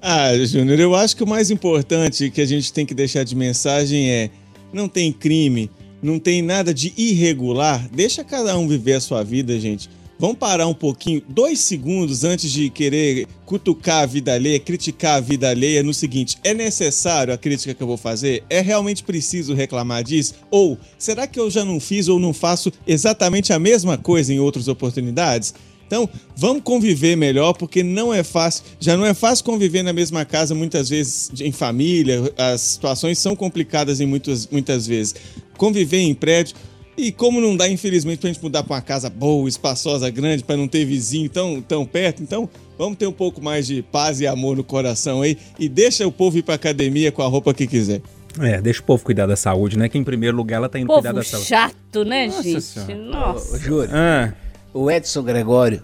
Ah, 0.00 0.36
Júnior, 0.44 0.80
eu 0.80 0.94
acho 0.94 1.16
que 1.16 1.22
o 1.22 1.26
mais 1.26 1.50
importante 1.50 2.30
que 2.30 2.40
a 2.40 2.46
gente 2.46 2.72
tem 2.72 2.84
que 2.84 2.94
deixar 2.94 3.24
de 3.24 3.36
mensagem 3.36 4.10
é: 4.10 4.30
não 4.72 4.88
tem 4.88 5.12
crime, 5.12 5.70
não 6.02 6.18
tem 6.18 6.42
nada 6.42 6.74
de 6.74 6.92
irregular, 6.96 7.88
deixa 7.90 8.24
cada 8.24 8.56
um 8.58 8.68
viver 8.68 8.94
a 8.94 9.00
sua 9.00 9.22
vida, 9.22 9.58
gente. 9.58 9.88
Vamos 10.18 10.38
parar 10.38 10.66
um 10.68 10.74
pouquinho, 10.74 11.20
dois 11.28 11.58
segundos 11.58 12.22
antes 12.22 12.50
de 12.50 12.70
querer 12.70 13.26
cutucar 13.44 14.04
a 14.04 14.06
vida 14.06 14.32
alheia, 14.32 14.60
criticar 14.60 15.16
a 15.16 15.20
vida 15.20 15.50
alheia 15.50 15.82
no 15.82 15.92
seguinte: 15.92 16.38
é 16.44 16.54
necessário 16.54 17.34
a 17.34 17.38
crítica 17.38 17.74
que 17.74 17.82
eu 17.82 17.86
vou 17.86 17.96
fazer? 17.96 18.44
É 18.48 18.60
realmente 18.60 19.02
preciso 19.02 19.54
reclamar 19.54 20.04
disso? 20.04 20.34
Ou 20.50 20.78
será 20.96 21.26
que 21.26 21.38
eu 21.38 21.50
já 21.50 21.64
não 21.64 21.80
fiz 21.80 22.06
ou 22.06 22.20
não 22.20 22.32
faço 22.32 22.72
exatamente 22.86 23.52
a 23.52 23.58
mesma 23.58 23.98
coisa 23.98 24.32
em 24.32 24.38
outras 24.38 24.68
oportunidades? 24.68 25.52
Então, 25.86 26.08
vamos 26.34 26.62
conviver 26.62 27.16
melhor, 27.16 27.52
porque 27.52 27.82
não 27.82 28.12
é 28.12 28.22
fácil. 28.22 28.64
Já 28.80 28.96
não 28.96 29.04
é 29.04 29.14
fácil 29.14 29.44
conviver 29.44 29.82
na 29.82 29.92
mesma 29.92 30.24
casa, 30.24 30.54
muitas 30.54 30.88
vezes 30.88 31.30
em 31.40 31.52
família. 31.52 32.32
As 32.38 32.60
situações 32.60 33.18
são 33.18 33.36
complicadas 33.36 34.00
em 34.00 34.06
muitas, 34.06 34.46
muitas 34.46 34.86
vezes. 34.86 35.14
Conviver 35.56 35.98
em 35.98 36.14
prédio. 36.14 36.56
E 36.96 37.10
como 37.10 37.40
não 37.40 37.56
dá, 37.56 37.68
infelizmente, 37.68 38.18
pra 38.20 38.30
gente 38.32 38.42
mudar 38.42 38.62
pra 38.62 38.76
uma 38.76 38.82
casa 38.82 39.10
boa, 39.10 39.48
espaçosa, 39.48 40.08
grande, 40.10 40.44
pra 40.44 40.56
não 40.56 40.68
ter 40.68 40.84
vizinho 40.84 41.28
tão, 41.28 41.60
tão 41.60 41.84
perto, 41.84 42.22
então 42.22 42.48
vamos 42.78 42.96
ter 42.96 43.06
um 43.06 43.12
pouco 43.12 43.42
mais 43.42 43.66
de 43.66 43.82
paz 43.82 44.20
e 44.20 44.26
amor 44.26 44.56
no 44.56 44.62
coração 44.64 45.22
aí. 45.22 45.36
E 45.58 45.68
deixa 45.68 46.06
o 46.06 46.12
povo 46.12 46.38
ir 46.38 46.42
pra 46.42 46.54
academia 46.54 47.10
com 47.10 47.22
a 47.22 47.26
roupa 47.26 47.52
que 47.52 47.66
quiser. 47.66 48.00
É, 48.40 48.60
deixa 48.60 48.80
o 48.80 48.84
povo 48.84 49.04
cuidar 49.04 49.26
da 49.26 49.36
saúde, 49.36 49.76
né? 49.78 49.88
Que 49.88 49.96
em 49.98 50.04
primeiro 50.04 50.36
lugar 50.36 50.56
ela 50.56 50.68
tá 50.68 50.78
indo 50.78 50.86
cuidar 50.92 51.10
Povo 51.10 51.22
da 51.22 51.28
saúde. 51.28 51.46
chato, 51.46 52.04
né, 52.04 52.26
Nossa 52.26 52.42
gente? 52.42 52.62
Senhora. 52.62 52.94
Nossa. 52.96 53.54
Ô, 53.56 53.58
Júlio, 53.58 53.90
Ah, 53.92 54.32
o 54.72 54.90
Edson 54.90 55.22
Gregório, 55.22 55.80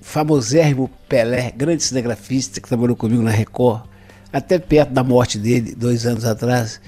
famosérrimo 0.00 0.90
Pelé, 1.08 1.52
grande 1.56 1.82
cinegrafista 1.82 2.60
que 2.60 2.68
trabalhou 2.68 2.96
comigo 2.96 3.22
na 3.22 3.30
Record, 3.30 3.82
até 4.32 4.58
perto 4.58 4.90
da 4.90 5.02
morte 5.02 5.38
dele, 5.38 5.74
dois 5.76 6.06
anos 6.06 6.24
atrás, 6.24 6.80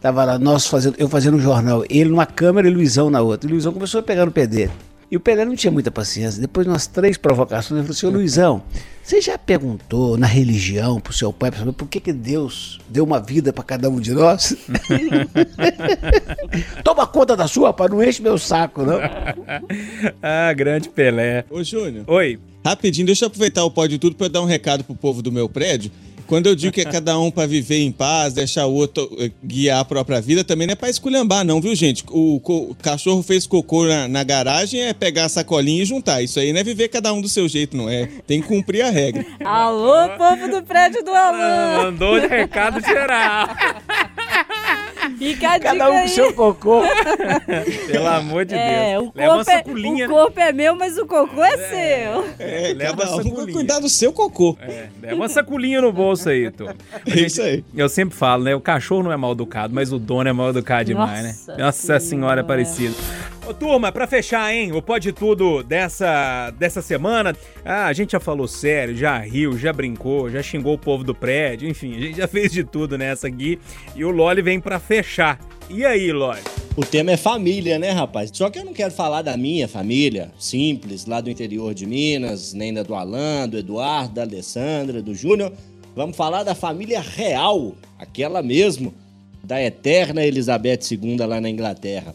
tava 0.00 0.24
lá, 0.24 0.38
nós 0.38 0.66
fazendo, 0.66 0.96
eu 0.98 1.08
fazendo 1.08 1.36
um 1.36 1.40
jornal, 1.40 1.84
ele 1.88 2.10
numa 2.10 2.26
câmera 2.26 2.68
e 2.68 2.70
Luizão 2.70 3.10
na 3.10 3.20
outra. 3.20 3.48
E 3.48 3.50
o 3.50 3.54
Luizão 3.54 3.72
começou 3.72 4.00
a 4.00 4.02
pegar 4.02 4.26
no 4.26 4.32
pé 4.32 4.46
dele. 4.46 4.72
E 5.10 5.16
o 5.16 5.20
Pelé 5.20 5.44
não 5.44 5.56
tinha 5.56 5.72
muita 5.72 5.90
paciência. 5.90 6.40
Depois 6.40 6.64
de 6.64 6.70
umas 6.70 6.86
três 6.86 7.16
provocações, 7.16 7.80
ele 7.80 7.82
falou 7.82 7.96
assim, 7.96 8.06
ô 8.06 8.10
Luizão, 8.10 8.62
você 9.02 9.20
já 9.20 9.36
perguntou 9.36 10.16
na 10.16 10.26
religião 10.26 11.00
pro 11.00 11.12
seu 11.12 11.32
pai 11.32 11.50
pra 11.50 11.58
saber 11.58 11.72
por 11.72 11.88
que, 11.88 11.98
que 11.98 12.12
Deus 12.12 12.78
deu 12.88 13.02
uma 13.02 13.18
vida 13.18 13.52
pra 13.52 13.64
cada 13.64 13.90
um 13.90 13.98
de 13.98 14.12
nós? 14.12 14.56
Toma 16.84 17.08
conta 17.08 17.36
da 17.36 17.48
sua, 17.48 17.72
para 17.72 17.92
não 17.92 18.04
enche 18.04 18.22
meu 18.22 18.38
saco, 18.38 18.84
não. 18.84 19.00
ah, 20.22 20.52
grande 20.52 20.88
Pelé. 20.88 21.44
Ô, 21.50 21.64
Júnior. 21.64 22.04
Oi. 22.06 22.38
Rapidinho, 22.64 23.06
deixa 23.06 23.24
eu 23.24 23.26
aproveitar 23.26 23.64
o 23.64 23.70
pódio 23.70 23.98
tudo 23.98 24.14
para 24.14 24.28
dar 24.28 24.42
um 24.42 24.46
recado 24.46 24.84
pro 24.84 24.94
povo 24.94 25.22
do 25.22 25.32
meu 25.32 25.48
prédio. 25.48 25.90
Quando 26.30 26.46
eu 26.46 26.54
digo 26.54 26.72
que 26.72 26.80
é 26.80 26.84
cada 26.84 27.18
um 27.18 27.28
para 27.28 27.44
viver 27.44 27.80
em 27.80 27.90
paz, 27.90 28.32
deixar 28.32 28.66
o 28.66 28.72
outro 28.72 29.10
eh, 29.18 29.32
guiar 29.44 29.80
a 29.80 29.84
própria 29.84 30.20
vida, 30.20 30.44
também 30.44 30.64
não 30.64 30.74
é 30.74 30.76
para 30.76 30.88
esculhambar, 30.88 31.44
não, 31.44 31.60
viu, 31.60 31.74
gente? 31.74 32.04
O, 32.08 32.36
o 32.36 32.74
cachorro 32.76 33.20
fez 33.20 33.48
cocô 33.48 33.84
na, 33.84 34.06
na 34.06 34.22
garagem, 34.22 34.80
é 34.80 34.94
pegar 34.94 35.24
a 35.24 35.28
sacolinha 35.28 35.82
e 35.82 35.84
juntar. 35.84 36.22
Isso 36.22 36.38
aí 36.38 36.52
não 36.52 36.60
é 36.60 36.62
viver 36.62 36.86
cada 36.86 37.12
um 37.12 37.20
do 37.20 37.28
seu 37.28 37.48
jeito, 37.48 37.76
não 37.76 37.90
é? 37.90 38.08
Tem 38.28 38.40
que 38.40 38.46
cumprir 38.46 38.82
a 38.82 38.90
regra. 38.90 39.26
Alô, 39.44 40.08
povo 40.16 40.46
do 40.46 40.62
prédio 40.62 41.02
do 41.02 41.10
Alan. 41.12 41.82
Mandou 41.82 42.20
de 42.20 42.28
recado 42.28 42.80
geral. 42.80 43.48
Fica 45.20 45.50
a 45.50 45.58
dica 45.58 45.70
Cada 45.76 45.90
um 45.90 46.00
com 46.00 46.08
seu 46.08 46.32
cocô. 46.32 46.80
Pelo 47.86 48.06
amor 48.08 48.46
de 48.46 48.54
É, 48.54 48.92
Deus. 48.92 49.08
o 49.08 49.12
Leva 49.14 49.34
uma 49.34 49.36
corpo, 49.44 49.50
é, 49.50 49.54
saculinha, 49.58 50.06
o 50.06 50.08
né? 50.08 50.14
corpo 50.14 50.40
é 50.40 50.52
meu, 50.52 50.76
mas 50.76 50.96
o 50.96 51.06
cocô 51.06 51.44
é, 51.44 51.56
seu. 51.58 52.24
É, 52.38 52.72
Leva 52.74 52.96
cada 52.96 53.12
a 53.12 53.16
um 53.16 53.52
cuidar 53.52 53.80
do 53.80 53.88
seu 53.90 54.12
cocô. 54.14 54.56
É, 54.62 54.88
leva 55.02 55.14
uma 55.16 55.28
saculinha 55.28 55.82
no 55.82 55.92
bolso 55.92 56.30
aí, 56.30 56.50
Tom. 56.50 56.70
É 57.06 57.20
isso 57.20 57.42
aí. 57.42 57.62
Eu 57.74 57.88
sempre 57.90 58.16
falo, 58.16 58.44
né? 58.44 58.54
O 58.54 58.60
cachorro 58.60 59.02
não 59.02 59.12
é 59.12 59.16
mal 59.16 59.32
educado, 59.32 59.74
mas 59.74 59.92
o 59.92 59.98
dono 59.98 60.26
é 60.28 60.32
mal 60.32 60.48
educado 60.48 60.84
demais, 60.86 61.46
Nossa 61.46 61.52
né? 61.56 61.64
Nossa 61.64 61.82
senhora, 61.82 62.00
Senhora. 62.00 62.40
Aparecida. 62.40 62.94
Ô, 63.50 63.54
turma, 63.54 63.90
pra 63.90 64.06
fechar, 64.06 64.54
hein, 64.54 64.70
o 64.70 64.80
Pode 64.80 65.10
Tudo 65.10 65.64
dessa, 65.64 66.52
dessa 66.52 66.80
semana, 66.80 67.36
ah, 67.64 67.86
a 67.86 67.92
gente 67.92 68.12
já 68.12 68.20
falou 68.20 68.46
sério, 68.46 68.96
já 68.96 69.18
riu, 69.18 69.58
já 69.58 69.72
brincou, 69.72 70.30
já 70.30 70.40
xingou 70.40 70.74
o 70.74 70.78
povo 70.78 71.02
do 71.02 71.12
prédio, 71.12 71.68
enfim, 71.68 71.96
a 71.96 72.00
gente 72.00 72.16
já 72.18 72.28
fez 72.30 72.52
de 72.52 72.62
tudo 72.62 72.96
nessa 72.96 73.26
aqui. 73.26 73.58
E 73.96 74.04
o 74.04 74.10
Loli 74.12 74.40
vem 74.40 74.60
pra 74.60 74.78
fechar. 74.78 75.40
E 75.68 75.84
aí, 75.84 76.12
Loli? 76.12 76.38
O 76.76 76.86
tema 76.86 77.10
é 77.10 77.16
família, 77.16 77.76
né, 77.76 77.90
rapaz? 77.90 78.30
Só 78.32 78.48
que 78.50 78.60
eu 78.60 78.64
não 78.64 78.72
quero 78.72 78.92
falar 78.92 79.22
da 79.22 79.36
minha 79.36 79.66
família, 79.66 80.30
simples, 80.38 81.04
lá 81.06 81.20
do 81.20 81.28
interior 81.28 81.74
de 81.74 81.86
Minas, 81.86 82.54
nem 82.54 82.72
da 82.72 82.84
do 82.84 82.94
Alan, 82.94 83.48
do 83.48 83.58
Eduardo, 83.58 84.14
da 84.14 84.22
Alessandra, 84.22 85.02
do 85.02 85.12
Júnior. 85.12 85.52
Vamos 85.96 86.16
falar 86.16 86.44
da 86.44 86.54
família 86.54 87.00
real, 87.00 87.74
aquela 87.98 88.44
mesmo, 88.44 88.94
da 89.42 89.60
eterna 89.60 90.24
Elizabeth 90.24 90.82
II 90.92 91.16
lá 91.16 91.40
na 91.40 91.50
Inglaterra. 91.50 92.14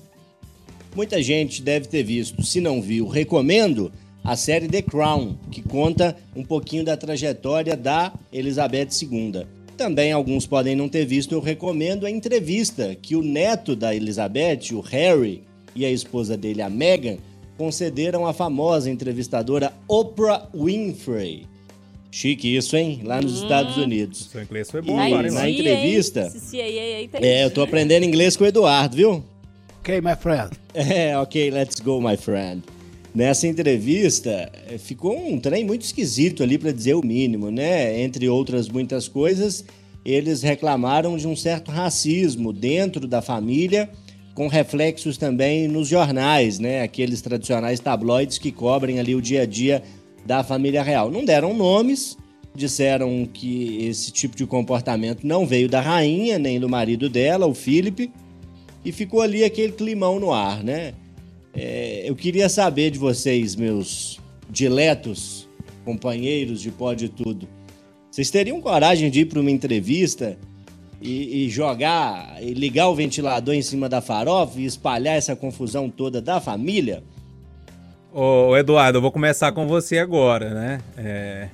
Muita 0.95 1.21
gente 1.21 1.61
deve 1.61 1.87
ter 1.87 2.03
visto, 2.03 2.41
se 2.41 2.61
não 2.61 2.81
viu, 2.81 3.05
recomendo 3.07 3.91
a 4.23 4.37
série 4.37 4.67
The 4.67 4.81
Crown, 4.81 5.35
que 5.51 5.61
conta 5.61 6.15
um 6.33 6.43
pouquinho 6.43 6.85
da 6.85 6.95
trajetória 6.95 7.75
da 7.75 8.13
Elizabeth 8.31 8.87
II. 9.01 9.45
Também 9.75 10.13
alguns 10.13 10.47
podem 10.47 10.73
não 10.73 10.87
ter 10.87 11.05
visto, 11.05 11.33
eu 11.33 11.41
recomendo 11.41 12.05
a 12.05 12.09
entrevista 12.09 12.95
que 12.95 13.13
o 13.13 13.21
neto 13.21 13.75
da 13.75 13.93
Elizabeth, 13.93 14.73
o 14.73 14.79
Harry, 14.79 15.43
e 15.75 15.85
a 15.85 15.91
esposa 15.91 16.37
dele, 16.37 16.61
a 16.61 16.69
Meghan, 16.69 17.17
concederam 17.57 18.25
à 18.25 18.31
famosa 18.31 18.89
entrevistadora 18.89 19.73
Oprah 19.89 20.47
Winfrey. 20.55 21.45
Chique 22.09 22.55
isso, 22.55 22.77
hein? 22.77 23.01
Lá 23.03 23.21
nos 23.21 23.41
Estados 23.41 23.75
Unidos. 23.75 24.29
Seu 24.31 24.41
inglês 24.41 24.71
foi 24.71 24.81
bom 24.81 24.97
E 24.97 25.07
agora, 25.07 25.27
hein, 25.27 25.33
na 25.33 25.49
entrevista-. 25.49 26.31
É, 27.21 27.43
eu 27.43 27.51
tô 27.51 27.61
aprendendo 27.61 28.05
inglês 28.05 28.37
com 28.37 28.45
o 28.45 28.47
Eduardo, 28.47 28.95
viu? 28.95 29.21
Ok, 29.85 30.01
my 30.01 30.15
friend. 30.15 30.49
É, 30.73 31.15
ok, 31.15 31.51
let's 31.51 31.79
go, 31.79 32.01
my 32.01 32.17
friend. 32.17 32.63
Nessa 33.13 33.45
entrevista, 33.45 34.51
eh, 34.67 34.79
ficou 34.79 35.15
um 35.15 35.39
trem 35.39 35.63
muito 35.63 35.83
esquisito 35.83 36.41
ali, 36.41 36.57
para 36.57 36.71
dizer 36.71 36.95
o 36.95 37.05
mínimo, 37.05 37.51
né? 37.51 38.01
Entre 38.01 38.27
outras 38.27 38.67
muitas 38.67 39.07
coisas, 39.07 39.63
eles 40.03 40.41
reclamaram 40.41 41.15
de 41.17 41.27
um 41.27 41.35
certo 41.35 41.69
racismo 41.69 42.51
dentro 42.51 43.07
da 43.07 43.21
família, 43.21 43.87
com 44.33 44.47
reflexos 44.47 45.19
também 45.19 45.67
nos 45.67 45.87
jornais, 45.87 46.57
né? 46.57 46.81
Aqueles 46.81 47.21
tradicionais 47.21 47.79
tabloides 47.79 48.39
que 48.39 48.51
cobrem 48.51 48.99
ali 48.99 49.13
o 49.13 49.21
dia 49.21 49.43
a 49.43 49.45
dia 49.45 49.83
da 50.25 50.43
família 50.43 50.81
real. 50.81 51.11
Não 51.11 51.23
deram 51.23 51.53
nomes, 51.53 52.17
disseram 52.55 53.29
que 53.31 53.85
esse 53.85 54.11
tipo 54.11 54.35
de 54.35 54.47
comportamento 54.47 55.27
não 55.27 55.45
veio 55.45 55.69
da 55.69 55.79
rainha, 55.79 56.39
nem 56.39 56.59
do 56.59 56.67
marido 56.67 57.07
dela, 57.07 57.45
o 57.45 57.53
Philip, 57.53 58.11
e 58.85 58.91
ficou 58.91 59.21
ali 59.21 59.43
aquele 59.43 59.73
climão 59.73 60.19
no 60.19 60.31
ar, 60.31 60.63
né? 60.63 60.93
É, 61.53 62.03
eu 62.05 62.15
queria 62.15 62.47
saber 62.47 62.91
de 62.91 62.99
vocês, 62.99 63.55
meus 63.55 64.19
diletos 64.49 65.49
companheiros 65.83 66.61
de 66.61 66.69
Pode 66.69 67.09
Tudo, 67.09 67.47
vocês 68.11 68.29
teriam 68.29 68.61
coragem 68.61 69.09
de 69.09 69.21
ir 69.21 69.25
para 69.25 69.39
uma 69.39 69.51
entrevista 69.51 70.37
e, 71.01 71.45
e 71.45 71.49
jogar, 71.49 72.41
e 72.41 72.53
ligar 72.53 72.87
o 72.87 72.95
ventilador 72.95 73.53
em 73.53 73.61
cima 73.61 73.89
da 73.89 74.01
farofa 74.01 74.59
e 74.59 74.65
espalhar 74.65 75.17
essa 75.17 75.35
confusão 75.35 75.89
toda 75.89 76.21
da 76.21 76.39
família? 76.39 77.03
Ô, 78.13 78.55
Eduardo, 78.55 78.99
eu 78.99 79.01
vou 79.01 79.11
começar 79.11 79.51
com 79.51 79.67
você 79.67 79.97
agora, 79.97 80.53
né? 80.53 80.81
É, 80.97 81.49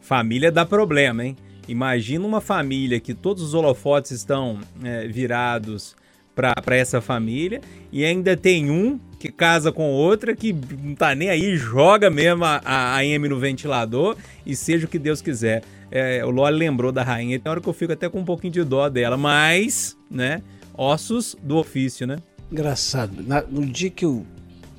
família 0.00 0.50
dá 0.50 0.66
problema, 0.66 1.24
hein? 1.24 1.36
Imagina 1.68 2.26
uma 2.26 2.40
família 2.40 2.98
que 2.98 3.14
todos 3.14 3.42
os 3.42 3.54
holofotes 3.54 4.10
estão 4.10 4.58
é, 4.82 5.06
virados 5.06 5.94
para 6.34 6.76
essa 6.76 7.00
família 7.00 7.60
e 7.92 8.04
ainda 8.04 8.36
tem 8.36 8.70
um 8.70 8.98
que 9.18 9.30
casa 9.30 9.70
com 9.70 9.90
outra 9.90 10.34
que 10.34 10.52
não 10.52 10.94
tá 10.94 11.14
nem 11.14 11.28
aí, 11.28 11.54
joga 11.56 12.08
mesmo 12.08 12.44
a, 12.44 12.62
a 12.64 12.96
AM 12.96 13.28
no 13.28 13.38
ventilador 13.38 14.16
e 14.46 14.56
seja 14.56 14.86
o 14.86 14.88
que 14.88 14.98
Deus 14.98 15.20
quiser. 15.20 15.62
É, 15.90 16.24
o 16.24 16.30
Loli 16.30 16.56
lembrou 16.56 16.90
da 16.90 17.02
rainha, 17.02 17.38
tem 17.38 17.50
hora 17.50 17.60
que 17.60 17.68
eu 17.68 17.72
fico 17.72 17.92
até 17.92 18.08
com 18.08 18.20
um 18.20 18.24
pouquinho 18.24 18.52
de 18.52 18.64
dó 18.64 18.88
dela, 18.88 19.16
mas, 19.16 19.96
né? 20.10 20.40
Ossos 20.72 21.36
do 21.42 21.56
ofício, 21.56 22.06
né? 22.06 22.16
Engraçado. 22.50 23.22
Na- 23.22 23.42
no, 23.42 23.66
dia 23.66 23.90
que 23.90 24.04
eu, 24.04 24.24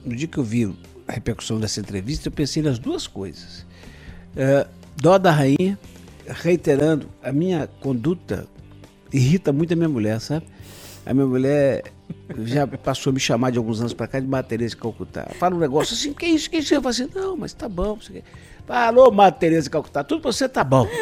no 0.03 0.15
dia 0.15 0.27
que 0.27 0.37
eu 0.37 0.43
vi 0.43 0.73
a 1.07 1.11
repercussão 1.11 1.59
dessa 1.59 1.79
entrevista, 1.79 2.27
eu 2.27 2.31
pensei 2.31 2.63
nas 2.63 2.79
duas 2.79 3.05
coisas. 3.05 3.65
É, 4.35 4.65
dó 4.99 5.17
da 5.19 5.31
rainha, 5.31 5.77
reiterando, 6.25 7.09
a 7.21 7.31
minha 7.31 7.67
conduta 7.79 8.47
irrita 9.13 9.51
muito 9.51 9.73
a 9.73 9.75
minha 9.75 9.89
mulher, 9.89 10.19
sabe? 10.19 10.45
A 11.05 11.13
minha 11.13 11.25
mulher 11.25 11.83
já 12.43 12.67
passou 12.67 13.11
a 13.11 13.13
me 13.13 13.19
chamar 13.19 13.51
de 13.51 13.57
alguns 13.57 13.79
anos 13.79 13.93
pra 13.93 14.07
cá 14.07 14.19
de 14.19 14.27
Matereza 14.27 14.75
Calcutá. 14.75 15.27
Fala 15.39 15.55
um 15.55 15.59
negócio 15.59 15.93
assim, 15.93 16.13
que 16.13 16.25
isso, 16.25 16.49
que 16.49 16.57
isso? 16.57 16.73
Eu 16.73 16.81
falo 16.81 16.91
assim, 16.91 17.09
não, 17.13 17.35
mas 17.35 17.53
tá 17.53 17.67
bom. 17.67 17.97
quê. 17.97 18.23
Falou, 18.67 19.11
Matereza 19.11 19.69
Calcutá, 19.69 20.03
tudo 20.03 20.21
pra 20.21 20.31
você 20.31 20.47
tá 20.47 20.63
bom. 20.63 20.87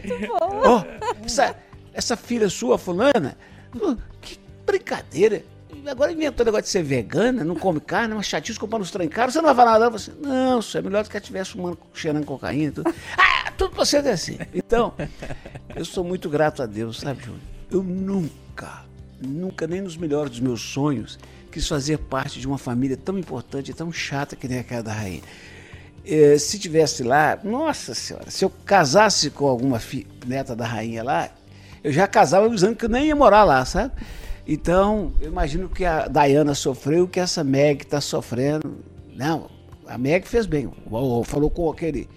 Muito 0.00 0.28
bom. 0.28 0.62
Ó, 0.64 0.84
essa, 1.24 1.54
essa 1.92 2.16
filha 2.16 2.48
sua, 2.48 2.78
fulana, 2.78 3.36
que 4.20 4.38
brincadeira. 4.66 5.44
Agora 5.86 6.12
inventou 6.12 6.44
o 6.44 6.46
negócio 6.46 6.64
de 6.64 6.70
ser 6.70 6.82
vegana, 6.82 7.44
não 7.44 7.54
come 7.54 7.80
carne, 7.80 8.12
uma 8.12 8.22
chatice 8.22 8.58
comprando 8.58 8.82
os 8.82 8.90
trem 8.90 9.08
caros, 9.08 9.32
você 9.32 9.38
não 9.40 9.46
vai 9.46 9.54
falar 9.54 9.78
nada. 9.78 9.90
Você, 9.90 10.12
não, 10.20 10.58
isso 10.60 10.76
é 10.76 10.82
melhor 10.82 11.04
do 11.04 11.10
que 11.10 11.16
estivesse 11.16 11.52
fumando, 11.52 11.78
cheirando 11.94 12.24
cocaína 12.26 12.68
e 12.68 12.72
tudo. 12.72 12.94
Ah, 13.16 13.39
tudo 13.68 13.76
você 13.76 13.98
é 13.98 14.10
assim. 14.10 14.38
Então, 14.54 14.94
eu 15.76 15.84
sou 15.84 16.02
muito 16.02 16.28
grato 16.30 16.62
a 16.62 16.66
Deus, 16.66 16.98
sabe, 17.00 17.22
Júnior? 17.22 17.40
Eu 17.70 17.82
nunca, 17.82 18.84
nunca, 19.20 19.66
nem 19.66 19.80
nos 19.82 19.96
melhores 19.96 20.30
dos 20.30 20.40
meus 20.40 20.60
sonhos, 20.62 21.18
quis 21.52 21.68
fazer 21.68 21.98
parte 21.98 22.40
de 22.40 22.46
uma 22.46 22.56
família 22.58 22.96
tão 22.96 23.18
importante 23.18 23.70
e 23.70 23.74
tão 23.74 23.92
chata 23.92 24.34
que 24.34 24.48
nem 24.48 24.58
aquela 24.60 24.82
da 24.82 24.92
rainha. 24.92 25.20
Eh, 26.06 26.38
se 26.38 26.58
tivesse 26.58 27.02
lá, 27.02 27.38
nossa 27.44 27.94
senhora, 27.94 28.30
se 28.30 28.44
eu 28.44 28.50
casasse 28.64 29.28
com 29.30 29.46
alguma 29.46 29.78
fi- 29.78 30.06
neta 30.26 30.56
da 30.56 30.64
rainha 30.66 31.02
lá, 31.04 31.28
eu 31.84 31.92
já 31.92 32.06
casava 32.06 32.46
avisando 32.46 32.76
que 32.76 32.86
eu 32.86 32.88
nem 32.88 33.06
ia 33.08 33.16
morar 33.16 33.44
lá, 33.44 33.62
sabe? 33.64 33.92
Então, 34.48 35.12
eu 35.20 35.28
imagino 35.28 35.68
que 35.68 35.84
a 35.84 36.08
Diana 36.08 36.54
sofreu, 36.54 37.06
que 37.06 37.20
essa 37.20 37.44
Meg 37.44 37.82
está 37.82 38.00
sofrendo. 38.00 38.78
Não, 39.14 39.50
a 39.86 39.98
Meg 39.98 40.26
fez 40.26 40.46
bem. 40.46 40.70
Ou- 40.90 41.02
ou 41.02 41.24
Falou 41.24 41.50
com 41.50 41.70
aquele 41.70 42.08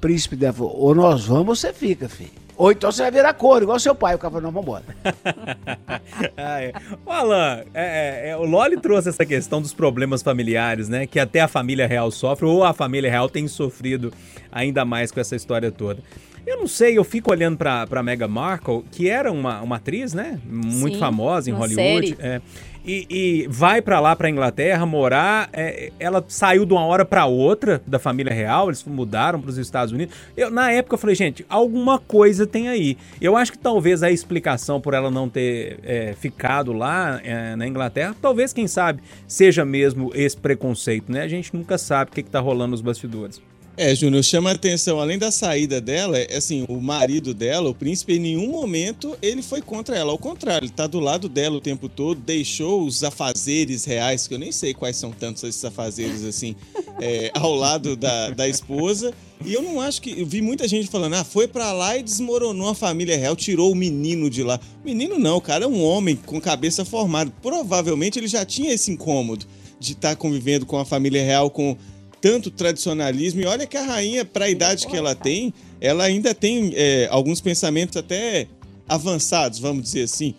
príncipe 0.00 0.36
dela, 0.36 0.52
falou, 0.52 0.76
ou 0.76 0.94
nós 0.94 1.26
vamos 1.26 1.48
ou 1.48 1.54
você 1.56 1.72
fica, 1.72 2.08
filho. 2.08 2.30
Ou 2.56 2.70
então 2.72 2.92
você 2.92 3.00
vai 3.02 3.10
virar 3.10 3.32
cor, 3.32 3.62
igual 3.62 3.78
seu 3.78 3.94
pai. 3.94 4.14
O 4.14 4.18
cara 4.18 4.34
falou, 4.34 4.42
não, 4.42 4.60
vambora. 4.60 4.84
Ah, 6.36 6.60
é. 6.62 6.72
Ô, 7.06 7.10
Alan, 7.10 7.62
é, 7.72 8.26
é, 8.26 8.30
é, 8.30 8.36
o 8.36 8.44
Loli 8.44 8.78
trouxe 8.78 9.08
essa 9.08 9.24
questão 9.24 9.62
dos 9.62 9.72
problemas 9.72 10.22
familiares, 10.22 10.88
né? 10.88 11.06
Que 11.06 11.18
até 11.18 11.40
a 11.40 11.48
família 11.48 11.86
real 11.86 12.10
sofre, 12.10 12.44
ou 12.46 12.62
a 12.62 12.72
família 12.74 13.10
real 13.10 13.28
tem 13.28 13.48
sofrido 13.48 14.12
ainda 14.52 14.84
mais 14.84 15.10
com 15.10 15.20
essa 15.20 15.34
história 15.34 15.70
toda. 15.70 16.02
Eu 16.46 16.58
não 16.58 16.66
sei, 16.66 16.98
eu 16.98 17.04
fico 17.04 17.30
olhando 17.30 17.56
pra, 17.56 17.86
pra 17.86 18.02
Meghan 18.02 18.28
Markle, 18.28 18.82
que 18.90 19.08
era 19.08 19.30
uma, 19.30 19.60
uma 19.62 19.76
atriz, 19.76 20.12
né? 20.12 20.38
Muito 20.44 20.94
Sim, 20.94 21.00
famosa 21.00 21.48
em 21.50 21.52
uma 21.52 21.60
Hollywood. 21.60 22.08
série. 22.08 22.16
é. 22.20 22.40
E, 22.84 23.06
e 23.10 23.46
vai 23.48 23.82
pra 23.82 24.00
lá, 24.00 24.14
pra 24.16 24.30
Inglaterra, 24.30 24.84
morar. 24.86 25.48
é, 25.52 25.92
ela 25.98 26.24
saiu 26.28 26.64
de 26.64 26.72
uma 26.72 26.84
hora 26.84 27.04
pra 27.04 27.26
outra 27.26 27.82
da 27.86 27.98
família 27.98 28.32
real, 28.32 28.68
eles 28.68 28.84
mudaram 28.84 29.40
pros 29.40 29.58
Estados 29.58 29.92
Unidos. 29.92 30.14
Eu, 30.36 30.50
na 30.50 30.70
época 30.70 30.94
eu 30.94 30.98
falei, 30.98 31.14
gente, 31.14 31.44
alguma 31.48 31.98
coisa 31.98 32.46
tem 32.46 32.68
aí. 32.68 32.96
Eu 33.20 33.36
acho 33.36 33.52
que 33.52 33.58
talvez 33.58 34.02
a 34.02 34.10
explicação 34.10 34.80
por 34.80 34.94
ela 34.94 35.10
não 35.10 35.28
ter 35.28 35.78
é, 35.82 36.14
ficado 36.14 36.72
lá 36.72 37.20
é, 37.22 37.56
na 37.56 37.66
Inglaterra, 37.66 38.14
talvez, 38.20 38.52
quem 38.52 38.66
sabe, 38.66 39.02
seja 39.26 39.64
mesmo 39.64 40.10
esse 40.14 40.36
preconceito, 40.36 41.10
né? 41.12 41.22
A 41.22 41.28
gente 41.28 41.54
nunca 41.54 41.76
sabe 41.78 42.10
o 42.10 42.14
que, 42.14 42.22
que 42.22 42.30
tá 42.30 42.40
rolando 42.40 42.70
nos 42.72 42.80
bastidores. 42.80 43.49
É, 43.82 43.94
Júnior, 43.94 44.22
chama 44.22 44.50
a 44.50 44.52
atenção, 44.52 45.00
além 45.00 45.18
da 45.18 45.30
saída 45.30 45.80
dela, 45.80 46.18
é 46.18 46.36
assim, 46.36 46.66
o 46.68 46.78
marido 46.82 47.32
dela, 47.32 47.70
o 47.70 47.74
príncipe, 47.74 48.12
em 48.12 48.18
nenhum 48.18 48.48
momento 48.48 49.16
ele 49.22 49.40
foi 49.40 49.62
contra 49.62 49.96
ela. 49.96 50.12
Ao 50.12 50.18
contrário, 50.18 50.66
ele 50.66 50.72
tá 50.72 50.86
do 50.86 51.00
lado 51.00 51.30
dela 51.30 51.56
o 51.56 51.62
tempo 51.62 51.88
todo, 51.88 52.20
deixou 52.20 52.84
os 52.84 53.02
afazeres 53.02 53.86
reais, 53.86 54.28
que 54.28 54.34
eu 54.34 54.38
nem 54.38 54.52
sei 54.52 54.74
quais 54.74 54.96
são 54.96 55.10
tantos 55.10 55.44
esses 55.44 55.64
afazeres 55.64 56.24
assim, 56.24 56.54
é, 57.00 57.30
ao 57.32 57.54
lado 57.54 57.96
da, 57.96 58.28
da 58.28 58.46
esposa. 58.46 59.14
E 59.46 59.54
eu 59.54 59.62
não 59.62 59.80
acho 59.80 60.02
que. 60.02 60.10
Eu 60.10 60.26
vi 60.26 60.42
muita 60.42 60.68
gente 60.68 60.86
falando, 60.86 61.14
ah, 61.14 61.24
foi 61.24 61.48
pra 61.48 61.72
lá 61.72 61.96
e 61.96 62.02
desmoronou 62.02 62.68
a 62.68 62.74
família 62.74 63.16
real, 63.16 63.34
tirou 63.34 63.72
o 63.72 63.74
menino 63.74 64.28
de 64.28 64.42
lá. 64.42 64.60
Menino 64.84 65.18
não, 65.18 65.38
o 65.38 65.40
cara 65.40 65.64
é 65.64 65.66
um 65.66 65.82
homem 65.82 66.16
com 66.16 66.38
cabeça 66.38 66.84
formada. 66.84 67.32
Provavelmente 67.40 68.18
ele 68.18 68.28
já 68.28 68.44
tinha 68.44 68.74
esse 68.74 68.90
incômodo 68.90 69.46
de 69.78 69.92
estar 69.92 70.14
convivendo 70.16 70.66
com 70.66 70.76
a 70.78 70.84
família 70.84 71.24
real, 71.24 71.48
com 71.48 71.78
tanto 72.20 72.50
tradicionalismo. 72.50 73.40
E 73.40 73.46
olha 73.46 73.66
que 73.66 73.76
a 73.76 73.82
rainha, 73.82 74.24
para 74.24 74.46
a 74.46 74.50
idade 74.50 74.86
que 74.86 74.96
ela 74.96 75.14
tem, 75.14 75.52
ela 75.80 76.04
ainda 76.04 76.34
tem 76.34 76.72
é, 76.74 77.08
alguns 77.10 77.40
pensamentos 77.40 77.96
até 77.96 78.46
avançados, 78.88 79.58
vamos 79.58 79.82
dizer 79.82 80.02
assim. 80.02 80.34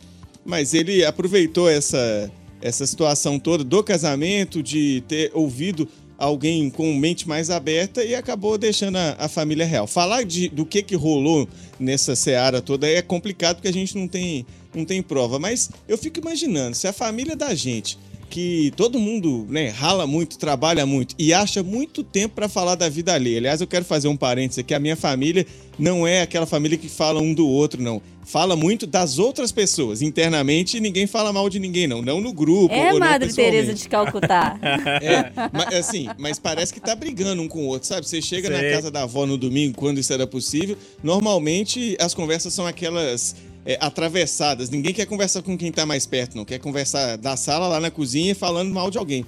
Mas 0.46 0.74
ele 0.74 1.04
aproveitou 1.06 1.70
essa, 1.70 2.32
essa 2.62 2.86
situação 2.86 3.40
toda 3.40 3.64
do 3.64 3.84
casamento, 3.84 4.62
de 4.62 5.04
ter 5.08 5.32
ouvido 5.34 5.88
alguém 6.18 6.70
com 6.70 6.94
mente 6.94 7.28
mais 7.28 7.50
aberta 7.50 8.04
e 8.04 8.14
acabou 8.14 8.56
deixando 8.56 8.98
a, 8.98 9.16
a 9.18 9.28
família 9.28 9.66
real. 9.66 9.88
Falar 9.88 10.24
de, 10.24 10.50
do 10.50 10.66
que, 10.66 10.84
que 10.84 10.96
rolou 10.96 11.48
nessa 11.80 12.16
seara 12.16 12.62
toda 12.62 12.88
é 12.88 13.02
complicado 13.02 13.56
porque 13.56 13.68
a 13.68 13.74
gente 13.74 13.98
não 13.98 14.08
tem 14.08 14.46
não 14.74 14.86
tem 14.86 15.02
prova. 15.02 15.40
Mas 15.40 15.70
eu 15.88 15.98
fico 15.98 16.20
imaginando, 16.20 16.76
se 16.76 16.88
a 16.88 16.94
família 16.94 17.36
da 17.36 17.54
gente, 17.54 17.98
que 18.32 18.72
todo 18.78 18.98
mundo 18.98 19.46
né, 19.50 19.68
rala 19.68 20.08
muito, 20.08 20.40
trabalha 20.40 20.86
muito 20.86 21.14
e 21.20 21.34
acha 21.34 21.62
muito 21.62 22.02
tempo 22.02 22.34
para 22.34 22.48
falar 22.48 22.76
da 22.76 22.88
vida 22.88 23.14
alheia. 23.14 23.38
Aliás, 23.38 23.60
eu 23.60 23.68
quero 23.68 23.84
fazer 23.84 24.08
um 24.08 24.16
parênteses 24.16 24.60
aqui: 24.60 24.74
a 24.74 24.80
minha 24.80 24.96
família 24.96 25.46
não 25.78 26.08
é 26.08 26.22
aquela 26.22 26.46
família 26.46 26.78
que 26.78 26.88
fala 26.88 27.22
um 27.22 27.34
do 27.34 27.48
outro, 27.48 27.82
não. 27.82 28.02
Fala 28.24 28.56
muito 28.56 28.88
das 28.88 29.20
outras 29.20 29.52
pessoas. 29.52 30.02
Internamente, 30.02 30.80
ninguém 30.80 31.06
fala 31.06 31.34
mal 31.34 31.50
de 31.50 31.60
ninguém, 31.60 31.88
não. 31.88 32.02
Não 32.02 32.22
no 32.22 32.32
grupo. 32.32 32.74
É 32.74 32.94
ou 32.94 33.00
Madre. 33.00 33.34
Teresa 33.34 33.74
de 33.74 33.88
Calcutá. 33.90 34.58
É, 35.02 35.32
mas, 35.52 35.74
assim, 35.74 36.08
mas 36.18 36.40
parece 36.40 36.74
que 36.74 36.80
tá 36.80 36.96
brigando 36.96 37.42
um 37.42 37.48
com 37.48 37.66
o 37.66 37.68
outro, 37.68 37.88
sabe? 37.88 38.08
Você 38.08 38.22
chega 38.22 38.50
na 38.50 38.60
Sei. 38.60 38.72
casa 38.72 38.92
da 38.92 39.04
avó 39.04 39.26
no 39.26 39.38
domingo, 39.38 39.76
quando 39.76 39.98
isso 40.00 40.14
era 40.14 40.26
possível, 40.28 40.78
normalmente 41.04 41.98
as 42.00 42.14
conversas 42.14 42.54
são 42.54 42.66
aquelas 42.66 43.36
é, 43.66 43.78
atravessadas. 43.80 44.70
Ninguém 44.70 44.94
quer 44.94 45.06
conversar 45.06 45.42
com 45.42 45.58
quem 45.58 45.72
tá 45.72 45.86
mais 45.86 46.06
perto, 46.06 46.36
não. 46.36 46.46
Quer 46.46 46.60
conversar 46.60 47.18
da 47.18 47.36
sala 47.36 47.68
lá 47.68 47.80
na 47.80 47.92
cozinha 47.92 48.36
falando 48.36 48.74
mal 48.74 48.90
de 48.90 48.98
alguém. 48.98 49.26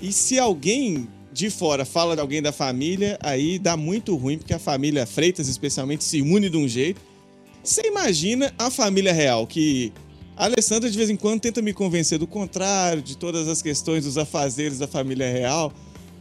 E 0.00 0.12
se 0.12 0.38
alguém 0.38 1.08
de 1.32 1.50
fora 1.50 1.84
fala 1.84 2.14
de 2.14 2.20
alguém 2.20 2.40
da 2.40 2.52
família, 2.52 3.18
aí 3.20 3.58
dá 3.58 3.76
muito 3.76 4.14
ruim, 4.14 4.38
porque 4.38 4.54
a 4.54 4.58
família 4.58 5.04
Freitas, 5.04 5.48
especialmente, 5.48 6.04
se 6.04 6.22
une 6.22 6.48
de 6.48 6.56
um 6.56 6.68
jeito. 6.68 7.00
Você 7.62 7.82
imagina 7.86 8.54
a 8.58 8.70
família 8.70 9.12
real, 9.12 9.46
que 9.46 9.92
a 10.36 10.44
Alessandra 10.44 10.90
de 10.90 10.96
vez 10.96 11.10
em 11.10 11.16
quando 11.16 11.40
tenta 11.40 11.60
me 11.60 11.72
convencer 11.72 12.18
do 12.18 12.26
contrário, 12.26 13.02
de 13.02 13.16
todas 13.16 13.48
as 13.48 13.62
questões 13.62 14.04
dos 14.04 14.16
afazeres 14.16 14.78
da 14.78 14.86
família 14.86 15.30
real. 15.30 15.72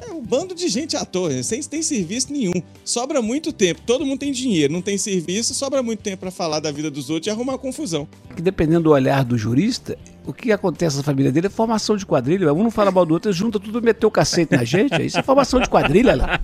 É 0.07 0.11
um 0.11 0.21
bando 0.21 0.53
de 0.53 0.67
gente 0.67 0.97
à 0.97 1.05
toa, 1.05 1.41
sem 1.43 1.61
tem 1.63 1.81
serviço 1.81 2.31
nenhum. 2.31 2.53
Sobra 2.83 3.21
muito 3.21 3.53
tempo. 3.53 3.81
Todo 3.85 4.05
mundo 4.05 4.19
tem 4.19 4.31
dinheiro, 4.31 4.73
não 4.73 4.81
tem 4.81 4.97
serviço, 4.97 5.53
sobra 5.53 5.81
muito 5.81 6.01
tempo 6.01 6.17
pra 6.17 6.31
falar 6.31 6.59
da 6.59 6.71
vida 6.71 6.91
dos 6.91 7.09
outros 7.09 7.27
e 7.27 7.29
arrumar 7.29 7.57
confusão. 7.57 8.07
Que 8.35 8.41
dependendo 8.41 8.83
do 8.83 8.91
olhar 8.91 9.23
do 9.23 9.37
jurista, 9.37 9.97
o 10.25 10.33
que 10.33 10.51
acontece 10.51 10.97
na 10.97 11.03
família 11.03 11.31
dele 11.31 11.47
é 11.47 11.49
formação 11.49 11.95
de 11.97 12.05
quadrilha. 12.05 12.53
Um 12.53 12.63
não 12.63 12.71
fala 12.71 12.91
mal 12.91 13.05
do 13.05 13.13
outro, 13.13 13.31
junta 13.33 13.59
tudo 13.59 13.79
e 13.79 13.81
meteu 13.81 14.09
o 14.09 14.11
cacete 14.11 14.55
na 14.55 14.63
gente. 14.63 15.01
Isso 15.05 15.19
é 15.19 15.23
formação 15.23 15.59
de 15.59 15.69
quadrilha 15.69 16.15
lá. 16.15 16.39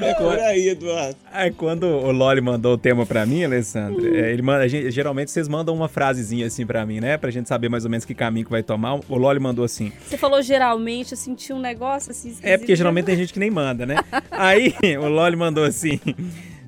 É 0.00 0.14
por 0.14 0.38
aí, 0.38 0.68
Eduardo. 0.68 1.16
Aí 1.32 1.50
quando 1.50 1.84
o 1.84 2.10
Loli 2.10 2.40
mandou 2.40 2.74
o 2.74 2.78
tema 2.78 3.06
pra 3.06 3.24
mim, 3.26 3.44
Alessandro, 3.44 4.06
é, 4.16 4.32
ele 4.32 4.42
manda, 4.42 4.64
a 4.64 4.68
gente- 4.68 4.90
geralmente 4.90 5.30
vocês 5.30 5.48
mandam 5.48 5.74
uma 5.74 5.88
frasezinha 5.88 6.46
assim 6.46 6.66
pra 6.66 6.84
mim, 6.84 7.00
né? 7.00 7.16
Pra 7.16 7.30
gente 7.30 7.48
saber 7.48 7.68
mais 7.68 7.84
ou 7.84 7.90
menos 7.90 8.04
que 8.04 8.14
caminho 8.14 8.44
que 8.44 8.50
vai 8.50 8.62
tomar. 8.62 9.00
O 9.08 9.16
Loli 9.16 9.40
mandou 9.40 9.64
assim: 9.64 9.92
Você 10.06 10.16
falou 10.16 10.42
geralmente, 10.42 11.12
eu 11.12 11.16
senti 11.18 11.52
um 11.52 11.60
negócio 11.60 12.10
assim 12.10 12.28
esquisito. 12.28 12.46
É 12.46 12.58
porque 12.58 12.74
geralmente 12.76 13.06
tem 13.06 13.16
gente 13.16 13.32
que 13.32 13.38
nem 13.38 13.50
manda, 13.50 13.86
né? 13.86 13.96
Aí 14.30 14.74
o 15.00 15.08
Loli 15.08 15.36
mandou 15.36 15.64
assim: 15.64 16.00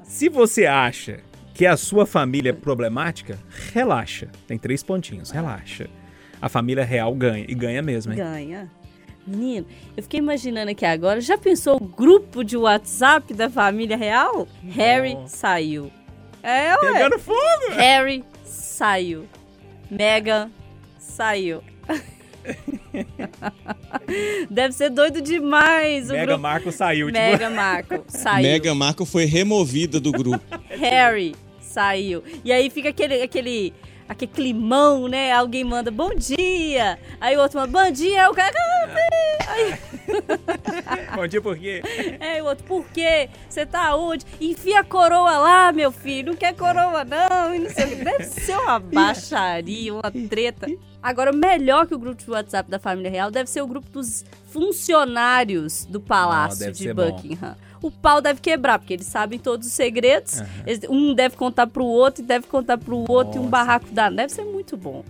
Se 0.05 0.29
você 0.29 0.67
acha 0.67 1.19
que 1.63 1.67
a 1.69 1.77
sua 1.77 2.05
família 2.05 2.51
é 2.51 2.53
problemática, 2.53 3.39
relaxa. 3.73 4.27
Tem 4.49 4.59
três 4.59 4.83
pontinhos, 4.83 5.31
relaxa. 5.31 5.89
A 6.41 6.49
família 6.49 6.85
real 6.85 7.15
ganha, 7.15 7.47
e 7.49 7.55
ganha 7.55 7.81
mesmo, 7.81 8.13
hein? 8.13 8.19
Ganha. 8.19 8.69
Menino, 9.25 9.65
eu 9.97 10.03
fiquei 10.03 10.19
imaginando 10.19 10.73
aqui 10.73 10.85
agora, 10.85 11.21
já 11.21 11.39
pensou 11.39 11.77
o 11.77 11.87
grupo 11.87 12.43
de 12.43 12.57
WhatsApp 12.57 13.33
da 13.33 13.49
família 13.49 13.97
real? 13.97 14.49
Harry 14.71 15.17
saiu. 15.29 15.89
É, 16.43 16.75
ué. 16.75 16.93
Pegando 16.95 17.21
fogo! 17.21 17.39
Harry 17.77 18.25
saiu. 18.45 19.25
Meghan 19.89 20.51
saiu. 20.99 21.63
Deve 24.51 24.75
ser 24.75 24.91
doido 24.91 25.23
demais 25.23 26.11
o 26.11 26.13
Mega 26.13 26.27
grupo. 26.27 26.41
Marco 26.41 26.73
saiu, 26.73 27.07
tipo, 27.07 27.19
Mega 27.21 27.49
Marco 27.49 28.05
saiu. 28.09 28.43
Mega 28.43 28.75
Marco 28.75 29.05
foi 29.05 29.27
removida 29.27 30.01
do 30.01 30.11
grupo. 30.11 30.43
Harry 30.69 31.37
saiu. 31.73 32.23
E 32.45 32.53
aí 32.53 32.69
fica 32.71 32.91
aquele, 32.91 33.23
aquele, 33.23 33.73
aquele 34.09 34.31
climão, 34.33 35.09
né? 35.09 35.33
Alguém 35.33 35.65
manda 35.65 35.91
bom 35.91 36.11
dia. 36.15 36.99
Aí 37.21 37.37
o 37.37 37.41
outro 37.41 37.59
manda 37.61 37.73
bom 37.85 37.91
dia. 37.91 38.31
O 38.31 38.35
cara. 38.35 38.53
Aí, 39.49 39.75
Bom 41.17 41.27
dia, 41.27 41.41
por 41.43 41.57
quê? 41.57 41.83
aí 42.21 42.41
o 42.43 42.47
outro, 42.47 42.65
por 42.65 42.85
quê? 42.89 43.29
Você 43.49 43.67
tá 43.67 43.95
onde? 43.97 44.25
Enfia 44.41 44.81
a 44.81 44.85
coroa 44.85 45.39
lá, 45.39 45.73
meu 45.73 45.93
filho. 45.93 46.33
Não 46.33 46.37
quer 46.37 46.55
coroa, 46.55 47.05
não. 47.05 47.55
E 47.55 47.59
não 47.59 47.71
sei 47.71 47.85
o 47.85 47.89
quê. 47.89 48.05
Deve 48.05 48.25
ser 48.25 48.57
uma 48.57 48.79
baixaria, 48.81 49.93
uma 49.95 50.11
treta. 50.29 50.67
Agora, 51.03 51.33
melhor 51.33 51.87
que 51.87 51.95
o 51.95 51.99
grupo 51.99 52.23
de 52.23 52.31
WhatsApp 52.31 52.71
da 52.71 52.79
família 52.79 53.11
real 53.11 53.31
deve 53.31 53.51
ser 53.51 53.61
o 53.63 53.67
grupo 53.67 53.89
dos 53.91 54.25
funcionários 54.47 55.85
do 55.87 55.99
Ah, 55.99 56.09
palácio 56.09 56.73
de 56.73 56.79
ser 56.79 56.95
bom. 56.95 57.21
O 57.83 57.91
pau 57.91 58.21
deve 58.21 58.41
quebrar, 58.41 58.79
porque 58.79 58.95
eles 58.95 59.07
sabem 59.07 59.39
todos 59.39 59.67
os 59.67 59.73
segredos. 59.73 60.41
Eles- 60.67 60.89
um 60.89 61.13
deve 61.15 61.37
contar 61.37 61.67
pro 61.67 61.85
outro 61.85 62.23
e 62.23 62.27
deve 62.27 62.47
contar 62.47 62.79
pro 62.79 63.05
outro 63.11 63.35
e 63.37 63.39
um 63.39 63.43
Nossa. 63.43 63.51
barraco 63.51 63.87
dá. 63.91 64.09
Deve 64.09 64.33
ser 64.33 64.45
muito 64.45 64.77
bom. 64.77 65.05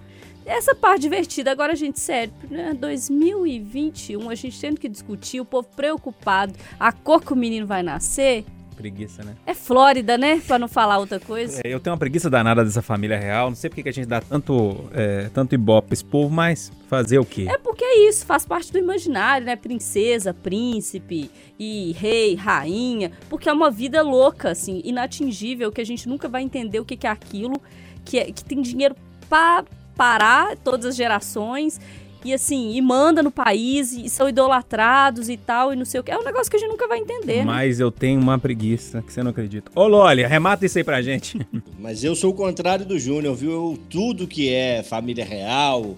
Essa 0.45 0.75
parte 0.75 1.03
divertida, 1.03 1.53
agora, 1.53 1.77
gente, 1.77 2.01
sério, 2.01 2.33
né? 2.51 2.75
2021, 2.75 4.29
a 4.29 4.35
gente 4.35 4.59
tendo 4.61 4.81
que 4.81 4.89
discutir, 4.89 5.41
o 5.41 5.45
povo 5.45 5.68
preocupado, 5.77 6.55
a 6.81 6.91
cor 6.91 7.23
que 7.23 7.33
o 7.33 7.37
menino 7.37 7.66
vai 7.66 7.83
nascer. 7.83 8.45
Preguiça, 8.73 9.23
né? 9.23 9.35
É 9.47 9.55
Flórida, 9.55 10.18
né? 10.18 10.41
Pra 10.47 10.59
não 10.59 10.68
falar 10.68 10.99
outra 10.99 11.20
coisa. 11.20 11.61
É, 11.64 11.73
eu 11.73 11.81
tenho 11.81 11.93
uma 11.93 11.99
preguiça 11.99 12.29
danada 12.29 12.64
dessa 12.64 12.83
família 12.83 13.18
real. 13.18 13.49
Não 13.49 13.57
sei 13.57 13.70
porque 13.70 13.83
que 13.83 13.89
a 13.89 13.93
gente 13.93 14.07
dá 14.07 14.20
tanto, 14.20 14.89
é, 14.93 15.31
tanto 15.33 15.55
ibope 15.55 15.89
pra 15.89 15.95
esse 15.95 16.05
povo, 16.05 16.33
mas 16.35 16.73
fazer 16.89 17.18
o 17.18 17.25
quê? 17.25 17.47
É 17.49 17.59
porque 17.59 17.85
é 17.85 18.09
isso, 18.09 18.27
faz 18.27 18.45
parte 18.45 18.73
do 18.73 18.79
imaginário, 18.79 19.47
né? 19.47 19.57
Princesa, 19.57 20.35
príncipe 20.35 21.31
e 21.59 21.93
rei, 21.93 22.35
rainha, 22.35 23.12
porque 23.29 23.49
é 23.49 23.53
uma 23.53 23.70
vida 23.70 24.03
louca, 24.03 24.51
assim, 24.51 24.81
inatingível, 24.85 25.70
que 25.70 25.81
a 25.81 25.85
gente 25.85 26.09
nunca 26.09 26.29
vai 26.29 26.43
entender 26.43 26.81
o 26.81 26.85
que 26.85 26.97
que 26.97 27.07
é 27.07 27.11
aquilo, 27.11 27.61
que, 28.05 28.18
é, 28.18 28.33
que 28.33 28.45
tem 28.45 28.61
dinheiro 28.61 28.95
pra 29.29 29.64
parar 29.97 30.57
todas 30.57 30.87
as 30.87 30.97
gerações. 30.97 31.81
E 32.25 32.33
assim, 32.33 32.75
e 32.75 32.81
manda 32.81 33.23
no 33.23 33.31
país, 33.31 33.93
e 33.93 34.09
são 34.09 34.29
idolatrados 34.29 35.29
e 35.29 35.37
tal, 35.37 35.73
e 35.73 35.77
não 35.77 35.85
sei 35.85 36.01
o 36.01 36.05
que. 36.05 36.11
É 36.11 36.18
um 36.18 36.23
negócio 36.23 36.51
que 36.51 36.57
a 36.57 36.61
gente 36.61 36.70
nunca 36.70 36.87
vai 36.87 36.99
entender, 36.99 37.39
né? 37.39 37.45
Mas 37.45 37.81
eu 37.81 37.91
tenho 37.91 38.20
uma 38.20 38.39
preguiça 38.39 39.03
que 39.03 39.12
você 39.12 39.23
não 39.23 39.31
acredita. 39.31 39.70
Ô, 39.75 39.87
Loli, 39.87 40.25
arremata 40.25 40.64
isso 40.64 40.79
aí 40.79 40.85
pra 40.85 41.03
gente. 41.03 41.41
Mas 41.79 42.05
eu 42.05 42.14
sou 42.14 42.31
o 42.31 42.35
contrário 42.35 42.87
do 42.87 42.99
Júnior, 42.99 43.35
viu? 43.35 43.51
Eu, 43.51 43.79
tudo 43.91 44.27
que 44.27 44.53
é 44.53 44.83
família 44.83 45.25
real, 45.25 45.97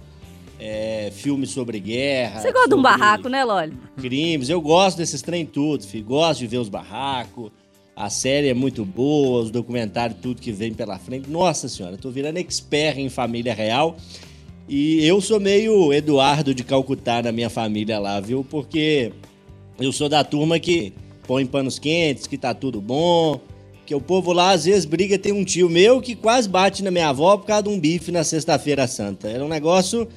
é, 0.59 1.11
filme 1.15 1.47
sobre 1.47 1.79
guerra. 1.79 2.41
Você 2.41 2.53
gosta 2.53 2.69
de 2.69 2.75
um 2.75 2.83
barraco, 2.83 3.29
né, 3.29 3.45
Loli? 3.45 3.75
Crimes, 3.99 4.49
eu 4.49 4.61
gosto 4.61 4.97
desses 4.97 5.21
trem 5.21 5.45
tudo, 5.45 5.87
filho. 5.87 6.05
Gosto 6.05 6.41
de 6.41 6.47
ver 6.47 6.59
os 6.59 6.69
barracos. 6.69 7.51
A 7.97 8.11
série 8.11 8.49
é 8.49 8.55
muito 8.55 8.85
boa, 8.85 9.43
os 9.43 9.51
documentários, 9.51 10.19
tudo 10.21 10.41
que 10.41 10.51
vem 10.51 10.75
pela 10.75 10.99
frente. 10.99 11.31
Nossa 11.31 11.69
senhora, 11.69 11.95
eu 11.95 11.99
tô 11.99 12.11
virando 12.11 12.39
expert 12.39 12.99
em 12.99 13.09
família 13.09 13.55
real. 13.55 13.97
E 14.69 15.05
eu 15.07 15.21
sou 15.21 15.39
meio 15.39 15.93
Eduardo 15.93 16.55
de 16.55 16.65
Calcutá 16.65 17.23
na 17.23 17.31
minha 17.31 17.51
família 17.51 17.99
lá, 17.99 18.19
viu? 18.21 18.45
Porque 18.49 19.13
eu 19.79 19.93
sou 19.93 20.09
da 20.09 20.25
turma 20.25 20.59
que 20.59 20.93
põe 21.27 21.45
panos 21.45 21.79
quentes, 21.79 22.27
que 22.27 22.39
tá 22.39 22.55
tudo 22.55 22.81
bom. 22.81 23.41
Que 23.85 23.95
o 23.95 24.01
povo 24.01 24.33
lá 24.33 24.53
às 24.53 24.65
vezes 24.65 24.87
briga. 24.87 25.19
Tem 25.19 25.33
um 25.33 25.45
tio 25.45 25.69
meu 25.69 26.01
que 26.01 26.15
quase 26.15 26.49
bate 26.49 26.83
na 26.83 26.91
minha 26.91 27.11
avó 27.11 27.37
por 27.37 27.47
causa 27.47 27.65
de 27.65 27.69
um 27.69 27.79
bife 27.79 28.11
na 28.11 28.25
Sexta-feira 28.25 28.87
Santa. 28.87 29.29
Era 29.29 29.45
um 29.45 29.49
negócio 29.49 30.09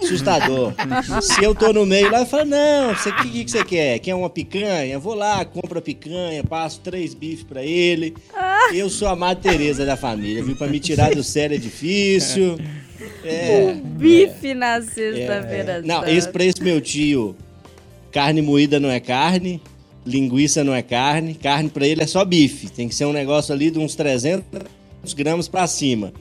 assustador. 0.00 0.72
Se 1.20 1.42
eu 1.42 1.52
tô 1.52 1.72
no 1.72 1.84
meio 1.84 2.08
lá, 2.08 2.20
eu 2.20 2.26
falo: 2.26 2.44
Não, 2.44 2.92
o 2.92 2.94
que, 2.94 3.44
que, 3.44 3.50
você 3.50 3.64
quer? 3.64 3.98
Quer 3.98 4.14
uma 4.14 4.30
picanha? 4.30 4.96
Vou 5.00 5.14
lá, 5.14 5.44
compro 5.44 5.80
a 5.80 5.82
picanha, 5.82 6.44
passo 6.44 6.78
três 6.84 7.14
bifes 7.14 7.42
pra 7.42 7.64
ele. 7.64 8.14
Eu 8.72 8.88
sou 8.88 9.08
a 9.08 9.16
Madre 9.16 9.50
Teresa 9.50 9.84
da 9.84 9.96
família, 9.96 10.44
viu? 10.44 10.54
Pra 10.54 10.68
me 10.68 10.78
tirar 10.78 11.12
do 11.12 11.24
sério 11.24 11.56
é 11.56 11.58
difícil. 11.58 12.56
É. 13.24 13.74
Bife 13.74 14.54
na 14.54 14.80
sexta-feira. 14.80 15.82
Não, 15.82 16.00
Santa. 16.00 16.10
esse 16.10 16.28
pra 16.28 16.44
esse 16.44 16.62
meu 16.62 16.80
tio, 16.80 17.36
carne 18.12 18.40
moída 18.42 18.78
não 18.80 18.90
é 18.90 19.00
carne, 19.00 19.60
linguiça 20.04 20.62
não 20.62 20.74
é 20.74 20.82
carne, 20.82 21.34
carne 21.34 21.68
pra 21.68 21.86
ele 21.86 22.02
é 22.02 22.06
só 22.06 22.24
bife. 22.24 22.68
Tem 22.68 22.88
que 22.88 22.94
ser 22.94 23.04
um 23.04 23.12
negócio 23.12 23.52
ali 23.54 23.70
de 23.70 23.78
uns 23.78 23.94
300 23.94 24.44
gramas 25.14 25.48
pra 25.48 25.66
cima. 25.66 26.12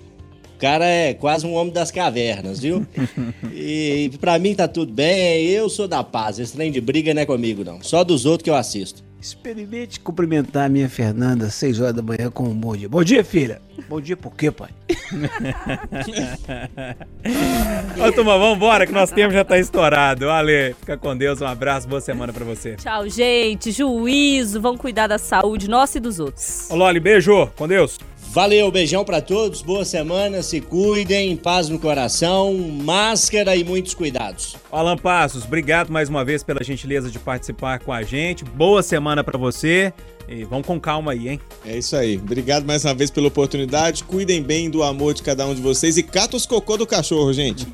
O 0.55 0.57
cara 0.57 0.85
é 0.85 1.13
quase 1.13 1.45
um 1.45 1.53
homem 1.53 1.73
das 1.73 1.91
cavernas, 1.91 2.59
viu? 2.59 2.85
E 3.53 4.09
pra 4.19 4.39
mim 4.39 4.55
tá 4.55 4.67
tudo 4.67 4.91
bem, 4.91 5.45
eu 5.47 5.69
sou 5.69 5.87
da 5.87 6.03
paz. 6.03 6.39
Esse 6.39 6.53
trem 6.53 6.71
de 6.71 6.79
briga 6.81 7.13
não 7.13 7.21
é 7.21 7.25
comigo, 7.25 7.63
não. 7.63 7.81
Só 7.81 8.03
dos 8.03 8.25
outros 8.25 8.43
que 8.43 8.49
eu 8.49 8.55
assisto. 8.55 9.03
Experimente 9.25 9.99
cumprimentar 9.99 10.67
a 10.67 10.69
minha 10.69 10.87
Fernanda 10.87 11.47
às 11.47 11.55
6 11.55 11.79
horas 11.79 11.95
da 11.95 12.03
manhã 12.03 12.29
com 12.29 12.43
um 12.43 12.53
bom 12.53 12.77
dia. 12.77 12.87
Bom 12.87 13.03
dia, 13.03 13.25
filha. 13.25 13.59
Bom 13.89 13.99
dia 13.99 14.15
por 14.15 14.35
quê, 14.35 14.51
pai? 14.51 14.69
Ô, 18.07 18.11
turma, 18.11 18.37
vambora 18.37 18.85
que 18.85 18.93
nosso 18.93 19.15
tempo 19.15 19.33
já 19.33 19.43
tá 19.43 19.57
estourado. 19.57 20.29
Ale, 20.29 20.75
fica 20.79 20.95
com 20.95 21.17
Deus, 21.17 21.41
um 21.41 21.47
abraço, 21.47 21.87
boa 21.87 21.99
semana 21.99 22.31
pra 22.31 22.45
você. 22.45 22.75
Tchau, 22.75 23.09
gente. 23.09 23.71
Juízo. 23.71 24.61
Vamos 24.61 24.79
cuidar 24.79 25.07
da 25.07 25.17
saúde 25.17 25.67
nossa 25.67 25.97
e 25.97 26.01
dos 26.01 26.19
outros. 26.19 26.69
Ô, 26.69 26.75
Loli, 26.75 26.99
beijo, 26.99 27.47
com 27.55 27.67
Deus. 27.67 27.97
Valeu, 28.35 28.69
beijão 28.69 29.05
pra 29.05 29.21
todos, 29.21 29.61
boa 29.61 29.85
semana, 29.85 30.43
se 30.43 30.59
cuidem, 30.59 31.37
paz 31.37 31.69
no 31.69 31.79
coração, 31.79 32.53
máscara 32.53 33.55
e 33.55 33.63
muitos 33.63 33.93
cuidados. 33.93 34.57
Alan 34.69 34.97
Passos, 34.97 35.45
obrigado 35.45 35.89
mais 35.89 36.09
uma 36.09 36.25
vez 36.25 36.43
pela 36.43 36.61
gentileza 36.61 37.09
de 37.09 37.17
participar 37.17 37.79
com 37.79 37.93
a 37.93 38.03
gente. 38.03 38.43
Boa 38.43 38.83
semana 38.83 39.23
pra 39.23 39.37
você. 39.37 39.93
E 40.27 40.43
vamos 40.43 40.67
com 40.67 40.77
calma 40.77 41.13
aí, 41.13 41.29
hein? 41.29 41.39
É 41.65 41.77
isso 41.77 41.95
aí. 41.95 42.17
Obrigado 42.17 42.65
mais 42.65 42.83
uma 42.83 42.93
vez 42.93 43.09
pela 43.09 43.29
oportunidade. 43.29 44.03
Cuidem 44.03 44.43
bem 44.43 44.69
do 44.69 44.83
amor 44.83 45.13
de 45.13 45.23
cada 45.23 45.45
um 45.45 45.55
de 45.55 45.61
vocês 45.61 45.95
e 45.95 46.03
cata 46.03 46.35
os 46.35 46.45
cocô 46.45 46.75
do 46.75 46.85
cachorro, 46.85 47.31
gente. 47.31 47.65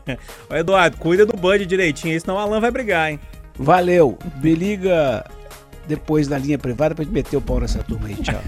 Ô, 0.48 0.54
Eduardo, 0.54 0.96
cuida 0.96 1.26
do 1.26 1.36
Bud 1.36 1.66
direitinho 1.66 2.18
senão 2.18 2.36
o 2.36 2.38
Alan 2.38 2.58
vai 2.58 2.70
brigar, 2.70 3.10
hein? 3.10 3.20
Valeu. 3.58 4.16
Me 4.42 4.54
liga 4.54 5.26
depois 5.86 6.28
na 6.28 6.38
linha 6.38 6.58
privada 6.58 6.94
pra 6.94 7.04
gente 7.04 7.12
meter 7.12 7.36
o 7.36 7.40
pau 7.40 7.60
nessa 7.60 7.82
turma 7.82 8.08
aí. 8.08 8.16
Tchau. 8.16 8.40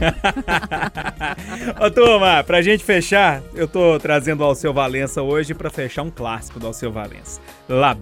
Ô, 1.85 1.91
turma, 1.91 2.43
pra 2.45 2.63
gente 2.63 2.85
fechar, 2.85 3.43
eu 3.55 3.67
tô 3.69 3.99
trazendo 3.99 4.41
o 4.41 4.45
Alceu 4.45 4.73
Valença 4.73 5.23
hoje 5.23 5.55
pra 5.55 5.71
fechar 5.71 6.03
um 6.03 6.11
clássico 6.11 6.59
do 6.59 6.67
Alceu 6.67 6.93
Valença. 6.93 7.41
La 7.69 7.95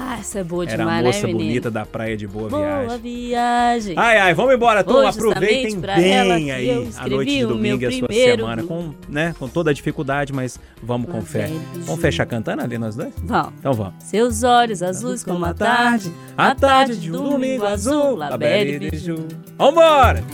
Ah, 0.00 0.18
essa 0.18 0.38
é 0.38 0.44
boa 0.44 0.64
Era 0.64 0.76
demais, 0.78 1.00
a 1.00 1.02
moça 1.06 1.26
né, 1.26 1.32
bonita 1.32 1.70
da 1.70 1.84
praia 1.84 2.16
de 2.16 2.26
Boa, 2.26 2.48
Boa 2.48 2.62
Viagem. 2.62 2.98
viagem. 3.00 3.94
Ai, 3.98 4.18
ai, 4.18 4.34
vamos 4.34 4.54
embora, 4.54 4.82
turma. 4.82 5.10
Aproveitem 5.10 5.80
bem 5.80 6.50
aí 6.50 6.88
a 6.96 7.08
noite 7.08 7.30
de 7.30 7.46
domingo 7.46 7.82
e 7.82 7.86
a 7.86 7.92
sua 7.92 8.08
semana, 8.10 8.62
com, 8.62 8.94
né, 9.08 9.34
com 9.38 9.48
toda 9.48 9.70
a 9.70 9.74
dificuldade, 9.74 10.32
mas 10.32 10.58
vamos 10.82 11.10
com 11.10 11.20
fé. 11.22 11.50
Vamos 11.84 12.00
fechar 12.00 12.26
cantando 12.26 12.62
ali 12.62 12.78
nós 12.78 12.96
dois? 12.96 13.12
Vamos. 13.22 13.52
Então 13.58 13.72
vamos. 13.72 13.94
Seus 14.00 14.42
olhos 14.42 14.82
azuis 14.82 15.22
como 15.22 15.44
a 15.44 15.52
tarde, 15.54 16.10
a 16.36 16.54
tarde 16.54 16.96
de 16.96 17.10
um 17.12 17.30
domingo 17.30 17.64
azul, 17.66 18.16
La 18.16 18.36
Belle 18.36 18.78
de 18.90 18.96
Jour. 18.96 19.24
Vambora! 19.58 20.24